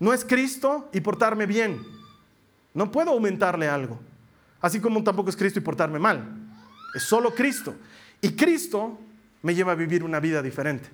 No 0.00 0.12
es 0.12 0.24
Cristo 0.24 0.88
y 0.92 1.00
portarme 1.00 1.46
bien. 1.46 1.82
No 2.74 2.90
puedo 2.90 3.10
aumentarle 3.10 3.68
algo. 3.68 3.98
Así 4.62 4.80
como 4.80 5.02
tampoco 5.02 5.28
es 5.28 5.36
Cristo 5.36 5.58
y 5.58 5.62
portarme 5.62 5.98
mal. 5.98 6.24
Es 6.94 7.02
solo 7.02 7.34
Cristo. 7.34 7.74
Y 8.20 8.32
Cristo 8.32 8.98
me 9.42 9.54
lleva 9.54 9.72
a 9.72 9.74
vivir 9.74 10.04
una 10.04 10.20
vida 10.20 10.40
diferente. 10.40 10.88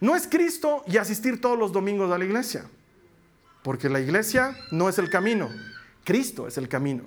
No 0.00 0.16
es 0.16 0.26
Cristo 0.26 0.82
y 0.86 0.96
asistir 0.96 1.40
todos 1.40 1.58
los 1.58 1.70
domingos 1.70 2.10
a 2.10 2.18
la 2.18 2.24
iglesia. 2.24 2.64
Porque 3.62 3.88
la 3.88 4.00
iglesia 4.00 4.56
no 4.70 4.88
es 4.88 4.98
el 4.98 5.10
camino. 5.10 5.50
Cristo 6.04 6.48
es 6.48 6.56
el 6.56 6.68
camino. 6.68 7.04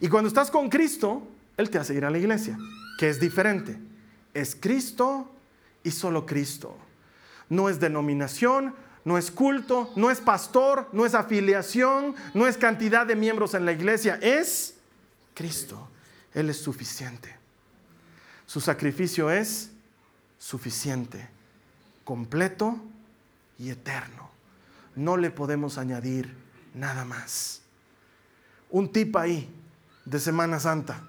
Y 0.00 0.08
cuando 0.08 0.28
estás 0.28 0.50
con 0.50 0.70
Cristo, 0.70 1.28
Él 1.56 1.68
te 1.68 1.78
hace 1.78 1.94
ir 1.94 2.04
a 2.06 2.10
la 2.10 2.18
iglesia, 2.18 2.56
que 2.98 3.10
es 3.10 3.20
diferente. 3.20 3.78
Es 4.32 4.56
Cristo 4.58 5.30
y 5.82 5.90
solo 5.90 6.24
Cristo. 6.24 6.76
No 7.50 7.68
es 7.68 7.80
denominación, 7.80 8.74
no 9.04 9.18
es 9.18 9.30
culto, 9.30 9.92
no 9.96 10.10
es 10.10 10.20
pastor, 10.20 10.88
no 10.92 11.04
es 11.04 11.14
afiliación, 11.14 12.14
no 12.32 12.46
es 12.46 12.56
cantidad 12.56 13.06
de 13.06 13.16
miembros 13.16 13.54
en 13.54 13.66
la 13.66 13.72
iglesia, 13.72 14.18
es 14.22 14.79
Cristo. 15.34 15.88
Él 16.34 16.50
es 16.50 16.58
suficiente. 16.58 17.36
Su 18.46 18.60
sacrificio 18.60 19.30
es 19.30 19.70
suficiente, 20.38 21.28
completo 22.04 22.80
y 23.58 23.70
eterno. 23.70 24.30
No 24.96 25.16
le 25.16 25.30
podemos 25.30 25.78
añadir 25.78 26.34
nada 26.74 27.04
más. 27.04 27.62
Un 28.70 28.90
tip 28.90 29.16
ahí 29.16 29.48
de 30.04 30.18
Semana 30.18 30.58
Santa. 30.58 31.02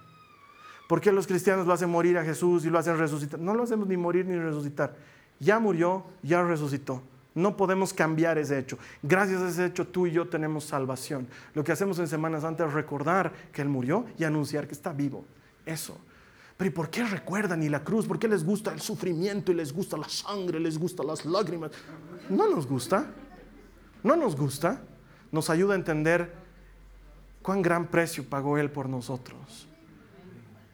¿Por 0.88 1.01
qué 1.01 1.11
los 1.11 1.26
cristianos 1.26 1.65
lo 1.65 1.74
hacen 1.74 1.89
morir 1.89 2.17
a 2.17 2.24
Jesús 2.24 2.65
y 2.65 2.69
lo 2.69 2.78
hacen 2.78 2.97
resucitar? 2.97 3.39
No 3.39 3.53
lo 3.53 3.63
hacemos 3.63 3.88
ni 3.88 3.97
morir 3.97 4.26
ni 4.26 4.36
resucitar. 4.36 4.95
Ya 5.39 5.57
murió, 5.57 6.05
ya 6.22 6.43
resucitó. 6.43 7.01
No 7.34 7.56
podemos 7.56 7.94
cambiar 7.94 8.38
ese 8.38 8.60
hecho. 8.60 8.78
Gracias 9.02 9.42
a 9.42 9.50
ese 9.50 9.66
hecho 9.66 9.88
tú 9.88 10.06
y 10.06 10.12
yo 10.12 10.28
tenemos 10.28 10.66
salvación. 10.66 11.28
Lo 11.54 11.64
que 11.64 11.72
hacemos 11.72 11.98
en 12.00 12.08
Semana 12.08 12.42
Santa 12.42 12.66
es 12.66 12.74
recordar 12.74 13.32
que 13.54 13.62
Él 13.62 13.70
murió 13.70 14.06
y 14.18 14.26
anunciar 14.26 14.68
que 14.68 14.74
está 14.74 14.92
vivo. 14.92 15.24
Eso. 15.66 15.98
Pero 16.58 16.68
¿y 16.70 16.74
por 16.74 16.90
qué 16.90 17.06
recuerdan 17.06 17.64
y 17.64 17.70
la 17.70 17.84
cruz? 17.84 18.06
¿Por 18.06 18.20
qué 18.20 18.28
les 18.28 18.44
gusta 18.44 18.74
el 18.74 18.82
sufrimiento 18.82 19.52
y 19.52 19.56
les 19.56 19.72
gusta 19.72 19.98
la 19.98 20.10
sangre, 20.10 20.60
les 20.60 20.78
gusta 20.78 21.04
las 21.04 21.26
lágrimas? 21.26 21.72
No 22.30 22.50
nos 22.50 22.68
gusta. 22.68 23.06
No 24.04 24.18
nos 24.18 24.36
gusta. 24.36 24.82
Nos 25.32 25.50
ayuda 25.50 25.74
a 25.74 25.78
entender 25.78 26.34
cuán 27.42 27.62
gran 27.62 27.88
precio 27.88 28.26
pagó 28.30 28.58
Él 28.58 28.70
por 28.70 28.90
nosotros. 28.90 29.70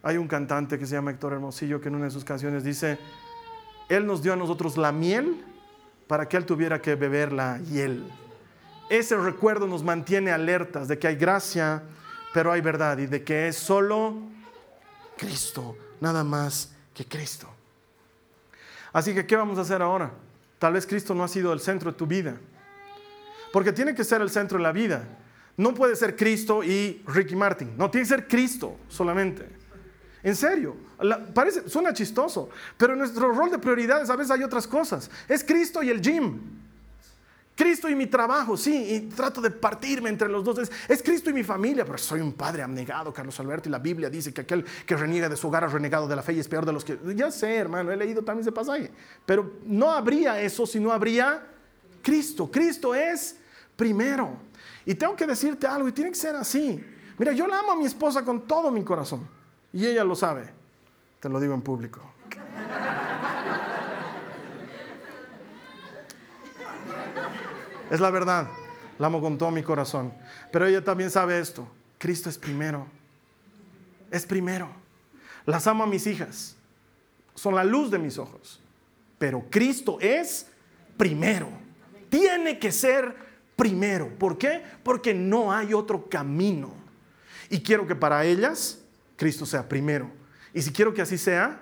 Hay 0.02 0.18
un 0.18 0.28
cantante 0.28 0.80
que 0.80 0.88
se 0.88 0.96
llama 0.96 1.12
Héctor 1.12 1.34
Hermosillo 1.34 1.80
que 1.80 1.90
en 1.90 1.96
una 1.96 2.06
de 2.06 2.12
sus 2.12 2.24
canciones 2.24 2.64
dice, 2.64 2.98
Él 3.90 4.08
nos 4.08 4.24
dio 4.24 4.34
a 4.34 4.36
nosotros 4.36 4.76
la 4.78 4.92
miel 4.92 5.44
para 6.08 6.28
que 6.28 6.38
Él 6.38 6.46
tuviera 6.46 6.82
que 6.82 6.96
beber 6.96 7.32
la 7.34 7.60
hiel. 7.60 8.10
Ese 8.90 9.18
recuerdo 9.18 9.68
nos 9.68 9.84
mantiene 9.84 10.32
alertas 10.32 10.88
de 10.88 10.98
que 10.98 11.08
hay 11.08 11.16
gracia, 11.16 11.84
pero 12.34 12.52
hay 12.52 12.62
verdad 12.62 12.98
y 12.98 13.06
de 13.06 13.24
que 13.24 13.50
es 13.50 13.58
solo 13.58 14.16
Cristo, 15.18 15.78
nada 16.00 16.24
más 16.24 16.72
que 16.94 17.06
Cristo. 17.06 17.50
Así 18.94 19.14
que, 19.14 19.26
¿qué 19.26 19.36
vamos 19.36 19.58
a 19.58 19.62
hacer 19.62 19.82
ahora? 19.82 20.12
Tal 20.58 20.74
vez 20.74 20.88
Cristo 20.88 21.14
no 21.14 21.24
ha 21.24 21.28
sido 21.28 21.52
el 21.52 21.60
centro 21.60 21.92
de 21.92 21.98
tu 21.98 22.08
vida, 22.08 22.38
porque 23.52 23.74
tiene 23.74 23.94
que 23.94 24.04
ser 24.04 24.22
el 24.22 24.30
centro 24.30 24.58
de 24.58 24.64
la 24.64 24.72
vida. 24.72 25.04
No 25.58 25.74
puede 25.74 25.96
ser 25.96 26.16
Cristo 26.16 26.64
y 26.64 27.04
Ricky 27.08 27.36
Martin, 27.36 27.76
no 27.78 27.92
tiene 27.92 28.06
que 28.06 28.14
ser 28.16 28.28
Cristo 28.28 28.78
solamente. 28.88 29.57
En 30.28 30.36
serio, 30.36 30.76
parece, 31.34 31.70
suena 31.70 31.94
chistoso, 31.94 32.50
pero 32.76 32.92
en 32.92 33.00
nuestro 33.00 33.32
rol 33.32 33.50
de 33.50 33.60
prioridades 33.60 34.10
a 34.10 34.16
veces 34.18 34.32
hay 34.32 34.44
otras 34.44 34.68
cosas. 34.68 35.10
Es 35.26 35.42
Cristo 35.42 35.82
y 35.82 35.90
el 35.90 36.02
gym. 36.02 36.42
Cristo 37.56 37.88
y 37.88 37.96
mi 37.96 38.08
trabajo, 38.08 38.58
sí, 38.58 38.76
y 38.94 39.00
trato 39.08 39.40
de 39.40 39.52
partirme 39.52 40.10
entre 40.10 40.28
los 40.28 40.44
dos. 40.44 40.70
Es, 40.90 41.02
Cristo 41.02 41.30
y 41.30 41.34
mi 41.34 41.46
familia, 41.46 41.86
pero 41.86 41.98
soy 41.98 42.20
un 42.20 42.34
padre 42.34 42.62
abnegado, 42.62 43.14
Carlos 43.14 43.40
Alberto, 43.40 43.70
y 43.70 43.72
la 43.72 43.80
Biblia 43.80 44.10
dice 44.10 44.34
que 44.34 44.42
aquel 44.42 44.66
que 44.86 44.98
reniega 44.98 45.30
de 45.30 45.38
su 45.38 45.48
hogar 45.48 45.64
es 45.64 45.72
renegado 45.72 46.10
de 46.10 46.18
la 46.18 46.22
fe 46.22 46.34
y 46.34 46.40
es 46.40 46.48
peor 46.50 46.66
de 46.66 46.74
los 46.74 46.84
que... 46.84 47.00
Ya 47.16 47.32
sé, 47.32 47.56
hermano, 47.56 47.90
he 47.94 47.96
leído 47.96 48.22
también 48.22 48.42
ese 48.42 48.52
pasaje, 48.52 48.92
pero 49.26 49.54
no 49.64 49.92
habría 49.92 50.42
eso 50.42 50.68
si 50.68 50.82
no 50.82 50.92
habría 50.92 51.42
Cristo. 52.04 52.52
Cristo 52.52 52.94
es 52.94 53.38
primero. 53.78 54.36
Y 54.86 54.94
tengo 54.94 55.16
que 55.16 55.26
decirte 55.26 55.68
algo, 55.68 55.88
y 55.88 55.94
tiene 55.94 56.10
que 56.10 56.18
ser 56.18 56.36
así. 56.36 56.84
Mira, 57.18 57.32
yo 57.32 57.48
la 57.48 57.60
amo 57.60 57.72
a 57.72 57.76
mi 57.78 57.86
esposa 57.86 58.26
con 58.26 58.46
todo 58.46 58.70
mi 58.72 58.84
corazón. 58.84 59.37
Y 59.78 59.86
ella 59.86 60.04
lo 60.04 60.16
sabe. 60.16 60.50
Te 61.20 61.30
lo 61.30 61.40
digo 61.40 61.54
en 61.54 61.62
público. 61.62 62.02
Es 67.92 68.00
la 68.00 68.10
verdad. 68.10 68.48
La 68.98 69.06
amo 69.06 69.22
con 69.22 69.38
todo 69.38 69.52
mi 69.52 69.62
corazón. 69.62 70.12
Pero 70.52 70.66
ella 70.66 70.84
también 70.84 71.12
sabe 71.12 71.38
esto. 71.38 71.68
Cristo 72.00 72.28
es 72.28 72.40
primero. 72.40 72.88
Es 74.10 74.26
primero. 74.26 74.68
Las 75.46 75.68
amo 75.68 75.84
a 75.84 75.88
mis 75.88 76.08
hijas. 76.08 76.56
Son 77.36 77.54
la 77.54 77.64
luz 77.64 77.92
de 77.92 78.00
mis 78.00 78.18
ojos. 78.18 78.60
Pero 79.20 79.46
Cristo 79.52 80.00
es 80.02 80.48
primero. 80.98 81.50
Tiene 82.10 82.58
que 82.58 82.72
ser 82.72 83.16
primero. 83.56 84.10
¿Por 84.18 84.40
qué? 84.40 84.64
Porque 84.82 85.14
no 85.14 85.54
hay 85.54 85.76
otro 85.76 86.10
camino. 86.10 86.74
Y 87.52 87.62
quiero 87.62 87.86
que 87.86 87.94
para 87.94 88.26
ellas 88.26 88.80
Cristo 89.18 89.46
sea 89.46 89.68
primero. 89.68 90.10
Y 90.54 90.62
si 90.62 90.72
quiero 90.72 90.94
que 90.94 91.02
así 91.02 91.18
sea, 91.18 91.60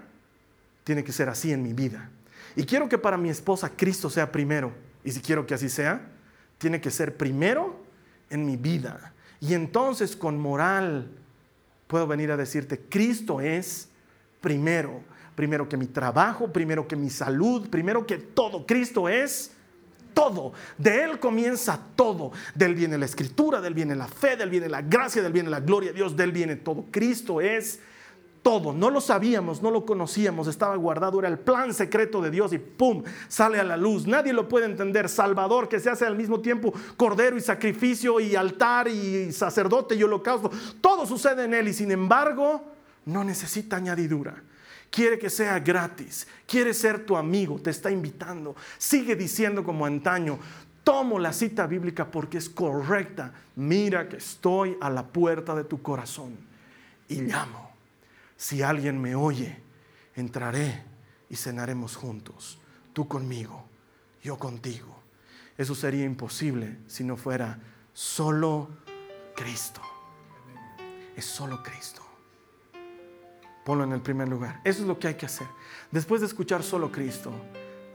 tiene 0.84 1.04
que 1.04 1.12
ser 1.12 1.30
así 1.30 1.52
en 1.52 1.64
mi 1.64 1.74
vida. 1.74 2.12
Y 2.56 2.64
quiero 2.64 2.88
que 2.88 2.98
para 2.98 3.18
mi 3.18 3.30
esposa 3.30 3.72
Cristo 3.76 4.10
sea 4.10 4.32
primero. 4.32 4.72
Y 5.04 5.12
si 5.12 5.20
quiero 5.20 5.46
que 5.48 5.54
así 5.54 5.70
sea, 5.70 6.02
tiene 6.58 6.80
que 6.80 6.92
ser 6.92 7.18
primero 7.18 7.84
en 8.30 8.46
mi 8.46 8.58
vida, 8.58 9.14
Y 9.40 9.54
entonces 9.54 10.16
con 10.16 10.40
moral 10.40 11.12
puedo 11.88 12.08
venir 12.08 12.32
a 12.32 12.38
decirte, 12.38 12.80
Cristo 12.90 13.40
es 13.40 13.90
primero, 14.42 15.04
primero 15.36 15.70
que 15.70 15.78
mi 15.78 15.86
trabajo, 15.86 16.52
primero 16.52 16.88
que 16.88 16.96
mi 16.96 17.10
salud, 17.10 17.70
primero 17.70 18.08
que 18.08 18.18
todo. 18.18 18.66
Cristo 18.66 19.08
es 19.08 19.52
todo. 20.16 20.54
De 20.80 21.04
Él 21.04 21.20
comienza 21.20 21.80
todo. 21.96 22.32
De 22.56 22.66
Él 22.66 22.74
viene 22.74 22.98
la 22.98 23.06
escritura, 23.06 23.62
de 23.62 23.68
Él 23.68 23.76
viene 23.76 23.96
la 23.96 24.08
fe, 24.08 24.36
de 24.36 24.44
Él 24.44 24.50
viene 24.50 24.68
la 24.68 24.82
gracia, 24.82 25.22
de 25.22 25.28
Él 25.28 25.34
viene 25.34 25.52
la 25.52 25.60
gloria 25.60 25.92
de 25.92 25.98
Dios, 25.98 26.16
de 26.16 26.24
Él 26.24 26.32
viene 26.32 26.56
todo. 26.56 26.86
Cristo 26.90 27.40
es 27.42 27.80
todo. 28.42 28.74
No 28.74 28.90
lo 28.90 29.02
sabíamos, 29.02 29.62
no 29.62 29.70
lo 29.70 29.86
conocíamos, 29.86 30.48
estaba 30.48 30.76
guardado, 30.76 31.20
era 31.20 31.28
el 31.28 31.38
plan 31.38 31.74
secreto 31.74 32.22
de 32.22 32.32
Dios 32.32 32.54
y 32.54 32.58
¡pum! 32.58 33.04
sale 33.28 33.60
a 33.60 33.64
la 33.64 33.78
luz. 33.78 34.08
Nadie 34.08 34.34
lo 34.34 34.48
puede 34.48 34.66
entender. 34.66 35.10
Salvador 35.10 35.68
que 35.68 35.80
se 35.80 35.90
hace 35.90 36.06
al 36.06 36.16
mismo 36.16 36.40
tiempo 36.40 36.74
cordero 36.98 37.38
y 37.38 37.42
sacrificio 37.42 38.20
y 38.20 38.36
altar 38.36 38.88
y 38.88 39.32
sacerdote 39.32 39.96
y 39.96 40.04
holocausto. 40.04 40.50
Todo 40.82 41.06
sucede 41.06 41.44
en 41.44 41.54
Él 41.54 41.68
y 41.68 41.74
sin 41.74 41.92
embargo 41.92 42.64
no 43.06 43.24
necesita 43.24 43.76
añadidura 43.76 44.42
quiere 44.96 45.20
que 45.20 45.30
sea 45.30 45.60
gratis, 45.60 46.26
quiere 46.48 46.74
ser 46.74 47.06
tu 47.06 47.18
amigo, 47.18 47.60
te 47.60 47.70
está 47.70 47.92
invitando. 47.92 48.56
Sigue 48.78 49.18
diciendo 49.18 49.62
como 49.62 49.86
antaño, 49.86 50.40
tomo 50.86 51.20
la 51.20 51.34
cita 51.34 51.68
bíblica 51.68 52.10
porque 52.10 52.38
es 52.38 52.48
correcta. 52.48 53.34
Mira 53.58 54.08
que 54.08 54.16
estoy 54.16 54.78
a 54.80 54.90
la 54.90 55.06
puerta 55.06 55.54
de 55.54 55.66
tu 55.66 55.82
corazón 55.82 56.38
y 57.10 57.16
llamo. 57.24 57.72
Si 58.38 58.62
alguien 58.62 59.02
me 59.02 59.16
oye, 59.16 59.58
entraré 60.16 60.84
y 61.30 61.36
cenaremos 61.36 61.98
juntos, 61.98 62.58
tú 62.94 63.06
conmigo, 63.06 63.66
yo 64.24 64.40
contigo. 64.40 64.98
Eso 65.58 65.76
sería 65.76 66.06
imposible 66.06 66.78
si 66.88 67.04
no 67.04 67.18
fuera 67.18 67.60
solo 67.94 68.70
Cristo. 69.36 69.82
Es 71.18 71.26
solo 71.26 71.62
Cristo 71.62 72.05
ponlo 73.66 73.84
en 73.84 73.92
el 73.92 74.02
primer 74.02 74.30
lugar. 74.30 74.62
Eso 74.64 74.84
es 74.84 74.88
lo 74.88 74.98
que 74.98 75.08
hay 75.08 75.16
que 75.16 75.26
hacer. 75.26 75.48
Después 75.92 76.22
de 76.22 76.28
escuchar 76.28 76.64
solo 76.64 76.92
Cristo, 76.92 77.34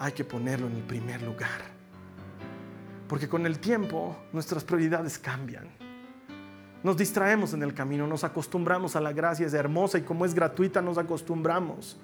hay 0.01 0.13
que 0.13 0.25
ponerlo 0.25 0.67
en 0.67 0.77
el 0.77 0.83
primer 0.83 1.23
lugar. 1.23 1.63
Porque 3.09 3.29
con 3.29 3.47
el 3.47 3.61
tiempo 3.61 4.17
nuestras 4.33 4.65
prioridades 4.65 5.19
cambian. 5.19 5.69
Nos 6.83 6.97
distraemos 6.97 7.55
en 7.55 7.63
el 7.63 7.73
camino, 7.73 8.07
nos 8.07 8.25
acostumbramos 8.25 8.97
a 8.97 9.01
la 9.01 9.13
gracia, 9.13 9.47
es 9.47 9.55
hermosa 9.55 9.99
y 9.99 10.03
como 10.03 10.25
es 10.25 10.35
gratuita 10.35 10.83
nos 10.83 10.99
acostumbramos. 10.99 11.99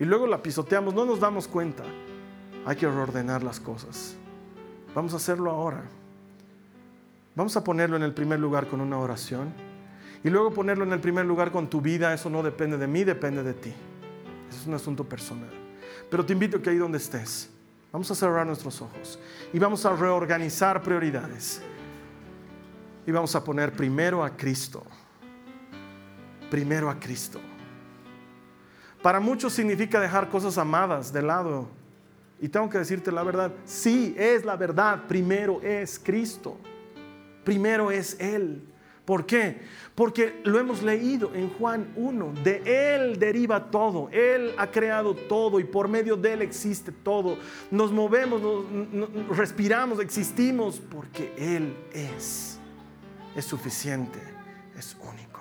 Y 0.00 0.04
luego 0.04 0.26
la 0.26 0.42
pisoteamos, 0.42 0.94
no 0.94 1.04
nos 1.04 1.20
damos 1.20 1.46
cuenta. 1.46 1.84
Hay 2.64 2.76
que 2.76 2.86
reordenar 2.86 3.42
las 3.42 3.60
cosas. 3.60 4.16
Vamos 4.94 5.12
a 5.12 5.16
hacerlo 5.16 5.50
ahora. 5.50 5.82
Vamos 7.34 7.54
a 7.56 7.64
ponerlo 7.64 7.96
en 7.96 8.02
el 8.02 8.14
primer 8.14 8.40
lugar 8.40 8.66
con 8.66 8.80
una 8.80 8.98
oración. 8.98 9.52
Y 10.24 10.30
luego 10.30 10.50
ponerlo 10.50 10.84
en 10.84 10.92
el 10.92 11.00
primer 11.00 11.26
lugar 11.26 11.52
con 11.52 11.68
tu 11.68 11.82
vida, 11.82 12.14
eso 12.14 12.30
no 12.30 12.42
depende 12.42 12.78
de 12.78 12.86
mí, 12.86 13.04
depende 13.04 13.42
de 13.42 13.52
ti. 13.52 13.74
Eso 14.48 14.60
es 14.62 14.66
un 14.66 14.72
asunto 14.72 15.04
personal. 15.04 15.50
Pero 16.10 16.24
te 16.24 16.32
invito 16.32 16.56
a 16.56 16.62
que 16.62 16.70
ahí 16.70 16.78
donde 16.78 16.96
estés, 16.96 17.50
vamos 17.92 18.10
a 18.10 18.14
cerrar 18.14 18.46
nuestros 18.46 18.80
ojos 18.80 19.18
y 19.52 19.58
vamos 19.58 19.84
a 19.84 19.94
reorganizar 19.94 20.82
prioridades. 20.82 21.60
Y 23.06 23.12
vamos 23.12 23.34
a 23.36 23.44
poner 23.44 23.72
primero 23.72 24.24
a 24.24 24.34
Cristo. 24.34 24.82
Primero 26.50 26.88
a 26.88 26.98
Cristo. 26.98 27.38
Para 29.02 29.20
muchos 29.20 29.52
significa 29.52 30.00
dejar 30.00 30.30
cosas 30.30 30.56
amadas 30.56 31.12
de 31.12 31.20
lado. 31.20 31.68
Y 32.40 32.48
tengo 32.48 32.70
que 32.70 32.78
decirte 32.78 33.12
la 33.12 33.22
verdad, 33.22 33.52
sí, 33.66 34.14
es 34.16 34.42
la 34.42 34.56
verdad. 34.56 35.02
Primero 35.06 35.60
es 35.60 35.98
Cristo. 35.98 36.56
Primero 37.44 37.90
es 37.90 38.18
Él. 38.18 38.62
¿Por 39.04 39.26
qué? 39.26 39.60
Porque 39.94 40.40
lo 40.44 40.58
hemos 40.58 40.82
leído 40.82 41.34
en 41.34 41.50
Juan 41.50 41.92
1. 41.94 42.34
De 42.42 42.62
Él 42.94 43.18
deriva 43.18 43.70
todo. 43.70 44.08
Él 44.10 44.54
ha 44.56 44.70
creado 44.70 45.14
todo 45.14 45.60
y 45.60 45.64
por 45.64 45.88
medio 45.88 46.16
de 46.16 46.32
Él 46.32 46.42
existe 46.42 46.90
todo. 46.90 47.36
Nos 47.70 47.92
movemos, 47.92 48.40
respiramos, 49.30 50.00
existimos 50.00 50.80
porque 50.80 51.34
Él 51.36 51.76
es. 51.92 52.58
Es 53.36 53.44
suficiente, 53.44 54.18
es 54.76 54.96
único. 55.00 55.40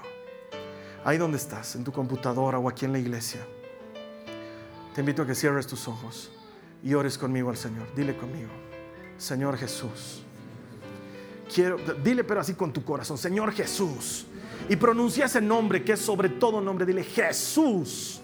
Ahí 1.06 1.18
donde 1.18 1.38
estás, 1.38 1.76
en 1.76 1.84
tu 1.84 1.92
computadora 1.92 2.60
o 2.60 2.68
aquí 2.68 2.86
en 2.86 2.92
la 2.92 3.00
iglesia, 3.00 3.42
te 4.94 5.02
invito 5.02 5.22
a 5.22 5.28
que 5.28 5.36
cierres 5.36 5.68
tus 5.68 5.88
ojos 5.88 6.32
y 6.84 6.94
ores 6.94 7.18
conmigo 7.18 7.50
al 7.50 7.58
Señor. 7.58 7.88
Dile 7.96 8.16
conmigo, 8.16 8.52
Señor 9.18 9.58
Jesús 9.58 10.23
quiero, 11.52 11.78
dile 12.04 12.24
pero 12.24 12.42
así 12.42 12.54
con 12.54 12.72
tu 12.72 12.84
corazón, 12.84 13.18
Señor 13.18 13.52
Jesús. 13.54 14.26
Y 14.70 14.76
pronuncia 14.76 15.26
ese 15.26 15.42
nombre 15.42 15.84
que 15.84 15.94
es 15.94 16.00
sobre 16.00 16.30
todo 16.30 16.62
nombre. 16.62 16.86
Dile, 16.86 17.04
Jesús, 17.04 18.22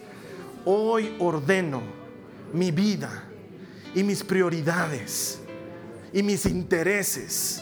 hoy 0.66 1.16
ordeno 1.20 1.82
mi 2.54 2.72
vida 2.72 3.26
y 3.94 4.04
mis 4.04 4.24
prioridades 4.24 5.42
y 6.14 6.24
mis 6.24 6.46
intereses 6.46 7.62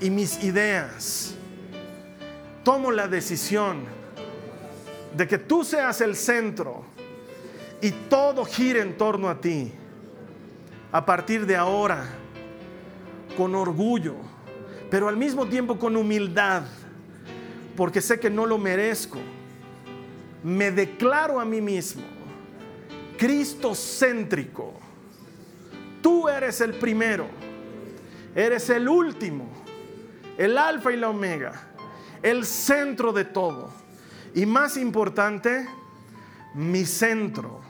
y 0.00 0.10
mis 0.10 0.42
ideas. 0.42 1.34
Tomo 2.64 2.90
la 2.90 3.06
decisión 3.08 3.84
de 5.16 5.26
que 5.26 5.38
tú 5.38 5.64
seas 5.64 6.00
el 6.00 6.16
centro 6.16 6.84
y 7.80 7.90
todo 7.90 8.44
gire 8.44 8.80
en 8.80 8.96
torno 8.96 9.28
a 9.28 9.40
ti. 9.40 9.72
A 10.90 11.04
partir 11.04 11.46
de 11.46 11.54
ahora, 11.54 12.06
con 13.36 13.54
orgullo 13.54 14.27
pero 14.90 15.08
al 15.08 15.16
mismo 15.16 15.46
tiempo 15.46 15.78
con 15.78 15.96
humildad, 15.96 16.62
porque 17.76 18.00
sé 18.00 18.18
que 18.18 18.30
no 18.30 18.46
lo 18.46 18.58
merezco. 18.58 19.18
Me 20.42 20.70
declaro 20.70 21.40
a 21.40 21.44
mí 21.44 21.60
mismo 21.60 22.02
Cristo-céntrico. 23.18 24.74
Tú 26.00 26.28
eres 26.28 26.60
el 26.60 26.74
primero, 26.74 27.26
eres 28.34 28.70
el 28.70 28.88
último, 28.88 29.48
el 30.38 30.56
alfa 30.56 30.92
y 30.92 30.96
la 30.96 31.10
omega, 31.10 31.68
el 32.22 32.46
centro 32.46 33.12
de 33.12 33.24
todo. 33.24 33.70
Y 34.34 34.46
más 34.46 34.76
importante, 34.76 35.68
mi 36.54 36.86
centro, 36.86 37.60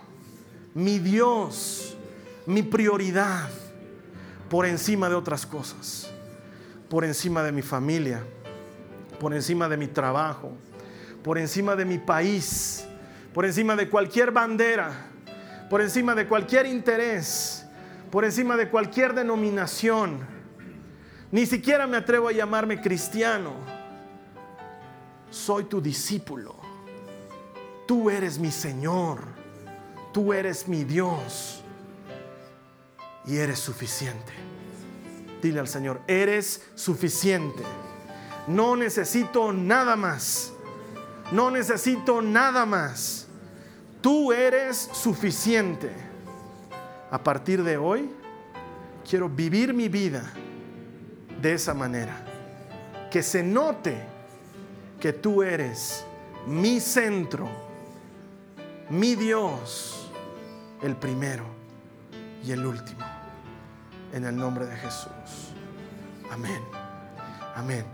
mi 0.74 0.98
Dios, 0.98 1.96
mi 2.46 2.62
prioridad 2.62 3.48
por 4.50 4.66
encima 4.66 5.08
de 5.08 5.14
otras 5.14 5.46
cosas 5.46 6.07
por 6.89 7.05
encima 7.05 7.43
de 7.43 7.53
mi 7.53 7.62
familia, 7.62 8.22
por 9.20 9.34
encima 9.34 9.68
de 9.68 9.76
mi 9.76 9.89
trabajo, 9.89 10.53
por 11.22 11.39
encima 11.39 11.76
de 11.76 11.84
mi 11.84 11.99
país, 11.99 12.86
por 13.34 13.45
encima 13.45 13.76
de 13.76 13.89
cualquier 13.89 14.30
bandera, 14.30 15.11
por 15.68 15.82
encima 15.82 16.14
de 16.14 16.26
cualquier 16.26 16.66
interés, 16.66 17.66
por 18.11 18.24
encima 18.24 18.57
de 18.57 18.68
cualquier 18.68 19.14
denominación. 19.14 20.20
Ni 21.30 21.45
siquiera 21.45 21.86
me 21.86 21.99
atrevo 21.99 22.28
a 22.28 22.32
llamarme 22.32 22.80
cristiano. 22.80 23.53
Soy 25.30 25.64
tu 25.64 25.80
discípulo. 25.80 26.57
Tú 27.86 28.09
eres 28.09 28.39
mi 28.39 28.51
Señor. 28.51 29.20
Tú 30.12 30.32
eres 30.32 30.66
mi 30.66 30.84
Dios. 30.84 31.62
Y 33.26 33.36
eres 33.36 33.59
suficiente. 33.59 34.47
Dile 35.43 35.61
al 35.61 35.68
Señor, 35.68 36.01
eres 36.07 36.62
suficiente. 36.74 37.62
No 38.47 38.76
necesito 38.76 39.53
nada 39.53 39.95
más. 39.95 40.53
No 41.30 41.51
necesito 41.51 42.22
nada 42.22 42.66
más. 42.66 43.26
Tú 44.01 44.32
eres 44.32 44.89
suficiente. 44.93 45.93
A 47.11 47.22
partir 47.22 47.62
de 47.62 47.76
hoy, 47.76 48.11
quiero 49.09 49.28
vivir 49.28 49.72
mi 49.72 49.89
vida 49.89 50.22
de 51.41 51.55
esa 51.55 51.74
manera. 51.74 52.24
Que 53.11 53.22
se 53.22 53.43
note 53.43 53.97
que 55.01 55.12
tú 55.12 55.43
eres 55.43 56.05
mi 56.47 56.80
centro, 56.80 57.49
mi 58.91 59.14
Dios, 59.14 60.11
el 60.82 60.97
primero 60.97 61.45
y 62.45 62.53
el 62.53 62.66
último 62.66 63.07
en 64.12 64.24
el 64.24 64.36
nombre 64.36 64.66
de 64.66 64.76
Jesús. 64.76 65.52
Amén. 66.30 66.62
Amén. 67.54 67.84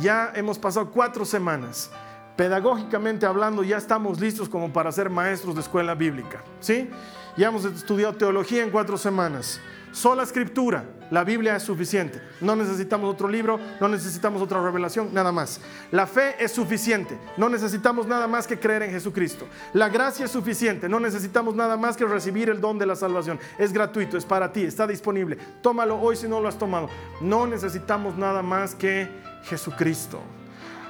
Ya 0.00 0.32
hemos 0.34 0.58
pasado 0.58 0.90
cuatro 0.90 1.24
semanas. 1.24 1.90
Pedagógicamente 2.36 3.26
hablando, 3.26 3.62
ya 3.62 3.76
estamos 3.76 4.20
listos 4.20 4.48
como 4.48 4.72
para 4.72 4.90
ser 4.90 5.08
maestros 5.08 5.54
de 5.54 5.60
escuela 5.60 5.94
bíblica. 5.94 6.42
¿Sí? 6.60 6.90
Ya 7.36 7.48
hemos 7.48 7.64
estudiado 7.64 8.14
teología 8.14 8.64
en 8.64 8.70
cuatro 8.70 8.98
semanas. 8.98 9.60
Sola 9.94 10.24
escritura, 10.24 10.84
la 11.12 11.22
Biblia 11.22 11.54
es 11.54 11.62
suficiente. 11.62 12.20
No 12.40 12.56
necesitamos 12.56 13.14
otro 13.14 13.28
libro, 13.28 13.60
no 13.80 13.86
necesitamos 13.86 14.42
otra 14.42 14.60
revelación, 14.60 15.14
nada 15.14 15.30
más. 15.30 15.60
La 15.92 16.08
fe 16.08 16.34
es 16.40 16.50
suficiente. 16.50 17.16
No 17.36 17.48
necesitamos 17.48 18.04
nada 18.08 18.26
más 18.26 18.48
que 18.48 18.58
creer 18.58 18.82
en 18.82 18.90
Jesucristo. 18.90 19.46
La 19.72 19.88
gracia 19.88 20.24
es 20.24 20.32
suficiente. 20.32 20.88
No 20.88 20.98
necesitamos 20.98 21.54
nada 21.54 21.76
más 21.76 21.96
que 21.96 22.06
recibir 22.06 22.50
el 22.50 22.60
don 22.60 22.76
de 22.76 22.86
la 22.86 22.96
salvación. 22.96 23.38
Es 23.56 23.72
gratuito, 23.72 24.18
es 24.18 24.24
para 24.24 24.52
ti, 24.52 24.64
está 24.64 24.84
disponible. 24.84 25.38
Tómalo 25.62 26.00
hoy 26.00 26.16
si 26.16 26.26
no 26.26 26.40
lo 26.40 26.48
has 26.48 26.58
tomado. 26.58 26.88
No 27.20 27.46
necesitamos 27.46 28.18
nada 28.18 28.42
más 28.42 28.74
que 28.74 29.08
Jesucristo. 29.44 30.20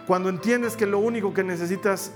Cuando 0.07 0.31
entiendes 0.31 0.77
que 0.77 0.87
lo 0.87 0.99
único 0.99 1.35
que 1.35 1.45
necesitas 1.45 2.11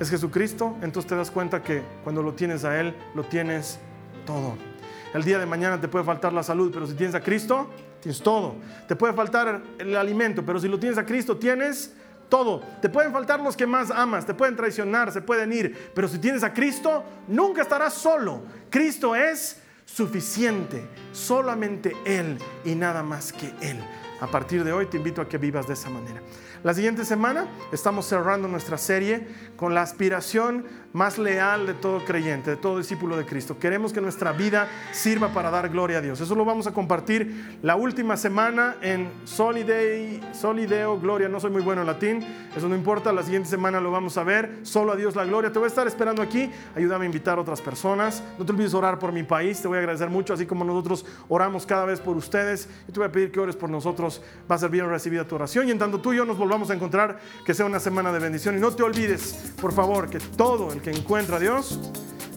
es 0.00 0.10
Jesucristo, 0.10 0.76
entonces 0.82 1.08
te 1.08 1.14
das 1.14 1.30
cuenta 1.30 1.62
que 1.62 1.84
cuando 2.02 2.20
lo 2.20 2.34
tienes 2.34 2.64
a 2.64 2.80
Él, 2.80 2.96
lo 3.14 3.22
tienes 3.22 3.78
todo. 4.26 4.71
El 5.14 5.24
día 5.24 5.38
de 5.38 5.46
mañana 5.46 5.80
te 5.80 5.88
puede 5.88 6.04
faltar 6.04 6.32
la 6.32 6.42
salud, 6.42 6.70
pero 6.72 6.86
si 6.86 6.94
tienes 6.94 7.14
a 7.14 7.20
Cristo, 7.20 7.68
tienes 8.00 8.22
todo. 8.22 8.56
Te 8.88 8.96
puede 8.96 9.12
faltar 9.12 9.62
el 9.78 9.96
alimento, 9.96 10.44
pero 10.44 10.58
si 10.58 10.68
lo 10.68 10.78
tienes 10.78 10.98
a 10.98 11.04
Cristo, 11.04 11.36
tienes 11.36 11.94
todo. 12.28 12.62
Te 12.80 12.88
pueden 12.88 13.12
faltar 13.12 13.40
los 13.40 13.56
que 13.56 13.66
más 13.66 13.90
amas, 13.90 14.24
te 14.24 14.32
pueden 14.32 14.56
traicionar, 14.56 15.12
se 15.12 15.20
pueden 15.20 15.52
ir, 15.52 15.90
pero 15.94 16.08
si 16.08 16.18
tienes 16.18 16.42
a 16.42 16.54
Cristo, 16.54 17.04
nunca 17.28 17.60
estarás 17.60 17.92
solo. 17.92 18.42
Cristo 18.70 19.14
es 19.14 19.60
suficiente, 19.84 20.88
solamente 21.12 21.94
Él 22.06 22.38
y 22.64 22.74
nada 22.74 23.02
más 23.02 23.34
que 23.34 23.52
Él. 23.60 23.78
A 24.22 24.28
partir 24.28 24.64
de 24.64 24.72
hoy 24.72 24.86
te 24.86 24.96
invito 24.96 25.20
a 25.20 25.28
que 25.28 25.36
vivas 25.36 25.66
de 25.66 25.74
esa 25.74 25.90
manera. 25.90 26.22
La 26.64 26.74
siguiente 26.74 27.04
semana 27.04 27.48
estamos 27.72 28.06
cerrando 28.06 28.46
nuestra 28.46 28.78
serie 28.78 29.26
con 29.56 29.74
la 29.74 29.82
aspiración 29.82 30.64
más 30.92 31.18
leal 31.18 31.66
de 31.66 31.74
todo 31.74 32.04
creyente, 32.04 32.50
de 32.50 32.56
todo 32.56 32.78
discípulo 32.78 33.16
de 33.16 33.24
Cristo. 33.24 33.58
Queremos 33.58 33.92
que 33.92 34.00
nuestra 34.00 34.30
vida 34.30 34.68
sirva 34.92 35.28
para 35.32 35.50
dar 35.50 35.70
gloria 35.70 35.98
a 35.98 36.00
Dios. 36.00 36.20
Eso 36.20 36.36
lo 36.36 36.44
vamos 36.44 36.68
a 36.68 36.72
compartir 36.72 37.58
la 37.62 37.74
última 37.74 38.16
semana 38.16 38.76
en 38.80 39.10
Solideo 39.24 41.00
Gloria. 41.00 41.28
No 41.28 41.40
soy 41.40 41.50
muy 41.50 41.62
bueno 41.62 41.80
en 41.80 41.86
latín, 41.88 42.24
eso 42.56 42.68
no 42.68 42.76
importa. 42.76 43.12
La 43.12 43.22
siguiente 43.24 43.48
semana 43.48 43.80
lo 43.80 43.90
vamos 43.90 44.16
a 44.16 44.22
ver. 44.22 44.60
Solo 44.62 44.92
a 44.92 44.96
Dios 44.96 45.16
la 45.16 45.24
gloria. 45.24 45.50
Te 45.50 45.58
voy 45.58 45.66
a 45.66 45.68
estar 45.68 45.86
esperando 45.88 46.22
aquí. 46.22 46.48
Ayúdame 46.76 47.04
a 47.04 47.06
invitar 47.06 47.38
a 47.38 47.40
otras 47.40 47.60
personas. 47.60 48.22
No 48.38 48.44
te 48.44 48.52
olvides 48.52 48.74
orar 48.74 49.00
por 49.00 49.12
mi 49.12 49.24
país. 49.24 49.60
Te 49.60 49.66
voy 49.66 49.78
a 49.78 49.80
agradecer 49.80 50.10
mucho, 50.10 50.34
así 50.34 50.46
como 50.46 50.64
nosotros 50.64 51.06
oramos 51.28 51.66
cada 51.66 51.86
vez 51.86 52.00
por 52.00 52.16
ustedes. 52.16 52.68
Y 52.86 52.92
te 52.92 53.00
voy 53.00 53.08
a 53.08 53.12
pedir 53.12 53.32
que 53.32 53.40
ores 53.40 53.56
por 53.56 53.70
nosotros. 53.70 54.22
Va 54.48 54.54
a 54.54 54.58
ser 54.58 54.70
bien 54.70 54.88
recibida 54.88 55.26
tu 55.26 55.34
oración. 55.34 55.66
Y 55.66 55.70
en 55.70 55.78
tanto 55.78 56.00
tú 56.00 56.12
y 56.12 56.18
yo 56.18 56.24
nos 56.24 56.38
volvamos 56.52 56.68
a 56.68 56.74
encontrar, 56.74 57.18
que 57.46 57.54
sea 57.54 57.64
una 57.64 57.80
semana 57.80 58.12
de 58.12 58.18
bendición. 58.18 58.58
Y 58.58 58.60
no 58.60 58.72
te 58.72 58.82
olvides, 58.82 59.54
por 59.58 59.72
favor, 59.72 60.10
que 60.10 60.18
todo 60.18 60.70
el 60.70 60.82
que 60.82 60.90
encuentra 60.90 61.38
a 61.38 61.40
Dios, 61.40 61.80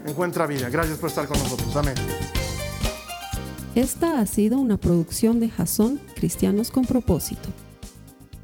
encuentra 0.05 0.47
vida. 0.47 0.69
Gracias 0.69 0.97
por 0.99 1.09
estar 1.09 1.27
con 1.27 1.37
nosotros. 1.37 1.75
Amén. 1.75 1.95
Esta 3.75 4.21
ha 4.21 4.25
sido 4.25 4.57
una 4.57 4.77
producción 4.77 5.41
de 5.41 5.49
Jason 5.49 5.99
Cristianos 6.15 6.71
con 6.71 6.85
Propósito. 6.85 7.49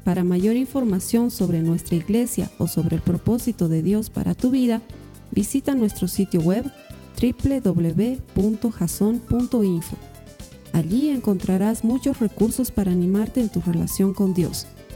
Para 0.04 0.24
mayor 0.24 0.56
información 0.56 1.30
sobre 1.30 1.62
nuestra 1.62 1.96
iglesia 1.96 2.50
o 2.58 2.68
sobre 2.68 2.96
el 2.96 3.02
propósito 3.02 3.70
de 3.70 3.82
Dios 3.82 4.10
para 4.10 4.34
tu 4.34 4.50
vida, 4.50 4.82
visita 5.30 5.74
nuestro 5.74 6.06
sitio 6.06 6.42
web 6.42 6.70
www.jason.info. 7.18 8.36
Allí 10.74 11.08
encontrarás 11.08 11.82
muchos 11.82 12.20
recursos 12.20 12.70
para 12.70 12.92
animarte 12.92 13.40
en 13.40 13.48
tu 13.48 13.62
relación 13.62 14.12
con 14.12 14.34
Dios, 14.34 14.66